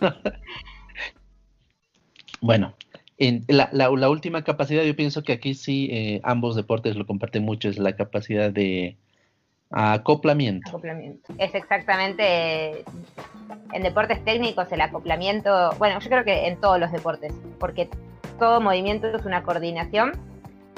Bueno, 2.40 2.76
en 3.16 3.44
la, 3.48 3.90
última 3.90 4.44
capacidad, 4.44 4.84
yo 4.84 4.94
pienso 4.94 5.24
que 5.24 5.32
aquí 5.32 5.54
sí 5.54 5.88
eh, 5.90 6.20
ambos 6.22 6.54
deportes 6.54 6.94
lo 6.94 7.04
comparten 7.04 7.42
mucho, 7.42 7.68
es 7.68 7.76
la 7.76 7.96
capacidad 7.96 8.52
de 8.52 8.96
acoplamiento. 9.70 10.68
Acoplamiento. 10.68 11.32
Es 11.38 11.54
exactamente 11.54 12.84
en 13.72 13.82
deportes 13.82 14.24
técnicos 14.24 14.70
el 14.72 14.80
acoplamiento, 14.80 15.72
bueno, 15.78 15.98
yo 16.00 16.08
creo 16.08 16.24
que 16.24 16.46
en 16.46 16.60
todos 16.60 16.78
los 16.78 16.90
deportes, 16.90 17.32
porque 17.58 17.88
todo 18.38 18.60
movimiento 18.60 19.08
es 19.08 19.24
una 19.24 19.42
coordinación 19.42 20.12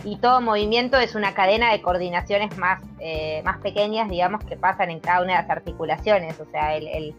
y 0.05 0.17
todo 0.17 0.41
movimiento 0.41 0.99
es 0.99 1.15
una 1.15 1.35
cadena 1.35 1.73
de 1.73 1.83
coordinaciones 1.83 2.57
más, 2.57 2.83
eh, 3.01 3.43
más 3.45 3.59
pequeñas, 3.59 4.09
digamos, 4.09 4.45
que 4.45 4.57
pasan 4.57 4.91
en 4.91 5.01
cada 5.01 5.23
una 5.23 5.37
de 5.37 5.43
las 5.43 5.51
articulaciones. 5.51 6.41
O 6.41 6.47
sea, 6.47 6.75
el, 6.77 7.15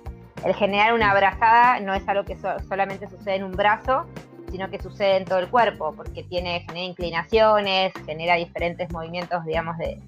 generar 0.56 0.94
una 0.94 1.12
abrazada 1.12 1.80
no 1.80 1.94
es 1.94 2.08
algo 2.08 2.24
que 2.24 2.38
solamente 2.68 3.08
sucede 3.08 3.36
en 3.36 3.44
un 3.44 3.52
brazo, 3.52 4.08
sino 4.50 4.70
que 4.70 4.82
sucede 4.82 5.18
en 5.18 5.26
todo 5.26 5.40
el 5.40 5.50
cuerpo, 5.50 5.94
porque 5.96 6.24
tiene, 6.24 6.62
genera 6.62 6.86
inclinaciones, 6.86 7.94
genera 8.06 8.36
diferentes 8.36 8.92
movimientos, 8.92 9.46
digamos, 9.46 9.78
de, 9.78 10.00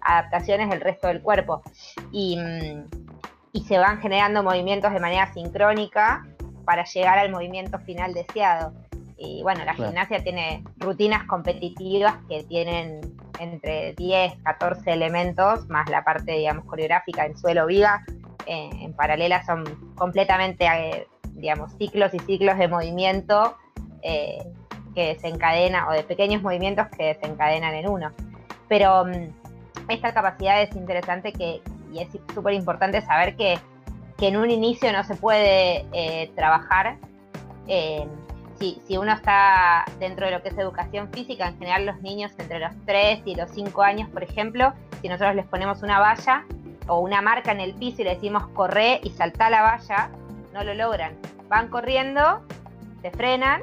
adaptaciones 0.00 0.70
del 0.70 0.80
resto 0.80 1.08
del 1.08 1.22
cuerpo. 1.22 1.62
Y, 2.12 2.36
mm, 2.36 2.84
y, 3.52 3.64
se 3.64 3.78
van 3.78 4.00
generando 4.00 4.42
movimientos 4.42 4.92
de 4.92 5.00
manera 5.00 5.32
sincrónica 5.32 6.26
para 6.64 6.84
llegar 6.84 7.18
al 7.18 7.30
movimiento 7.30 7.78
final 7.78 8.14
deseado. 8.14 8.72
Y 9.16 9.42
bueno, 9.42 9.64
la 9.64 9.74
gimnasia 9.74 10.22
tiene 10.22 10.62
rutinas 10.76 11.24
competitivas 11.24 12.14
que 12.28 12.44
tienen 12.44 13.00
entre 13.40 13.94
10, 13.94 14.34
14 14.44 14.92
elementos, 14.92 15.68
más 15.68 15.88
la 15.90 16.04
parte, 16.04 16.32
digamos, 16.32 16.64
coreográfica 16.66 17.26
en 17.26 17.36
suelo 17.36 17.66
viga, 17.66 18.04
eh, 18.46 18.70
en 18.80 18.92
paralela 18.92 19.44
son 19.44 19.64
completamente, 19.94 20.66
eh, 20.66 21.06
digamos, 21.34 21.72
ciclos 21.78 22.14
y 22.14 22.18
ciclos 22.20 22.58
de 22.58 22.68
movimiento 22.68 23.56
eh, 24.02 24.38
que 24.94 25.18
se 25.18 25.28
encadenan, 25.28 25.86
o 25.88 25.92
de 25.92 26.02
pequeños 26.02 26.42
movimientos 26.42 26.86
que 26.96 27.14
se 27.14 27.26
encadenan 27.26 27.74
en 27.74 27.88
uno. 27.88 28.12
Pero 28.68 29.04
mm, 29.04 29.88
esta 29.88 30.12
capacidad 30.12 30.62
es 30.62 30.74
interesante 30.76 31.32
que, 31.32 31.62
y 31.92 32.00
es 32.00 32.08
súper 32.34 32.54
importante 32.54 33.00
saber 33.02 33.36
que, 33.36 33.58
que, 34.16 34.28
en 34.28 34.36
un 34.36 34.50
inicio 34.50 34.92
no 34.92 35.04
se 35.04 35.14
puede 35.14 35.86
trabajar 36.34 36.98
si, 38.58 38.80
si, 38.86 38.96
uno 38.96 39.12
está 39.12 39.84
dentro 40.00 40.26
de 40.26 40.32
lo 40.32 40.42
que 40.42 40.48
es 40.48 40.58
educación 40.58 41.10
física, 41.12 41.48
en 41.48 41.58
general 41.58 41.86
los 41.86 42.00
niños 42.00 42.32
entre 42.38 42.58
los 42.58 42.72
3 42.86 43.22
y 43.24 43.34
los 43.34 43.50
5 43.50 43.82
años, 43.82 44.08
por 44.10 44.22
ejemplo, 44.22 44.72
si 45.00 45.08
nosotros 45.08 45.36
les 45.36 45.46
ponemos 45.46 45.82
una 45.82 46.00
valla 46.00 46.44
o 46.88 47.00
una 47.00 47.22
marca 47.22 47.52
en 47.52 47.60
el 47.60 47.74
piso 47.74 48.02
y 48.02 48.04
le 48.04 48.14
decimos 48.14 48.46
corre 48.48 49.00
y 49.04 49.10
salta 49.10 49.50
la 49.50 49.62
valla, 49.62 50.10
no 50.52 50.64
lo 50.64 50.74
logran. 50.74 51.16
Van 51.48 51.68
corriendo, 51.68 52.42
se 53.02 53.10
frenan, 53.10 53.62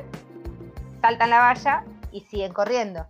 saltan 1.02 1.30
la 1.30 1.40
valla 1.40 1.84
y 2.12 2.22
siguen 2.22 2.54
corriendo. 2.54 3.06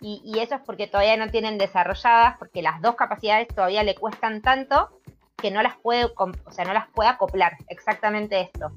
Y, 0.00 0.20
y 0.24 0.40
eso 0.40 0.56
es 0.56 0.60
porque 0.62 0.86
todavía 0.86 1.16
no 1.16 1.30
tienen 1.30 1.58
desarrolladas, 1.58 2.36
porque 2.38 2.62
las 2.62 2.80
dos 2.82 2.96
capacidades 2.96 3.48
todavía 3.48 3.82
le 3.82 3.94
cuestan 3.94 4.42
tanto 4.42 4.90
que 5.36 5.50
no 5.50 5.62
las 5.62 5.76
puede, 5.76 6.06
o 6.16 6.50
sea, 6.50 6.64
no 6.64 6.72
las 6.72 6.88
puede 6.88 7.10
acoplar. 7.10 7.56
Exactamente 7.68 8.40
esto. 8.40 8.72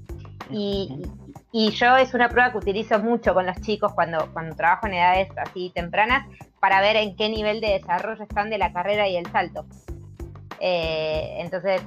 Y, 0.49 1.03
y 1.51 1.71
yo 1.71 1.97
es 1.97 2.13
una 2.13 2.29
prueba 2.29 2.51
que 2.51 2.57
utilizo 2.57 2.99
mucho 2.99 3.33
con 3.33 3.45
los 3.45 3.59
chicos 3.61 3.93
cuando, 3.93 4.31
cuando 4.33 4.55
trabajo 4.55 4.87
en 4.87 4.95
edades 4.95 5.29
así 5.37 5.71
tempranas 5.73 6.27
para 6.59 6.81
ver 6.81 6.95
en 6.95 7.15
qué 7.15 7.29
nivel 7.29 7.61
de 7.61 7.79
desarrollo 7.79 8.23
están 8.23 8.49
de 8.49 8.57
la 8.57 8.73
carrera 8.73 9.07
y 9.07 9.15
el 9.15 9.25
salto. 9.31 9.65
Eh, 10.59 11.37
entonces, 11.39 11.81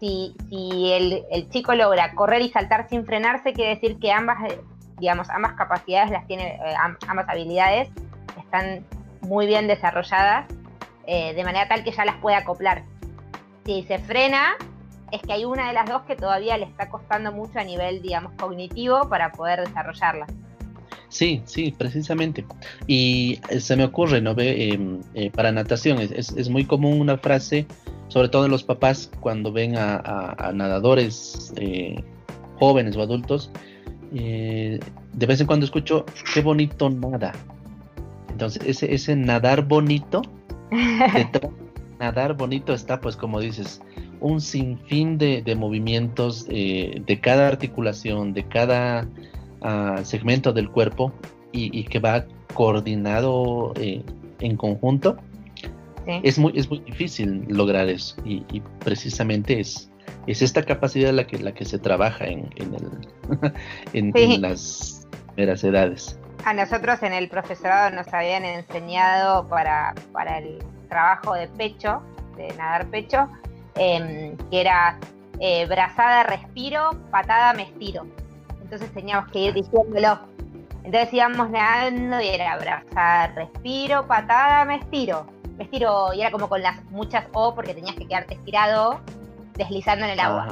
si, 0.00 0.34
si 0.48 0.92
el, 0.92 1.24
el, 1.30 1.48
chico 1.48 1.74
logra 1.74 2.14
correr 2.14 2.42
y 2.42 2.50
saltar 2.50 2.88
sin 2.88 3.06
frenarse, 3.06 3.52
quiere 3.52 3.76
decir 3.76 3.98
que 3.98 4.12
ambas, 4.12 4.50
eh, 4.50 4.60
digamos, 4.98 5.30
ambas 5.30 5.54
capacidades 5.54 6.10
las 6.10 6.26
tiene, 6.26 6.56
eh, 6.56 6.74
ambas 7.06 7.28
habilidades 7.28 7.88
están 8.46 8.84
muy 9.20 9.46
bien 9.46 9.66
desarrolladas, 9.66 10.46
de 11.06 11.44
manera 11.44 11.68
tal 11.68 11.84
que 11.84 11.92
ya 11.92 12.04
las 12.04 12.16
puede 12.16 12.36
acoplar. 12.36 12.84
Si 13.64 13.84
se 13.84 13.98
frena, 13.98 14.56
es 15.12 15.22
que 15.22 15.32
hay 15.32 15.44
una 15.44 15.68
de 15.68 15.72
las 15.72 15.88
dos 15.88 16.02
que 16.02 16.16
todavía 16.16 16.56
le 16.58 16.64
está 16.64 16.88
costando 16.88 17.32
mucho 17.32 17.58
a 17.58 17.64
nivel, 17.64 18.02
digamos, 18.02 18.32
cognitivo 18.32 19.08
para 19.08 19.32
poder 19.32 19.66
desarrollarla. 19.66 20.26
Sí, 21.08 21.42
sí, 21.44 21.72
precisamente. 21.76 22.44
Y 22.86 23.38
eh, 23.48 23.60
se 23.60 23.76
me 23.76 23.84
ocurre, 23.84 24.20
¿no? 24.20 24.34
Ve, 24.34 24.72
em, 24.72 25.00
eh, 25.14 25.30
para 25.30 25.52
natación 25.52 25.98
es, 26.00 26.48
muy 26.50 26.64
común 26.64 27.00
una 27.00 27.16
frase, 27.16 27.66
sobre 28.08 28.28
todo 28.28 28.44
en 28.44 28.50
los 28.50 28.64
papás, 28.64 29.10
cuando 29.20 29.52
ven 29.52 29.76
a, 29.76 30.52
nadadores 30.52 31.52
eh, 31.56 32.02
jóvenes 32.58 32.96
o 32.96 33.02
adultos, 33.02 33.50
de 34.10 35.26
vez 35.26 35.40
en 35.40 35.46
cuando 35.46 35.64
escucho, 35.64 36.04
qué 36.32 36.40
bonito 36.40 36.88
nada. 36.90 37.32
Entonces, 38.30 38.62
ese, 38.66 38.94
ese 38.94 39.16
nadar 39.16 39.66
bonito, 39.66 40.22
nadar 42.00 42.36
bonito 42.36 42.74
está, 42.74 43.00
pues 43.00 43.16
como 43.16 43.40
dices, 43.40 43.80
un 44.20 44.40
sinfín 44.40 45.18
de, 45.18 45.42
de 45.42 45.54
movimientos 45.54 46.46
eh, 46.48 47.02
de 47.06 47.20
cada 47.20 47.48
articulación, 47.48 48.32
de 48.32 48.44
cada 48.44 49.08
ah, 49.62 50.00
segmento 50.02 50.52
del 50.52 50.70
cuerpo 50.70 51.12
y, 51.52 51.84
que 51.84 52.00
va 52.00 52.26
coordinado 52.52 53.72
eh, 53.76 54.02
en 54.40 54.56
conjunto. 54.56 55.16
Es, 56.06 56.38
muy, 56.38 56.52
es 56.54 56.68
muy 56.70 56.78
difícil 56.80 57.44
lograr 57.48 57.88
eso 57.88 58.14
y, 58.24 58.60
precisamente 58.84 59.58
es, 59.58 59.90
es 60.28 60.40
esta 60.40 60.62
capacidad 60.62 61.12
la 61.12 61.26
que, 61.26 61.38
la 61.38 61.52
que 61.52 61.64
se 61.64 61.78
trabaja 61.78 62.26
en, 62.26 62.48
en, 62.56 62.74
el, 62.74 64.12
en, 64.14 64.40
las 64.40 65.08
primeras 65.34 65.64
edades. 65.64 66.18
A 66.46 66.54
nosotros 66.54 67.02
en 67.02 67.12
el 67.12 67.28
profesorado 67.28 67.90
nos 67.90 68.14
habían 68.14 68.44
enseñado 68.44 69.48
para, 69.48 69.94
para 70.12 70.38
el 70.38 70.64
trabajo 70.88 71.34
de 71.34 71.48
pecho, 71.48 72.02
de 72.36 72.48
nadar 72.54 72.86
pecho, 72.86 73.28
Em, 73.76 74.36
que 74.50 74.62
era 74.62 74.98
eh, 75.38 75.66
brazada, 75.66 76.22
respiro, 76.22 76.90
patada, 77.10 77.52
me 77.52 77.64
estiro. 77.64 78.06
Entonces 78.62 78.90
teníamos 78.92 79.30
que 79.30 79.40
ir 79.40 79.54
diciéndolo. 79.54 80.18
Entonces 80.82 81.12
íbamos 81.12 81.50
nadando 81.50 82.20
y 82.20 82.28
era 82.28 82.56
brazada, 82.56 83.26
respiro, 83.28 84.06
patada, 84.06 84.64
me 84.64 84.76
estiro. 84.76 85.26
Me 85.58 85.64
estiro 85.64 86.12
y 86.14 86.22
era 86.22 86.30
como 86.30 86.48
con 86.48 86.62
las 86.62 86.82
muchas 86.86 87.26
O 87.32 87.54
porque 87.54 87.74
tenías 87.74 87.96
que 87.96 88.06
quedarte 88.06 88.34
estirado, 88.34 89.00
deslizando 89.54 90.06
en 90.06 90.12
el 90.12 90.20
agua. 90.20 90.48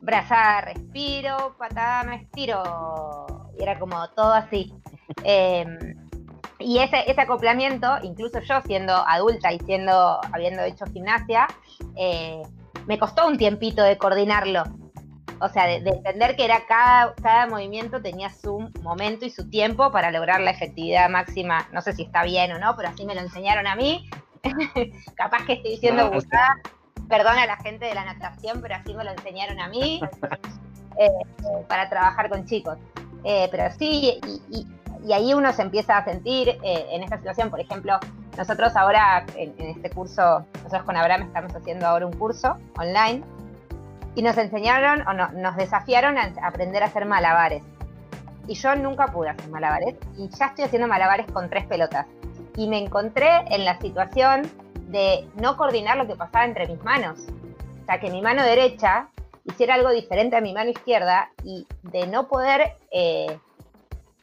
Brazada, 0.00 0.60
respiro, 0.62 1.56
patada, 1.58 2.04
me 2.04 2.16
estiro. 2.16 3.26
Y 3.58 3.62
era 3.62 3.78
como 3.78 4.06
todo 4.10 4.34
así. 4.34 4.74
Em, 5.22 5.96
y 6.58 6.78
ese, 6.78 7.10
ese 7.10 7.20
acoplamiento, 7.20 7.98
incluso 8.02 8.40
yo 8.40 8.60
siendo 8.62 8.94
adulta 9.06 9.52
y 9.52 9.58
siendo, 9.60 10.20
habiendo 10.32 10.62
hecho 10.62 10.86
gimnasia, 10.86 11.46
eh, 11.96 12.42
me 12.86 12.98
costó 12.98 13.26
un 13.26 13.36
tiempito 13.36 13.82
de 13.82 13.98
coordinarlo. 13.98 14.64
O 15.40 15.48
sea, 15.48 15.66
de, 15.66 15.76
entender 15.76 16.36
que 16.36 16.44
era 16.44 16.64
cada, 16.66 17.14
cada 17.16 17.46
movimiento 17.46 18.00
tenía 18.00 18.30
su 18.30 18.70
momento 18.82 19.26
y 19.26 19.30
su 19.30 19.50
tiempo 19.50 19.90
para 19.90 20.10
lograr 20.10 20.40
la 20.40 20.52
efectividad 20.52 21.10
máxima. 21.10 21.68
No 21.72 21.82
sé 21.82 21.92
si 21.92 22.02
está 22.02 22.22
bien 22.22 22.52
o 22.52 22.58
no, 22.58 22.74
pero 22.76 22.88
así 22.88 23.04
me 23.04 23.14
lo 23.14 23.20
enseñaron 23.20 23.66
a 23.66 23.74
mí. 23.74 24.08
Capaz 25.16 25.44
que 25.44 25.54
estoy 25.54 25.72
diciendo 25.72 26.10
gustada. 26.10 26.56
Perdón 27.08 27.36
a 27.38 27.46
la 27.46 27.56
gente 27.56 27.84
de 27.84 27.94
la 27.94 28.04
natación, 28.04 28.62
pero 28.62 28.76
así 28.76 28.94
me 28.94 29.04
lo 29.04 29.10
enseñaron 29.10 29.60
a 29.60 29.68
mí 29.68 30.00
eh, 30.98 31.08
para 31.68 31.90
trabajar 31.90 32.30
con 32.30 32.46
chicos. 32.46 32.78
Eh, 33.24 33.48
pero 33.50 33.70
sí, 33.76 34.18
y, 34.26 34.58
y 34.58 34.66
ahí 35.12 35.34
uno 35.34 35.52
se 35.52 35.62
empieza 35.62 35.98
a 35.98 36.04
sentir 36.04 36.48
eh, 36.48 36.86
en 36.90 37.02
esta 37.02 37.18
situación. 37.18 37.50
Por 37.50 37.60
ejemplo, 37.60 37.98
nosotros 38.36 38.74
ahora 38.76 39.26
en, 39.36 39.54
este 39.58 39.90
curso, 39.90 40.44
nosotros 40.56 40.82
con 40.84 40.96
Abraham 40.96 41.22
estamos 41.22 41.54
haciendo 41.54 41.86
ahora 41.86 42.06
un 42.06 42.12
curso 42.14 42.56
online 42.78 43.22
y 44.14 44.22
nos 44.22 44.36
enseñaron 44.38 45.06
o 45.06 45.12
nos 45.12 45.56
desafiaron 45.56 46.16
a 46.18 46.32
aprender 46.42 46.82
a 46.82 46.86
hacer 46.86 47.04
malabares. 47.04 47.62
Y 48.46 48.54
yo 48.54 48.74
nunca 48.76 49.08
pude 49.08 49.30
hacer 49.30 49.48
malabares 49.48 49.94
y 50.16 50.28
ya 50.28 50.46
estoy 50.46 50.64
haciendo 50.64 50.88
malabares 50.88 51.26
con 51.32 51.48
tres 51.48 51.66
pelotas. 51.66 52.06
Y 52.56 52.68
me 52.68 52.78
encontré 52.78 53.44
en 53.50 53.64
la 53.64 53.78
situación 53.80 54.42
de 54.88 55.28
no 55.40 55.56
coordinar 55.56 55.96
lo 55.96 56.06
que 56.06 56.14
pasaba 56.14 56.44
entre 56.44 56.66
mis 56.68 56.82
manos. 56.84 57.20
O 57.82 57.84
sea, 57.86 58.00
que 58.00 58.10
mi 58.10 58.22
mano 58.22 58.42
derecha 58.42 59.08
hiciera 59.44 59.74
algo 59.74 59.90
diferente 59.90 60.36
a 60.36 60.40
mi 60.40 60.52
mano 60.52 60.70
izquierda 60.70 61.30
y 61.42 61.66
de 61.82 62.06
no 62.06 62.28
poder 62.28 62.76
eh, 62.90 63.38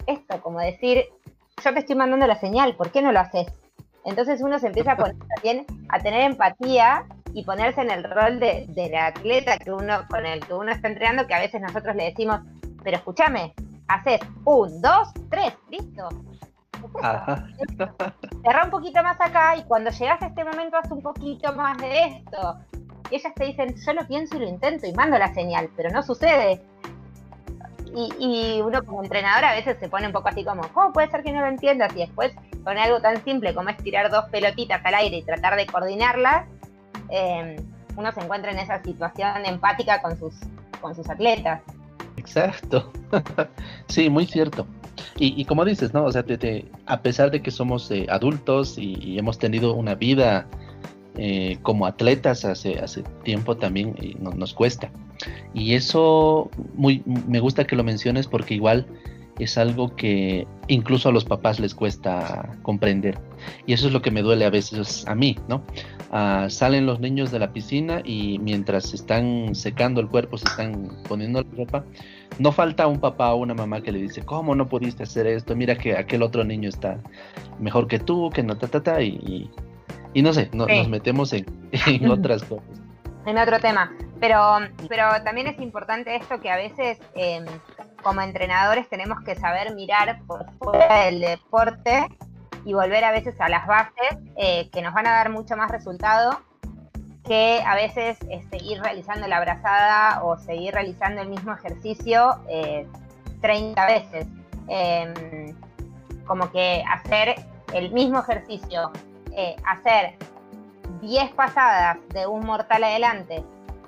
esto, 0.08 0.42
como 0.42 0.60
decir, 0.60 1.06
yo 1.64 1.74
te 1.74 1.80
estoy 1.80 1.96
mandando 1.96 2.28
la 2.28 2.40
señal, 2.40 2.76
¿por 2.76 2.92
qué 2.92 3.02
no 3.02 3.12
lo 3.12 3.20
haces? 3.20 3.48
Entonces 4.06 4.42
uno 4.42 4.60
se 4.60 4.68
empieza 4.68 4.94
a 4.94 4.98
poner 4.98 5.16
también 5.36 5.66
a 5.90 6.00
tener 6.00 6.22
empatía 6.22 7.06
y 7.34 7.44
ponerse 7.44 7.82
en 7.82 7.92
el 7.92 8.04
rol 8.04 8.40
de, 8.40 8.66
del 8.70 8.96
atleta 8.96 9.58
que 9.58 9.72
uno, 9.72 10.06
con 10.10 10.26
el 10.26 10.46
que 10.46 10.54
uno 10.54 10.72
está 10.72 10.88
entrenando, 10.88 11.28
que 11.28 11.34
a 11.34 11.40
veces 11.40 11.62
nosotros 11.62 11.96
le 11.96 12.06
decimos, 12.06 12.42
pero 12.84 12.98
escúchame, 12.98 13.54
haces 13.88 14.20
un, 14.46 14.82
dos, 14.82 15.10
tres, 15.30 15.54
listo. 15.70 16.10
Cerra 18.44 18.66
un 18.66 18.72
poquito 18.72 19.04
más 19.04 19.22
acá 19.22 19.56
y 19.56 19.64
cuando 19.64 19.92
llegas 19.92 20.22
a 20.22 20.28
este 20.28 20.44
momento 20.44 20.78
haz 20.78 20.92
un 20.92 21.02
poquito 21.02 21.54
más 21.54 21.78
de 21.78 22.06
esto. 22.06 22.58
Y 23.10 23.16
ellas 23.16 23.34
te 23.36 23.46
dicen, 23.46 23.76
yo 23.76 23.94
lo 23.94 24.08
pienso 24.08 24.38
y 24.38 24.40
lo 24.40 24.48
intento 24.48 24.88
y 24.88 24.94
mando 24.94 25.18
la 25.18 25.34
señal, 25.34 25.70
pero 25.76 25.90
no 25.90 26.02
sucede. 26.02 26.62
Y, 27.94 28.62
uno 28.62 28.84
como 28.84 29.04
entrenador 29.04 29.44
a 29.46 29.54
veces 29.54 29.78
se 29.80 29.90
pone 29.90 30.08
un 30.08 30.14
poco 30.14 30.30
así 30.30 30.44
como, 30.44 30.62
¿cómo 30.74 30.94
puede 30.94 31.10
ser 31.10 31.24
que 31.24 31.32
no 31.32 31.42
lo 31.42 31.48
entiendas? 31.48 31.92
Y 31.94 32.00
después 32.00 32.34
con 32.64 32.78
algo 32.78 33.02
tan 33.02 33.24
simple 33.24 33.54
como 33.54 33.70
es 33.70 33.78
tirar 33.78 34.10
dos 34.10 34.26
pelotitas 34.30 34.82
al 34.86 34.94
aire 34.96 35.18
y 35.18 35.24
tratar 35.24 35.56
de 35.56 35.66
coordinarlas, 35.66 36.46
em, 37.10 37.58
uno 37.98 38.12
se 38.12 38.22
encuentra 38.22 38.52
en 38.52 38.60
esa 38.60 38.82
situación 38.82 39.46
empática 39.46 40.02
con 40.02 40.18
sus, 40.18 40.36
con 40.80 40.96
sus 40.96 41.10
atletas. 41.10 41.62
Exacto. 42.18 42.92
sí, 43.88 44.10
muy 44.10 44.26
cierto. 44.26 44.66
Y, 45.18 45.46
como 45.46 45.66
dices, 45.66 45.94
¿no? 45.94 46.06
O 46.06 46.12
sea, 46.12 46.24
a 46.86 47.02
pesar 47.02 47.32
de 47.32 47.42
que 47.42 47.52
somos 47.52 47.90
eh, 47.92 48.08
adultos 48.10 48.78
y, 48.78 49.18
hemos 49.18 49.38
tenido 49.38 49.74
una 49.74 49.96
vida 49.96 50.48
eh, 51.16 51.58
como 51.62 51.86
atletas 51.86 52.46
hace, 52.46 52.80
hace 52.80 53.04
tiempo 53.24 53.58
también 53.58 53.96
nos 54.20 54.54
cuesta. 54.54 54.90
Y 55.54 55.76
eso 55.76 56.50
muy, 56.76 57.04
me 57.06 57.40
gusta 57.40 57.66
que 57.66 57.76
lo 57.76 57.84
menciones 57.84 58.28
porque 58.28 58.54
igual 58.54 58.88
es 59.40 59.58
algo 59.58 59.96
que 59.96 60.48
incluso 60.68 61.10
a 61.10 61.12
los 61.12 61.26
papás 61.26 61.60
les 61.60 61.74
cuesta 61.74 62.58
comprender. 62.62 63.18
Y 63.66 63.74
eso 63.74 63.88
es 63.88 63.94
lo 63.94 64.02
que 64.02 64.12
me 64.12 64.22
duele 64.22 64.46
a 64.46 64.50
veces 64.50 65.08
a 65.08 65.16
mí, 65.16 65.38
¿no? 65.48 65.64
Ah, 66.12 66.48
salen 66.50 66.86
los 66.86 67.00
niños 67.00 67.32
de 67.32 67.40
la 67.40 67.54
piscina 67.54 68.02
y 68.04 68.38
mientras 68.40 68.90
se 68.90 68.98
están 68.98 69.56
secando 69.56 70.02
el 70.02 70.08
cuerpo, 70.08 70.38
se 70.38 70.46
están 70.46 70.92
poniendo 71.08 71.42
la 71.42 71.58
ropa, 71.58 71.86
no 72.38 72.52
falta 72.52 72.88
un 72.88 73.00
papá 73.00 73.34
o 73.34 73.38
una 73.38 73.54
mamá 73.54 73.82
que 73.82 73.92
le 73.92 74.00
dice, 74.00 74.22
¿cómo 74.22 74.54
no 74.56 74.68
pudiste 74.68 75.04
hacer 75.04 75.26
esto? 75.28 75.56
Mira 75.56 75.76
que 75.76 75.96
aquel 75.96 76.22
otro 76.22 76.44
niño 76.44 76.70
está 76.70 77.00
mejor 77.60 77.88
que 77.88 78.00
tú, 78.00 78.30
que 78.30 78.44
no, 78.44 78.58
ta, 78.58 78.68
ta, 78.68 78.84
ta, 78.84 79.02
y, 79.02 79.50
y, 80.14 80.22
no 80.22 80.34
sé, 80.34 80.50
nos 80.54 80.68
metemos 80.90 81.34
en, 81.34 81.46
otras 82.10 82.44
cosas. 82.44 82.82
En 83.26 83.38
otro 83.38 83.60
tema, 83.60 83.92
pero, 84.20 84.58
pero 84.90 85.24
también 85.24 85.48
es 85.48 85.60
importante 85.60 86.16
esto 86.16 86.40
que 86.40 86.50
a 86.50 86.56
veces 86.56 87.00
em, 87.14 87.46
como 88.02 88.22
entrenadores 88.22 88.90
tenemos 88.90 89.22
que 89.24 89.36
saber 89.36 89.76
mirar 89.76 90.22
por 90.26 90.52
fuera 90.54 91.06
del 91.06 91.22
deporte 91.22 92.08
y 92.66 92.74
volver 92.74 93.04
a 93.04 93.12
veces 93.12 93.40
a 93.40 93.50
las 93.50 93.68
bases 93.68 94.18
eh, 94.38 94.70
que 94.72 94.82
nos 94.82 94.94
van 94.94 95.08
a 95.08 95.12
dar 95.12 95.30
mucho 95.30 95.56
más 95.56 95.70
resultado 95.70 96.42
que 97.24 97.62
a 97.66 97.76
veces 97.76 98.18
seguir 98.50 98.82
realizando 98.82 99.28
la 99.28 99.38
abrazada 99.38 100.24
o 100.24 100.38
seguir 100.38 100.74
realizando 100.74 101.22
el 101.22 101.30
mismo 101.30 101.54
ejercicio 101.54 102.40
30 103.42 103.90
eh, 103.90 103.94
veces. 103.94 104.28
Em, 104.68 105.56
como 106.26 106.52
que 106.52 106.84
hacer 106.90 107.36
el 107.74 107.92
mismo 107.92 108.20
ejercicio, 108.20 108.92
eh, 109.36 109.56
hacer 109.66 110.16
10 111.02 111.32
pasadas 111.34 111.98
de 112.10 112.28
un 112.28 112.46
mortal 112.46 112.84
adelante 112.84 113.44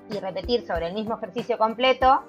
y 0.10 0.20
repetir 0.20 0.66
sobre 0.66 0.88
el 0.88 0.94
mismo 0.94 1.16
ejercicio 1.16 1.58
completo, 1.58 2.24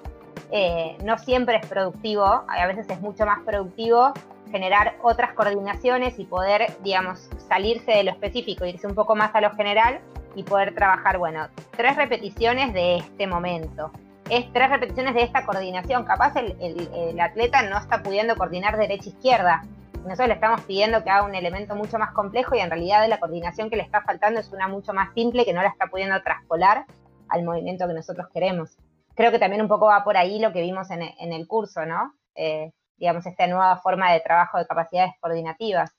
no 1.03 1.17
siempre 1.17 1.57
es 1.57 1.65
productivo, 1.65 2.23
a 2.23 2.67
veces 2.67 2.89
es 2.89 3.01
mucho 3.01 3.25
más 3.25 3.39
productivo 3.41 4.13
generar 4.51 4.95
otras 5.01 5.33
coordinaciones 5.33 6.19
y 6.19 6.25
poder, 6.25 6.77
digamos, 6.83 7.29
salirse 7.49 7.91
de 7.91 8.03
lo 8.03 8.11
específico, 8.11 8.65
irse 8.65 8.87
un 8.87 8.95
poco 8.95 9.15
más 9.15 9.33
a 9.35 9.41
lo 9.41 9.51
general 9.51 9.99
y 10.35 10.43
poder 10.43 10.73
trabajar, 10.75 11.17
bueno, 11.17 11.47
tres 11.75 11.95
repeticiones 11.95 12.73
de 12.73 12.97
este 12.97 13.27
momento. 13.27 13.91
Es 14.29 14.51
tres 14.53 14.69
repeticiones 14.69 15.13
de 15.13 15.23
esta 15.23 15.45
coordinación. 15.45 16.03
Capaz 16.03 16.35
el, 16.35 17.19
atleta 17.19 17.63
no 17.63 17.77
está 17.77 18.01
pudiendo 18.01 18.35
coordinar 18.35 18.77
derecha-izquierda. 18.77 19.63
Nosotros 20.05 20.27
le 20.27 20.33
estamos 20.35 20.61
pidiendo 20.61 21.03
que 21.03 21.09
haga 21.09 21.25
un 21.25 21.33
elemento 21.33 21.75
mucho 21.75 21.97
más 21.97 22.11
complejo 22.11 22.55
y 22.55 22.59
en 22.59 22.69
realidad 22.69 23.09
la 23.09 23.19
coordinación 23.19 23.71
que 23.71 23.75
le 23.75 23.81
está 23.81 24.03
faltando 24.03 24.39
es 24.39 24.51
una 24.51 24.67
mucho 24.67 24.93
más 24.93 25.11
simple 25.15 25.45
que 25.45 25.53
no 25.53 25.63
la 25.63 25.69
está 25.69 25.87
pudiendo 25.87 26.21
traspolar 26.21 26.85
al 27.27 27.43
movimiento 27.43 27.87
que 27.87 27.95
nosotros 27.95 28.27
queremos. 28.31 28.77
Creo 29.15 29.31
que 29.31 29.39
también 29.39 29.63
un 29.63 29.67
poco 29.67 29.87
va 29.87 30.03
por 30.03 30.15
ahí 30.15 30.37
lo 30.37 30.53
que 30.53 30.61
vimos 30.61 30.91
en, 30.91 31.33
el 31.33 31.47
curso, 31.47 31.87
¿no? 31.87 32.13
Eh, 32.35 32.71
digamos, 32.97 33.25
esta 33.25 33.47
nueva 33.47 33.77
forma 33.77 34.13
de 34.13 34.19
trabajo 34.19 34.59
de 34.59 34.67
capacidades 34.67 35.13
coordinativas. 35.19 35.89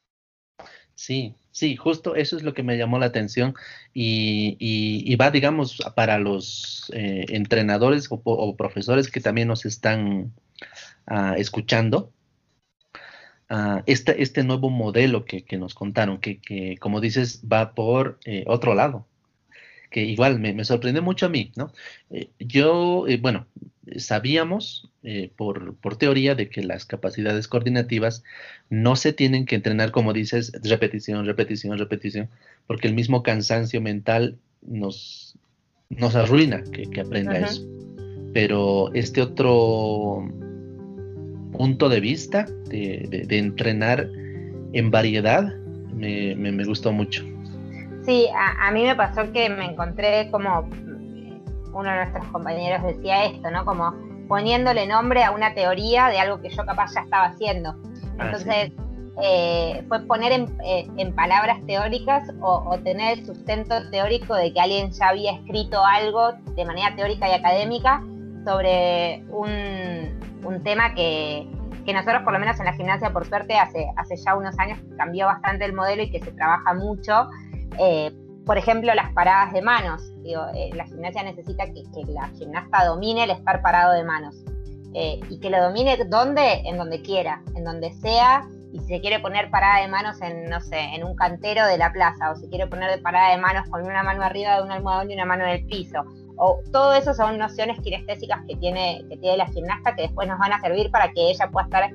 Sí, 0.95 1.35
sí, 1.51 1.75
justo 1.75 2.15
eso 2.15 2.37
es 2.37 2.45
lo 2.45 2.55
que 2.55 2.63
me 2.63 2.79
llamó 2.79 3.01
la 3.01 3.07
atención 3.07 3.55
y, 3.93 5.17
va, 5.17 5.33
digamos, 5.33 5.79
para 5.97 6.19
los 6.19 6.93
eh, 6.95 7.27
entrenadores 7.31 8.09
o, 8.09 8.57
profesores 8.57 9.11
que 9.11 9.21
también 9.21 9.49
nos 9.49 9.67
están 9.67 10.33
ah, 11.09 11.35
escuchando. 11.37 12.13
Uh, 13.49 13.81
este, 13.87 14.21
este 14.23 14.43
nuevo 14.43 14.71
modelo 14.71 15.25
que, 15.25 15.45
nos 15.57 15.75
contaron, 15.75 16.19
que, 16.19 16.77
como 16.81 17.01
dices, 17.01 17.43
va 17.51 17.75
por 17.75 18.19
eh, 18.25 18.43
otro 18.49 18.75
lado, 18.75 19.07
que 19.91 20.05
igual 20.05 20.41
me, 20.41 20.53
me 20.53 20.65
sorprendió 20.65 21.03
mucho 21.03 21.27
a 21.27 21.29
mí, 21.29 21.53
¿no? 21.57 21.73
Eh, 22.11 22.29
yo, 22.39 23.07
eh, 23.07 23.19
bueno, 23.19 23.47
sabíamos 23.97 24.91
eh, 25.03 25.31
por, 25.37 25.77
por, 25.77 25.97
teoría 25.97 26.35
de 26.35 26.49
que 26.49 26.63
las 26.63 26.85
capacidades 26.85 27.47
coordinativas 27.49 28.25
no 28.69 28.97
se 28.97 29.13
tienen 29.13 29.47
que 29.47 29.55
entrenar, 29.55 29.93
como 29.93 30.13
dices, 30.13 30.53
repetición, 30.63 31.25
repetición, 31.25 31.79
repetición, 31.79 32.29
porque 32.67 32.89
el 32.89 32.95
mismo 32.95 33.23
cansancio 33.23 33.81
mental 33.81 34.39
nos, 34.63 35.39
nos 35.89 36.17
arruina 36.17 36.65
que, 36.65 37.01
aprenda 37.01 37.39
eso. 37.39 37.65
Pero 38.33 38.93
este 38.93 39.23
otro 39.23 40.29
punto 41.53 41.89
de 41.89 42.01
vista 42.01 42.47
de, 42.69 43.25
de, 43.27 43.39
entrenar 43.39 44.09
en 44.73 44.91
variedad 44.91 45.53
me, 45.95 46.35
me 46.35 46.65
gustó 46.65 46.93
mucho. 46.93 47.25
Sí, 48.07 48.29
a, 48.37 48.71
mí 48.71 48.85
me 48.85 48.95
pasó 48.95 49.33
que 49.33 49.51
me 49.51 49.65
encontré 49.65 50.31
como 50.31 50.69
uno 51.73 51.91
de 51.91 51.97
nuestros 51.97 52.25
compañeros 52.27 52.83
decía 52.85 53.25
esto, 53.25 53.51
¿no? 53.51 53.65
Como 53.65 53.95
poniéndole 54.29 54.87
nombre 54.87 55.25
a 55.25 55.33
una 55.33 55.55
teoría 55.55 56.09
de 56.09 56.21
algo 56.21 56.41
que 56.41 56.49
yo 56.49 56.65
capaz 56.65 56.95
ya 56.95 57.01
estaba 57.01 57.27
haciendo. 57.27 57.75
Ah, 58.19 58.27
Entonces, 58.27 58.73
eh, 59.23 59.85
fue 59.89 60.01
poner 60.03 60.33
eh, 60.65 60.87
en, 60.99 61.15
palabras 61.15 61.59
teóricas 61.67 62.29
o, 62.41 62.79
tener 62.85 63.19
el 63.19 63.27
sustento 63.27 63.75
teórico 63.91 64.35
de 64.35 64.53
que 64.53 64.61
alguien 64.61 64.93
ya 64.93 65.09
había 65.09 65.33
escrito 65.33 65.85
algo 65.85 66.33
de 66.55 66.65
manera 66.65 66.95
teórica 66.95 67.29
y 67.29 67.33
académica 67.33 68.05
sobre 68.45 69.25
un, 69.31 69.96
tema 70.63 70.95
que, 70.95 71.49
que, 71.85 71.93
nosotros, 71.93 72.23
por 72.23 72.33
lo 72.33 72.39
menos 72.39 72.59
en 72.59 72.67
la 72.67 72.73
gimnasia, 72.73 73.13
por 73.13 73.27
suerte, 73.27 73.59
hace, 73.59 73.87
hace 73.97 74.17
ya 74.17 74.37
unos 74.37 74.59
años 74.59 74.79
cambió 74.97 75.27
bastante 75.27 75.65
el 75.65 75.73
modelo 75.73 76.03
y 76.03 76.11
que 76.11 76.21
se 76.21 76.33
trabaja 76.33 76.75
mucho 76.75 77.29
eh, 77.79 78.13
por 78.45 78.59
ejemplo, 78.59 78.95
las 78.95 79.13
paradas 79.13 79.53
de 79.53 79.61
manos. 79.61 80.13
Eh, 80.25 80.71
la 80.75 80.85
gimnasia 80.87 81.23
necesita 81.25 81.67
que, 81.67 81.83
la 82.09 82.29
gimnasta 82.29 82.85
domine 82.85 83.25
el 83.25 83.31
estar 83.31 83.61
parado 83.61 83.93
de 83.93 84.05
manos. 84.05 84.37
Eh, 84.95 85.21
y 85.29 85.41
que 85.41 85.51
lo 85.51 85.61
domine 85.61 85.99
donde, 86.07 86.63
en 86.65 86.79
donde 86.79 87.03
quiera, 87.03 87.43
en 87.57 87.65
donde 87.65 87.93
sea. 87.95 88.49
Y 88.73 88.79
si 88.81 88.87
se 88.87 89.01
quiere 89.01 89.19
poner 89.19 89.51
parada 89.51 89.81
de 89.81 89.89
manos 89.89 90.21
en, 90.23 90.49
no 90.49 90.61
sé, 90.61 90.79
en 90.79 91.03
un 91.03 91.17
cantero 91.17 91.67
de 91.67 91.77
la 91.77 91.93
plaza, 91.93 92.31
o 92.31 92.37
si 92.37 92.49
quiere 92.49 92.67
poner 92.69 92.91
de 92.91 92.99
parada 92.99 93.33
de 93.33 93.39
manos 93.39 93.69
con 93.69 93.85
una 93.85 94.03
mano 94.03 94.23
arriba 94.23 94.57
de 94.57 94.63
un 94.63 94.71
almohadón 94.71 95.11
y 95.11 95.15
una 95.15 95.25
mano 95.25 95.45
en 95.45 95.51
el 95.51 95.67
piso. 95.67 96.05
O 96.37 96.61
todo 96.71 96.93
eso 96.95 97.15
son 97.15 97.39
nociones 97.39 97.81
kinestésicas 97.81 98.41
que 98.47 98.57
tiene, 98.57 99.05
que 99.09 99.17
tiene 99.17 99.39
la 99.39 99.47
gimnasta 99.47 99.95
que 99.95 100.03
después 100.03 100.29
nos 100.29 100.39
van 100.39 100.53
a 100.53 100.61
servir 100.61 100.91
para 100.91 101.11
que 101.13 101.31
ella 101.31 101.51
pueda 101.51 101.65
estar 101.67 101.91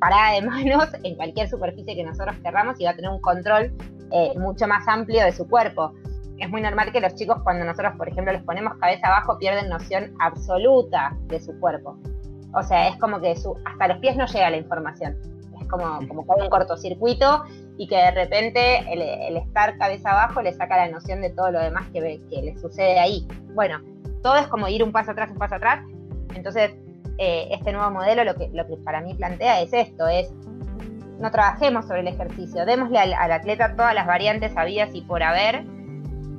parada 0.00 0.32
de 0.32 0.42
manos 0.46 0.88
en 1.02 1.14
cualquier 1.16 1.48
superficie 1.48 1.94
que 1.94 2.04
nosotros 2.04 2.36
querramos 2.42 2.80
y 2.80 2.84
va 2.84 2.90
a 2.90 2.96
tener 2.96 3.10
un 3.10 3.20
control 3.20 3.72
eh, 4.10 4.32
mucho 4.38 4.66
más 4.66 4.86
amplio 4.88 5.24
de 5.24 5.32
su 5.32 5.48
cuerpo. 5.48 5.92
Es 6.38 6.50
muy 6.50 6.60
normal 6.60 6.90
que 6.92 7.00
los 7.00 7.14
chicos 7.14 7.38
cuando 7.44 7.64
nosotros, 7.64 7.94
por 7.96 8.08
ejemplo, 8.08 8.32
les 8.32 8.42
ponemos 8.42 8.76
cabeza 8.78 9.06
abajo 9.06 9.38
pierden 9.38 9.68
noción 9.68 10.14
absoluta 10.20 11.16
de 11.26 11.40
su 11.40 11.58
cuerpo. 11.60 11.96
O 12.54 12.62
sea, 12.62 12.88
es 12.88 12.96
como 12.96 13.20
que 13.20 13.36
su, 13.36 13.56
hasta 13.64 13.88
los 13.88 13.98
pies 13.98 14.16
no 14.16 14.26
llega 14.26 14.50
la 14.50 14.56
información. 14.56 15.16
Es 15.60 15.68
como, 15.68 15.98
como 16.08 16.22
un 16.22 16.48
cortocircuito 16.48 17.44
y 17.76 17.88
que 17.88 17.96
de 17.96 18.10
repente 18.12 18.84
el, 18.92 19.36
estar 19.36 19.76
cabeza 19.78 20.10
abajo 20.10 20.42
le 20.42 20.52
saca 20.52 20.76
la 20.76 20.88
noción 20.88 21.20
de 21.20 21.30
todo 21.30 21.50
lo 21.50 21.60
demás 21.60 21.86
que, 21.92 22.20
que 22.30 22.42
le 22.42 22.58
sucede 22.58 22.98
ahí. 22.98 23.26
Bueno, 23.54 23.80
todo 24.22 24.36
es 24.36 24.46
como 24.46 24.68
ir 24.68 24.82
un 24.82 24.92
paso 24.92 25.10
atrás, 25.10 25.30
un 25.30 25.38
paso 25.38 25.56
atrás. 25.56 25.84
Entonces, 26.34 26.72
eh, 27.18 27.48
este 27.50 27.72
nuevo 27.72 27.90
modelo 27.90 28.24
lo 28.24 28.34
que, 28.34 28.48
lo 28.52 28.66
que 28.66 28.76
para 28.76 29.00
mí 29.00 29.14
plantea 29.14 29.60
es 29.60 29.72
esto, 29.72 30.08
es 30.08 30.32
no 31.20 31.30
trabajemos 31.30 31.86
sobre 31.86 32.00
el 32.00 32.08
ejercicio, 32.08 32.66
démosle 32.66 32.98
al, 32.98 33.32
atleta 33.32 33.76
todas 33.76 33.94
las 33.94 34.06
variantes 34.06 34.56
habidas 34.56 34.90
y 34.94 35.02
por 35.02 35.22
haber 35.22 35.64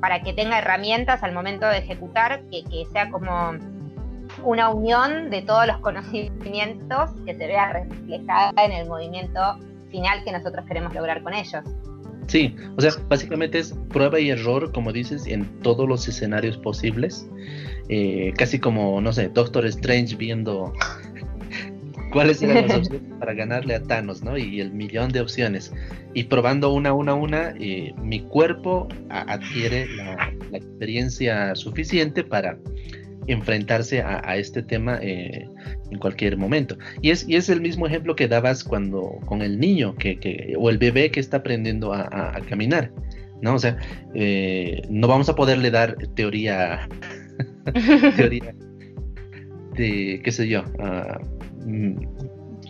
para 0.02 0.22
que 0.22 0.34
tenga 0.34 0.60
herramientas 0.60 1.24
al 1.24 1.34
momento 1.34 1.66
de 1.68 1.78
ejecutar, 1.78 2.42
que, 2.52 2.86
sea 2.92 3.10
como 3.10 3.54
una 4.44 4.70
unión 4.70 5.30
de 5.30 5.42
todos 5.42 5.66
los 5.66 5.78
conocimientos 5.78 7.12
que 7.26 7.36
se 7.36 7.48
vea 7.48 7.72
reflejada 7.72 8.52
en 8.64 8.72
el 8.74 8.88
movimiento 8.88 9.58
final 9.96 10.24
que 10.24 10.32
nosotros 10.32 10.66
queremos 10.68 10.94
lograr 10.94 11.24
con 11.24 11.34
ellos. 11.34 11.64
Sí, 12.28 12.56
o 12.76 12.82
sea, 12.82 12.92
básicamente 13.08 13.60
es 13.60 13.74
prueba 13.90 14.20
y 14.20 14.30
error, 14.30 14.72
como 14.72 14.92
dices, 14.92 15.28
en 15.28 15.46
todos 15.62 15.88
los 15.88 16.08
escenarios 16.08 16.58
posibles. 16.58 17.28
Eh, 17.88 18.34
casi 18.36 18.60
como, 18.60 19.00
no 19.00 19.14
sé, 19.14 19.30
Doctor 19.30 19.66
Strange 19.68 20.16
viendo 20.16 20.74
cuáles 22.12 22.42
eran 22.42 22.68
las 22.68 22.78
opciones 22.78 23.02
para 23.20 23.34
ganarle 23.34 23.76
a 23.76 23.84
Thanos, 23.84 24.24
¿no? 24.24 24.38
Y 24.38 24.60
el 24.60 24.72
millón 24.72 25.12
de 25.12 25.22
opciones. 25.22 25.72
Y 26.14 26.24
probando 26.24 26.74
una, 26.74 26.94
una, 26.94 27.14
una, 27.14 27.54
eh, 27.60 27.94
mi 28.02 28.22
cuerpo 28.22 28.88
adquiere 29.10 29.88
la, 29.96 30.34
experiencia 30.52 31.54
suficiente 31.56 32.24
para 32.24 32.58
enfrentarse 33.28 34.02
a, 34.02 34.38
este 34.38 34.62
tema 34.62 35.00
eh, 35.02 35.48
en 35.92 36.00
cualquier 36.00 36.38
momento. 36.38 36.78
Y 37.02 37.12
es, 37.12 37.28
y 37.28 37.36
es 37.36 37.50
el 37.50 37.62
mismo 37.62 37.88
ejemplo 37.88 38.16
que 38.16 38.28
dabas 38.28 38.64
cuando 38.64 39.20
con 39.26 39.42
el 39.42 39.60
niño 39.60 39.96
que, 39.96 40.56
o 40.58 40.70
el 40.70 40.78
bebé 40.78 41.12
que 41.12 41.20
está 41.20 41.38
aprendiendo 41.38 41.94
a, 41.94 42.40
caminar. 42.50 42.92
¿no? 43.42 43.56
O 43.56 43.60
sea, 43.60 43.78
eh, 44.14 44.82
no 44.90 45.08
vamos 45.08 45.30
a 45.30 45.36
poderle 45.36 45.72
dar 45.72 45.96
teoría, 46.16 46.88
teoría 48.16 48.54
de, 49.76 50.22
qué 50.24 50.32
sé 50.32 50.48
yo, 50.48 50.64
mm, 51.66 51.96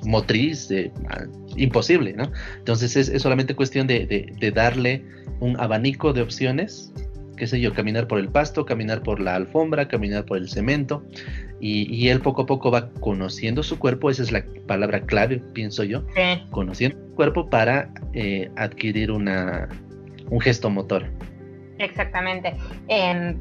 motriz, 0.05 0.69
ah, 1.09 1.25
imposible, 1.55 2.13
¿no? 2.13 2.31
Entonces 2.57 2.95
es, 2.95 3.21
solamente 3.21 3.55
cuestión 3.55 3.87
de, 3.87 4.51
darle 4.53 5.03
un 5.39 5.59
abanico 5.59 6.13
de 6.13 6.21
opciones, 6.21 6.93
qué 7.35 7.47
sé 7.47 7.59
yo, 7.59 7.73
caminar 7.73 8.07
por 8.07 8.19
el 8.19 8.29
pasto, 8.29 8.65
caminar 8.65 9.01
por 9.03 9.19
la 9.19 9.35
alfombra, 9.35 9.87
caminar 9.87 10.25
por 10.25 10.37
el 10.37 10.49
cemento, 10.49 11.03
y, 11.59 12.09
él 12.09 12.21
poco 12.21 12.43
a 12.43 12.45
poco 12.45 12.69
va 12.69 12.89
conociendo 12.99 13.63
su 13.63 13.79
cuerpo, 13.79 14.09
esa 14.09 14.23
es 14.23 14.31
la 14.31 14.43
palabra 14.67 15.01
clave, 15.01 15.41
pienso 15.53 15.83
yo, 15.83 16.03
conociendo 16.51 16.97
su 16.97 17.15
cuerpo 17.15 17.49
para 17.49 17.89
eh, 18.13 18.51
adquirir 18.55 19.11
una, 19.11 19.69
un 20.29 20.39
gesto 20.39 20.69
motor. 20.69 21.05
Exactamente. 21.79 22.55
Em, 22.87 23.37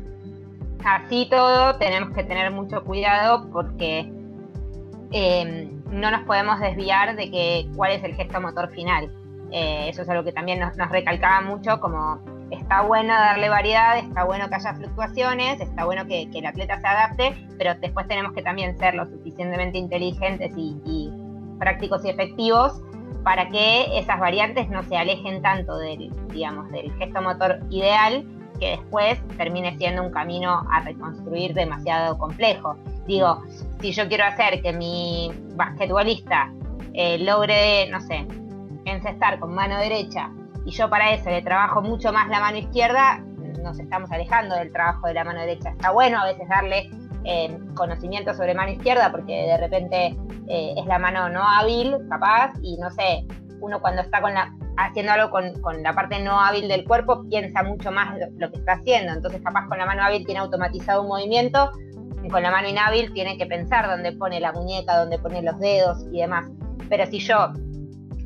así 0.85 1.27
todo 1.31 1.77
tenemos 1.77 2.15
que 2.15 2.25
tener 2.25 2.51
mucho 2.51 2.83
cuidado 2.85 3.49
porque 3.51 4.11
em, 5.13 5.83
no 5.91 6.11
nos 6.11 6.23
podemos 6.25 6.61
desviar 6.61 7.17
de 7.17 7.31
que 7.31 7.67
cuál 7.77 7.93
es 7.93 8.05
el 8.05 8.15
gesto 8.15 8.41
motor 8.41 8.71
final. 8.71 9.11
Eh, 9.53 9.89
eso 9.89 10.03
es 10.03 10.09
algo 10.09 10.25
que 10.25 10.33
también 10.33 10.59
nos, 10.59 10.77
recalcaba 10.91 11.41
mucho, 11.41 11.79
como 11.79 12.21
está 12.55 12.83
bueno 12.83 13.13
darle 13.13 13.49
variedad, 13.49 13.99
está 13.99 14.25
bueno 14.25 14.49
que 14.49 14.55
haya 14.57 14.75
fluctuaciones, 14.75 15.61
está 15.61 15.85
bueno 15.85 16.07
que, 16.07 16.29
el 16.33 16.47
atleta 16.47 16.81
se 16.81 16.87
adapte, 16.87 17.47
pero 17.59 17.75
después 17.77 18.09
tenemos 18.09 18.33
que 18.33 18.43
también 18.43 18.77
ser 18.79 18.95
lo 18.95 19.07
suficientemente 19.07 19.79
inteligentes 19.79 20.53
y 20.57 21.11
prácticos 21.59 22.05
y 22.05 22.11
efectivos 22.11 22.81
para 23.25 23.49
que 23.49 23.99
esas 23.99 24.21
variantes 24.21 24.69
no 24.69 24.83
se 24.85 24.97
alejen 24.97 25.43
tanto 25.43 25.79
del, 25.79 26.13
digamos, 26.29 26.71
del 26.71 26.93
gesto 26.99 27.23
motor 27.23 27.59
ideal 27.71 28.25
que 28.61 28.71
después 28.71 29.19
termine 29.37 29.77
siendo 29.79 30.03
un 30.03 30.13
camino 30.13 30.63
a 30.71 30.81
reconstruir 30.81 31.55
demasiado 31.55 32.17
complejo. 32.19 32.77
Digo, 33.07 33.43
si 33.81 33.93
yo 33.93 34.07
quiero 34.09 34.25
hacer 34.25 34.63
que 34.63 34.73
mi 34.73 35.33
basquetbolista 35.57 36.53
eh, 36.93 37.19
logre, 37.19 37.89
no 37.91 38.01
sé, 38.01 38.27
encestar 38.85 39.41
con 39.41 39.55
mano 39.55 39.79
derecha 39.79 40.31
y 40.65 40.71
yo 40.71 40.89
para 40.89 41.13
eso 41.13 41.31
le 41.31 41.43
trabajo 41.43 41.83
mucho 41.83 42.13
más 42.13 42.29
la 42.29 42.41
mano 42.41 42.59
izquierda, 42.59 43.23
nos 43.63 43.79
estamos 43.79 44.11
alejando 44.11 44.55
del 44.57 44.73
trabajo 44.73 45.07
de 45.07 45.15
la 45.15 45.25
mano 45.25 45.41
derecha. 45.41 45.71
Está 45.71 45.91
bueno 45.91 46.19
a 46.19 46.25
veces 46.27 46.49
darle 46.49 46.91
eh, 47.25 47.59
conocimiento 47.75 48.35
sobre 48.35 48.55
mano 48.55 48.73
izquierda 48.73 49.11
porque 49.11 49.33
de 49.33 49.57
repente 49.57 50.17
eh, 50.49 50.75
es 50.77 50.87
la 50.87 50.99
mano 50.99 51.29
no 51.29 51.43
hábil, 51.43 51.97
capaz, 52.09 52.53
y 52.63 52.77
no 52.77 52.91
sé, 52.91 53.27
uno 53.61 53.81
cuando 53.81 54.03
está 54.03 54.21
con 54.21 54.35
la, 54.35 54.55
haciendo 54.77 55.13
algo 55.13 55.31
con, 55.31 55.83
la 55.83 55.95
parte 55.95 56.23
no 56.23 56.39
hábil 56.39 56.69
del 56.69 56.85
cuerpo 56.85 57.25
piensa 57.29 57.63
mucho 57.63 57.91
más 57.91 58.15
lo, 58.37 58.51
que 58.51 58.59
está 58.59 58.75
haciendo. 58.75 59.13
Entonces, 59.13 59.41
capaz 59.43 59.67
con 59.69 59.79
la 59.79 59.87
mano 59.87 60.03
hábil 60.03 60.25
tiene 60.27 60.41
automatizado 60.41 61.03
un 61.03 61.09
movimiento, 61.09 61.71
y 62.23 62.29
con 62.29 62.43
la 62.43 62.51
mano 62.51 62.69
inhábil 62.69 63.13
tiene 63.13 63.37
que 63.37 63.45
pensar 63.45 63.87
dónde 63.87 64.13
pone 64.13 64.41
la 64.41 64.51
muñeca, 64.53 64.97
dónde 64.97 65.19
pone 65.19 65.43
los 65.43 65.59
dedos 65.59 66.07
y 66.11 66.21
demás. 66.21 66.47
Pero 66.89 67.05
si 67.07 67.19
yo, 67.19 67.53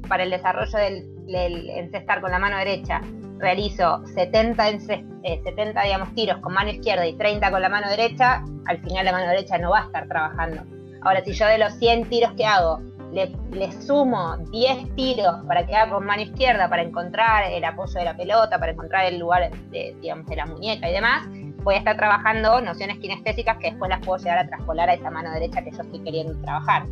para 0.08 0.22
el 0.22 0.30
desarrollo 0.30 0.78
del, 0.78 1.17
encestar 1.28 2.20
con 2.20 2.30
la 2.30 2.38
mano 2.38 2.56
derecha, 2.58 3.00
realizo 3.38 4.04
70, 4.14 4.80
70 4.80 5.22
eh, 5.22 5.84
digamos, 5.84 6.14
tiros 6.14 6.38
con 6.38 6.52
mano 6.54 6.70
izquierda 6.70 7.06
y 7.06 7.14
30 7.14 7.50
con 7.50 7.62
la 7.62 7.68
mano 7.68 7.88
derecha, 7.88 8.42
al 8.66 8.78
final 8.78 9.04
la 9.04 9.12
mano 9.12 9.28
derecha 9.28 9.58
no 9.58 9.70
va 9.70 9.80
a 9.80 9.84
estar 9.84 10.08
trabajando. 10.08 10.62
Ahora, 11.02 11.22
si 11.24 11.32
yo 11.32 11.46
de 11.46 11.58
los 11.58 11.74
100 11.74 12.08
tiros 12.08 12.32
que 12.32 12.44
hago 12.44 12.80
le, 13.12 13.72
sumo 13.80 14.36
10 14.50 14.94
tiros 14.94 15.36
para 15.46 15.66
que 15.66 15.74
haga 15.74 15.92
con 15.92 16.04
mano 16.04 16.22
izquierda, 16.22 16.68
para 16.68 16.82
encontrar 16.82 17.50
el 17.50 17.64
apoyo 17.64 17.94
de 17.94 18.04
la 18.04 18.16
pelota, 18.16 18.58
para 18.58 18.72
encontrar 18.72 19.06
el 19.06 19.18
lugar 19.18 19.50
de, 19.70 19.96
digamos, 20.00 20.26
de 20.26 20.36
la 20.36 20.46
muñeca 20.46 20.88
y 20.88 20.92
demás, 20.92 21.26
voy 21.62 21.74
a 21.74 21.78
estar 21.78 21.96
trabajando 21.96 22.60
nociones 22.60 22.98
kinestésicas 22.98 23.56
que 23.58 23.70
después 23.70 23.88
las 23.88 24.04
puedo 24.04 24.18
llegar 24.22 24.38
a 24.38 24.46
traspolar 24.46 24.90
a 24.90 24.94
esa 24.94 25.10
mano 25.10 25.32
derecha 25.32 25.62
que 25.62 25.70
yo 25.70 25.82
estoy 25.82 26.00
queriendo 26.00 26.38
trabajar. 26.42 26.86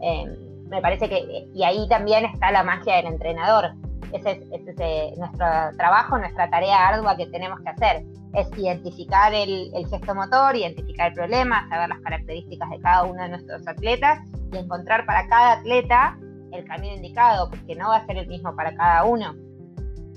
Em, 0.00 0.47
me 0.68 0.80
parece 0.80 1.08
que, 1.08 1.48
y 1.54 1.62
ahí 1.62 1.88
también 1.88 2.24
está 2.24 2.50
la 2.50 2.62
magia 2.62 2.96
del 2.96 3.06
entrenador. 3.06 3.72
Ese 4.12 4.30
es, 4.52 4.74
eh, 4.78 5.12
nuestro 5.18 5.46
trabajo, 5.76 6.18
nuestra 6.18 6.48
tarea 6.48 6.88
ardua 6.88 7.16
que 7.16 7.26
tenemos 7.26 7.60
que 7.60 7.68
hacer 7.68 8.04
es 8.34 8.58
identificar 8.58 9.32
el, 9.34 9.70
gesto 9.90 10.14
motor, 10.14 10.56
identificar 10.56 11.08
el 11.08 11.14
problema, 11.14 11.68
saber 11.68 11.88
las 11.88 12.00
características 12.00 12.70
de 12.70 12.80
cada 12.80 13.04
uno 13.04 13.22
de 13.22 13.28
nuestros 13.30 13.66
atletas 13.66 14.20
y 14.52 14.56
encontrar 14.56 15.04
para 15.06 15.26
cada 15.28 15.52
atleta 15.54 16.18
el 16.52 16.64
camino 16.64 16.94
indicado, 16.94 17.50
porque 17.50 17.74
no 17.74 17.88
va 17.88 17.96
a 17.96 18.06
ser 18.06 18.16
el 18.16 18.26
mismo 18.26 18.54
para 18.56 18.74
cada 18.74 19.04
uno. 19.04 19.34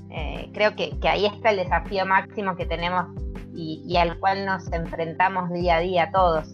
Eh, 0.10 0.50
creo 0.54 0.76
que, 0.76 0.98
ahí 1.04 1.26
está 1.26 1.52
el 1.52 1.58
desafío 1.58 2.06
máximo 2.06 2.56
que 2.56 2.66
tenemos 2.66 3.08
y, 3.54 3.96
al 3.98 4.18
cual 4.20 4.46
nos 4.46 4.72
enfrentamos 4.72 5.52
día 5.52 5.78
a 5.78 5.80
día 5.80 6.10
todos. 6.12 6.48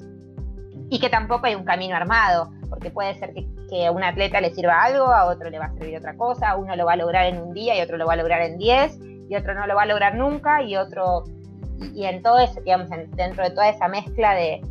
Y 0.89 0.99
que 0.99 1.09
tampoco 1.09 1.47
hay 1.47 1.55
un 1.55 1.65
camino 1.65 1.95
armado, 1.95 2.51
porque 2.69 2.89
puede 2.89 3.15
ser 3.15 3.33
que, 3.33 3.47
que 3.69 3.87
a 3.87 3.91
un 3.91 4.03
atleta 4.03 4.41
le 4.41 4.53
sirva 4.53 4.83
algo, 4.83 5.05
a 5.05 5.25
otro 5.25 5.49
le 5.49 5.59
va 5.59 5.65
a 5.65 5.73
servir 5.73 5.97
otra 5.97 6.15
cosa, 6.15 6.55
uno 6.55 6.75
lo 6.75 6.85
va 6.85 6.93
a 6.93 6.97
lograr 6.97 7.25
en 7.25 7.41
un 7.41 7.53
día 7.53 7.77
y 7.77 7.81
otro 7.81 7.97
lo 7.97 8.05
va 8.05 8.13
a 8.13 8.17
lograr 8.17 8.41
en 8.41 8.57
diez, 8.57 8.97
y 9.29 9.35
otro 9.35 9.53
no 9.53 9.67
lo 9.67 9.75
va 9.75 9.83
a 9.83 9.85
lograr 9.85 10.15
nunca, 10.15 10.61
y 10.63 10.75
otro 10.75 11.23
y, 11.93 12.05
en 12.05 12.21
todo 12.23 12.39
ese, 12.39 12.61
digamos, 12.61 12.89
dentro 13.15 13.43
de 13.43 13.51
toda 13.51 13.69
esa 13.69 13.87
mezcla 13.87 14.33
de, 14.33 14.61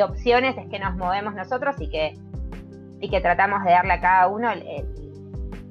opciones 0.00 0.56
es 0.56 0.68
que 0.68 0.78
nos 0.78 0.94
movemos 0.94 1.34
nosotros 1.34 1.74
y 1.80 1.88
que, 1.88 2.16
y 3.00 3.10
que 3.10 3.20
tratamos 3.20 3.64
de 3.64 3.72
darle 3.72 3.94
a 3.94 4.00
cada 4.00 4.28
uno, 4.28 4.48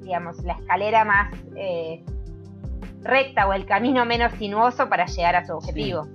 digamos, 0.02 0.44
la 0.44 0.52
escalera 0.52 1.02
más 1.06 1.34
eh, 1.56 2.04
recta 3.00 3.48
o 3.48 3.54
el 3.54 3.64
camino 3.64 4.04
menos 4.04 4.30
sinuoso 4.34 4.90
para 4.90 5.06
llegar 5.06 5.34
a 5.34 5.46
su 5.46 5.54
objetivo. 5.54 6.06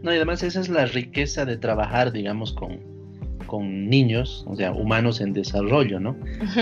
No, 0.00 0.14
y 0.14 0.16
además 0.16 0.42
esa 0.42 0.60
es 0.60 0.70
la 0.70 0.86
riqueza 0.86 1.44
de 1.44 1.58
trabajar, 1.58 2.10
digamos, 2.10 2.54
con, 2.54 2.80
con 3.46 3.88
niños, 3.88 4.44
o 4.46 4.56
sea, 4.56 4.72
humanos 4.72 5.20
en 5.20 5.32
desarrollo, 5.32 6.00
¿no? 6.00 6.16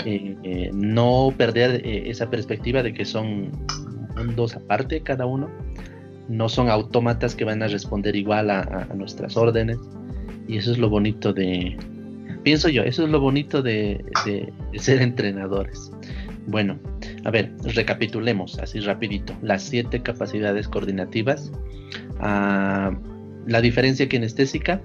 Eh, 0.04 0.36
eh, 0.42 0.70
no 0.72 1.32
perder 1.36 1.80
esa 1.84 2.28
perspectiva 2.28 2.82
de 2.82 2.92
que 2.92 3.04
son 3.04 3.50
mundos 4.16 4.54
aparte 4.54 5.00
cada 5.00 5.26
uno, 5.26 5.50
no 6.28 6.48
son 6.48 6.68
autómatas 6.68 7.34
que 7.34 7.44
van 7.44 7.62
a 7.62 7.68
responder 7.68 8.16
igual 8.16 8.50
a, 8.50 8.88
nuestras 8.94 9.36
órdenes. 9.36 9.78
Y 10.46 10.58
eso 10.58 10.72
es 10.72 10.78
lo 10.78 10.90
bonito 10.90 11.32
de, 11.32 11.76
pienso 12.42 12.68
yo, 12.68 12.82
eso 12.82 13.04
es 13.04 13.10
lo 13.10 13.20
bonito 13.20 13.62
de, 13.62 14.04
ser 14.74 15.02
entrenadores. 15.02 15.90
Bueno, 16.46 16.78
a 17.24 17.30
ver, 17.30 17.52
recapitulemos 17.62 18.58
así 18.58 18.80
rapidito. 18.80 19.34
Las 19.42 19.62
siete 19.62 20.02
capacidades 20.02 20.68
coordinativas. 20.68 21.50
Ah, 22.20 22.92
la 23.46 23.60
diferencia 23.60 24.08
kinestésica, 24.08 24.80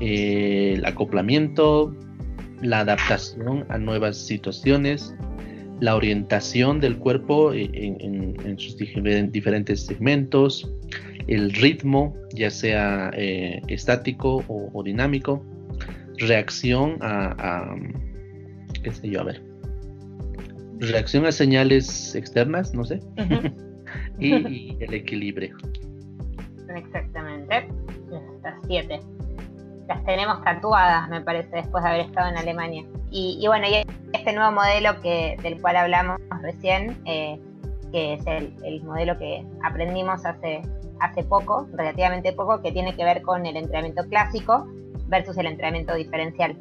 el 0.00 0.84
acoplamiento, 0.84 1.94
la 2.62 2.80
adaptación 2.80 3.66
a 3.68 3.78
nuevas 3.78 4.16
situaciones, 4.16 5.14
la 5.80 5.96
orientación 5.96 6.80
del 6.80 6.98
cuerpo 6.98 7.52
en, 7.52 8.58
sus 8.58 8.76
diferentes 8.76 9.86
segmentos, 9.86 10.70
el 11.26 11.52
ritmo, 11.52 12.14
ya 12.34 12.50
sea 12.50 13.10
eh, 13.14 13.60
estático 13.68 14.44
o, 14.48 14.82
dinámico, 14.82 15.44
reacción 16.18 16.98
a, 17.00 17.74
qué 18.82 18.92
sé 18.92 19.08
yo, 19.08 19.20
a 19.20 19.24
ver, 19.24 19.42
reacción 20.78 21.26
a 21.26 21.32
señales 21.32 22.14
externas, 22.14 22.74
no 22.74 22.84
sé, 22.84 23.00
y, 24.18 24.76
el 24.80 24.94
equilibrio. 24.94 25.56
Exactamente, 26.76 27.68
las 28.42 28.54
siete. 28.66 29.00
Tenemos 30.04 30.42
tatuadas, 30.42 31.08
me 31.08 31.20
parece, 31.22 31.56
después 31.56 31.82
de 31.82 31.90
haber 31.90 32.00
estado 32.02 32.28
en 32.28 32.36
Alemania. 32.36 32.84
Y, 33.10 33.38
y 33.40 33.46
bueno, 33.46 33.66
y 33.66 33.84
este 34.12 34.32
nuevo 34.32 34.52
modelo 34.52 35.00
que, 35.00 35.36
del 35.42 35.60
cual 35.60 35.76
hablamos 35.76 36.18
recién, 36.42 37.00
eh, 37.04 37.38
que 37.94 38.14
es 38.14 38.26
el, 38.26 38.82
modelo 38.82 39.16
que 39.18 39.46
aprendimos 39.62 40.26
hace, 40.26 40.62
hace 41.00 41.22
poco, 41.22 41.68
relativamente 41.72 42.32
poco, 42.32 42.60
que 42.60 42.72
tiene 42.72 42.96
que 42.96 43.04
ver 43.04 43.22
con 43.22 43.46
el 43.46 43.56
entrenamiento 43.56 44.04
clásico 44.08 44.66
versus 45.06 45.38
el 45.38 45.46
entrenamiento 45.46 45.94
diferencial, 45.94 46.56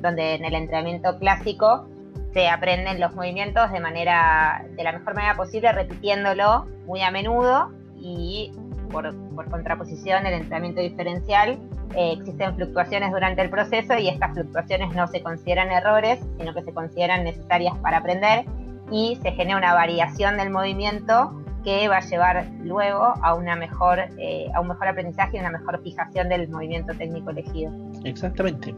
donde 0.00 0.34
en 0.34 0.44
el 0.44 0.54
entrenamiento 0.54 1.18
clásico 1.18 1.86
se 2.32 2.48
aprenden 2.48 3.00
los 3.00 3.14
movimientos 3.14 3.72
de 3.72 3.80
manera 3.80 4.64
de 4.76 4.84
la 4.84 4.92
mejor 4.92 5.14
manera 5.14 5.34
posible, 5.34 5.72
repitiéndolo 5.72 6.66
muy 6.86 7.02
a 7.02 7.10
menudo 7.10 7.72
y 7.96 8.52
por, 8.92 9.16
por 9.34 9.50
contraposición 9.50 10.26
el 10.26 10.34
entrenamiento 10.34 10.80
diferencial 10.80 11.58
eh, 11.94 12.12
existen 12.12 12.54
fluctuaciones 12.56 13.10
durante 13.10 13.42
el 13.42 13.50
proceso 13.50 13.96
y 13.98 14.08
estas 14.08 14.32
fluctuaciones 14.32 14.94
no 14.94 15.06
se 15.08 15.22
consideran 15.22 15.70
errores, 15.70 16.18
sino 16.38 16.54
que 16.54 16.62
se 16.62 16.72
consideran 16.72 17.24
necesarias 17.24 17.76
para 17.78 17.98
aprender 17.98 18.44
y 18.90 19.18
se 19.22 19.32
genera 19.32 19.58
una 19.58 19.74
variación 19.74 20.36
del 20.36 20.50
movimiento 20.50 21.42
que 21.64 21.88
va 21.88 21.96
a 21.96 22.00
llevar 22.00 22.48
luego 22.62 23.14
a 23.22 23.34
una 23.34 23.56
mejor 23.56 23.98
eh, 24.18 24.46
a 24.54 24.60
un 24.60 24.68
mejor 24.68 24.88
aprendizaje 24.88 25.36
y 25.36 25.40
una 25.40 25.50
mejor 25.50 25.82
fijación 25.82 26.28
del 26.28 26.48
movimiento 26.48 26.94
técnico 26.94 27.30
elegido. 27.30 27.72
Exactamente. 28.04 28.74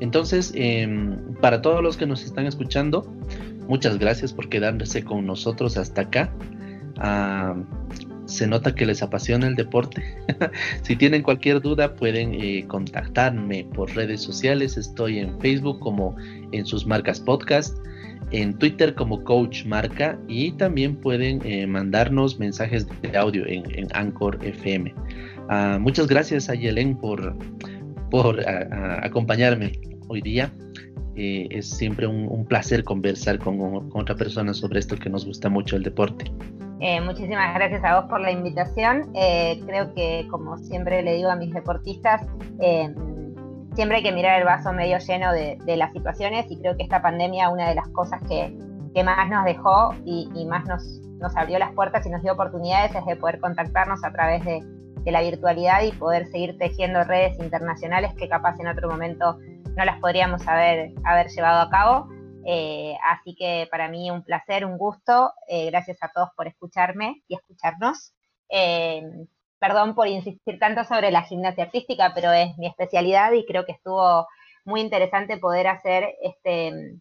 Entonces, 0.00 0.52
em, 0.54 1.34
para 1.40 1.60
todos 1.60 1.82
los 1.82 1.96
que 1.96 2.06
nos 2.06 2.24
están 2.24 2.46
escuchando, 2.46 3.06
muchas 3.68 3.98
gracias 3.98 4.32
por 4.32 4.48
quedarse 4.48 5.04
con 5.04 5.26
nosotros 5.26 5.76
hasta 5.76 6.02
acá. 6.02 6.30
Ah, 6.98 7.54
se 8.26 8.46
nota 8.46 8.74
que 8.74 8.86
les 8.86 9.02
apasiona 9.02 9.46
el 9.46 9.54
deporte. 9.54 10.02
si 10.82 10.96
tienen 10.96 11.22
cualquier 11.22 11.60
duda 11.60 11.94
pueden 11.94 12.34
eh, 12.34 12.64
contactarme 12.66 13.64
por 13.74 13.94
redes 13.94 14.20
sociales. 14.20 14.76
Estoy 14.76 15.18
en 15.18 15.40
Facebook 15.40 15.78
como 15.80 16.14
en 16.52 16.66
sus 16.66 16.86
marcas 16.86 17.20
podcast, 17.20 17.76
en 18.32 18.54
Twitter 18.58 18.94
como 18.94 19.22
Coach 19.24 19.64
Marca 19.64 20.18
y 20.28 20.52
también 20.52 20.96
pueden 20.96 21.40
eh, 21.44 21.66
mandarnos 21.66 22.38
mensajes 22.38 22.86
de 23.02 23.16
audio 23.16 23.46
en, 23.46 23.64
Anchor 23.94 24.38
FM. 24.42 24.94
Ah, 25.48 25.78
muchas 25.80 26.08
gracias 26.08 26.50
a 26.50 26.54
Yelen 26.54 26.96
por, 26.96 27.36
por 28.10 28.44
acompañarme 28.48 29.72
hoy 30.08 30.20
día. 30.20 30.52
Eh, 31.14 31.48
es 31.50 31.70
siempre 31.70 32.06
un, 32.06 32.44
placer 32.46 32.84
conversar 32.84 33.38
con, 33.38 33.88
con 33.88 34.02
otra 34.02 34.14
persona 34.16 34.52
sobre 34.52 34.80
esto 34.80 34.96
que 34.96 35.08
nos 35.08 35.24
gusta 35.24 35.48
mucho 35.48 35.76
el 35.76 35.82
deporte. 35.82 36.30
Eh, 36.78 37.00
muchísimas 37.00 37.54
gracias 37.54 37.82
a 37.84 38.00
vos 38.00 38.10
por 38.10 38.20
la 38.20 38.30
invitación. 38.30 39.10
Eh, 39.14 39.60
creo 39.66 39.94
que, 39.94 40.26
como 40.30 40.58
siempre 40.58 41.02
le 41.02 41.14
digo 41.14 41.30
a 41.30 41.36
mis 41.36 41.52
deportistas, 41.52 42.22
eh, 42.60 42.94
siempre 43.74 43.98
hay 43.98 44.02
que 44.02 44.12
mirar 44.12 44.38
el 44.38 44.44
vaso 44.44 44.72
medio 44.72 44.98
lleno 44.98 45.32
de, 45.32 45.58
las 45.76 45.92
situaciones 45.92 46.46
y 46.50 46.58
creo 46.58 46.76
que 46.76 46.82
esta 46.82 47.00
pandemia, 47.00 47.48
una 47.48 47.68
de 47.68 47.74
las 47.74 47.88
cosas 47.88 48.20
que, 48.28 48.54
más 49.04 49.28
nos 49.28 49.44
dejó 49.44 49.94
y, 50.06 50.46
más 50.46 50.64
nos, 50.66 51.36
abrió 51.36 51.58
las 51.58 51.72
puertas 51.72 52.06
y 52.06 52.10
nos 52.10 52.22
dio 52.22 52.32
oportunidades 52.32 52.94
es 52.94 53.04
de 53.04 53.16
poder 53.16 53.40
contactarnos 53.40 54.02
a 54.04 54.10
través 54.10 54.44
de, 54.44 54.62
la 55.04 55.20
virtualidad 55.20 55.82
y 55.84 55.92
poder 55.92 56.26
seguir 56.26 56.58
tejiendo 56.58 57.04
redes 57.04 57.38
internacionales 57.38 58.12
que 58.18 58.28
capaz 58.28 58.58
en 58.58 58.66
otro 58.66 58.90
momento 58.90 59.38
no 59.76 59.84
las 59.84 60.00
podríamos 60.00 60.48
haber, 60.48 60.90
haber 61.04 61.28
llevado 61.28 61.60
a 61.60 61.70
cabo. 61.70 62.08
Eh, 62.46 62.96
así 63.02 63.34
que 63.34 63.66
para 63.70 63.88
mí 63.88 64.10
un 64.10 64.22
placer, 64.22 64.64
un 64.64 64.78
gusto. 64.78 65.32
Eh, 65.48 65.66
gracias 65.66 65.98
a 66.02 66.10
todos 66.12 66.30
por 66.36 66.46
escucharme 66.46 67.22
y 67.28 67.34
escucharnos. 67.34 68.14
Eh, 68.48 69.02
perdón 69.58 69.94
por 69.94 70.06
insistir 70.06 70.58
tanto 70.58 70.84
sobre 70.84 71.10
la 71.10 71.22
gimnasia 71.22 71.64
artística, 71.64 72.12
pero 72.14 72.32
es 72.32 72.56
mi 72.58 72.66
especialidad 72.66 73.32
y 73.32 73.44
creo 73.46 73.64
que 73.64 73.72
estuvo 73.72 74.28
muy 74.64 74.80
interesante 74.80 75.38
poder 75.38 75.66
hacer 75.68 76.14
este 76.22 76.98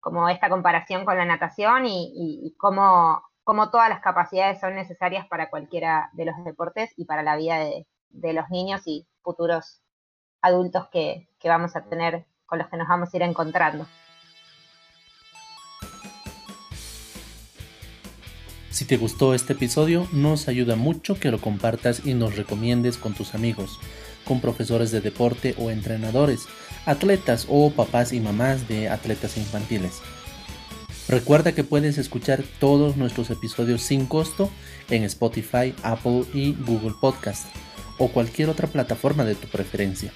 como 0.00 0.28
esta 0.28 0.48
comparación 0.48 1.04
con 1.04 1.18
la 1.18 1.24
natación 1.24 1.84
y, 1.86 2.54
cómo, 2.56 3.22
todas 3.44 3.88
las 3.88 4.00
capacidades 4.00 4.60
son 4.60 4.74
necesarias 4.74 5.26
para 5.26 5.50
cualquiera 5.50 6.08
de 6.12 6.24
los 6.24 6.34
deportes 6.44 6.92
y 6.96 7.04
para 7.04 7.22
la 7.22 7.36
vida 7.36 7.58
de, 7.58 8.32
los 8.32 8.48
niños 8.48 8.82
y 8.86 9.06
futuros 9.22 9.82
adultos 10.40 10.88
que 10.88 11.28
vamos 11.44 11.76
a 11.76 11.84
tener 11.84 12.26
con 12.46 12.58
los 12.58 12.68
que 12.68 12.76
nos 12.76 12.88
vamos 12.88 13.12
a 13.12 13.16
ir 13.16 13.22
encontrando. 13.22 13.86
Si 18.78 18.84
te 18.84 18.96
gustó 18.96 19.34
este 19.34 19.54
episodio, 19.54 20.06
nos 20.12 20.46
ayuda 20.46 20.76
mucho 20.76 21.18
que 21.18 21.32
lo 21.32 21.40
compartas 21.40 22.02
y 22.04 22.14
nos 22.14 22.36
recomiendes 22.36 22.96
con 22.96 23.12
tus 23.12 23.34
amigos, 23.34 23.80
con 24.24 24.40
profesores 24.40 24.92
de 24.92 25.00
deporte 25.00 25.56
o 25.58 25.72
entrenadores, 25.72 26.46
atletas 26.86 27.46
o 27.48 27.72
papás 27.72 28.12
y 28.12 28.20
mamás 28.20 28.68
de 28.68 28.88
atletas 28.88 29.36
infantiles. 29.36 29.94
Recuerda 31.08 31.56
que 31.56 31.64
puedes 31.64 31.98
escuchar 31.98 32.44
todos 32.60 32.96
nuestros 32.96 33.30
episodios 33.30 33.82
sin 33.82 34.06
costo 34.06 34.48
en 34.90 35.02
Spotify, 35.02 35.74
Apple 35.82 36.26
y 36.32 36.52
Google 36.52 36.94
Podcast 37.00 37.48
o 37.98 38.06
cualquier 38.12 38.48
otra 38.48 38.68
plataforma 38.68 39.24
de 39.24 39.34
tu 39.34 39.48
preferencia. 39.48 40.12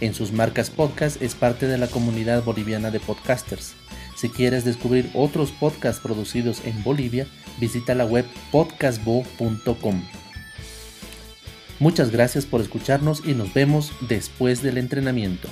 En 0.00 0.14
sus 0.14 0.32
marcas 0.32 0.68
podcast 0.68 1.22
es 1.22 1.36
parte 1.36 1.68
de 1.68 1.78
la 1.78 1.86
comunidad 1.86 2.42
boliviana 2.42 2.90
de 2.90 2.98
podcasters 2.98 3.76
si 4.14 4.28
quieres 4.28 4.64
descubrir 4.64 5.10
otros 5.14 5.50
podcasts 5.50 6.00
producidos 6.00 6.62
en 6.64 6.82
Bolivia, 6.82 7.26
visita 7.58 7.94
la 7.94 8.04
web 8.04 8.24
podcastbo.com. 8.50 10.02
Muchas 11.80 12.10
gracias 12.10 12.46
por 12.46 12.60
escucharnos 12.60 13.22
y 13.26 13.34
nos 13.34 13.52
vemos 13.52 13.92
después 14.08 14.62
del 14.62 14.78
entrenamiento. 14.78 15.48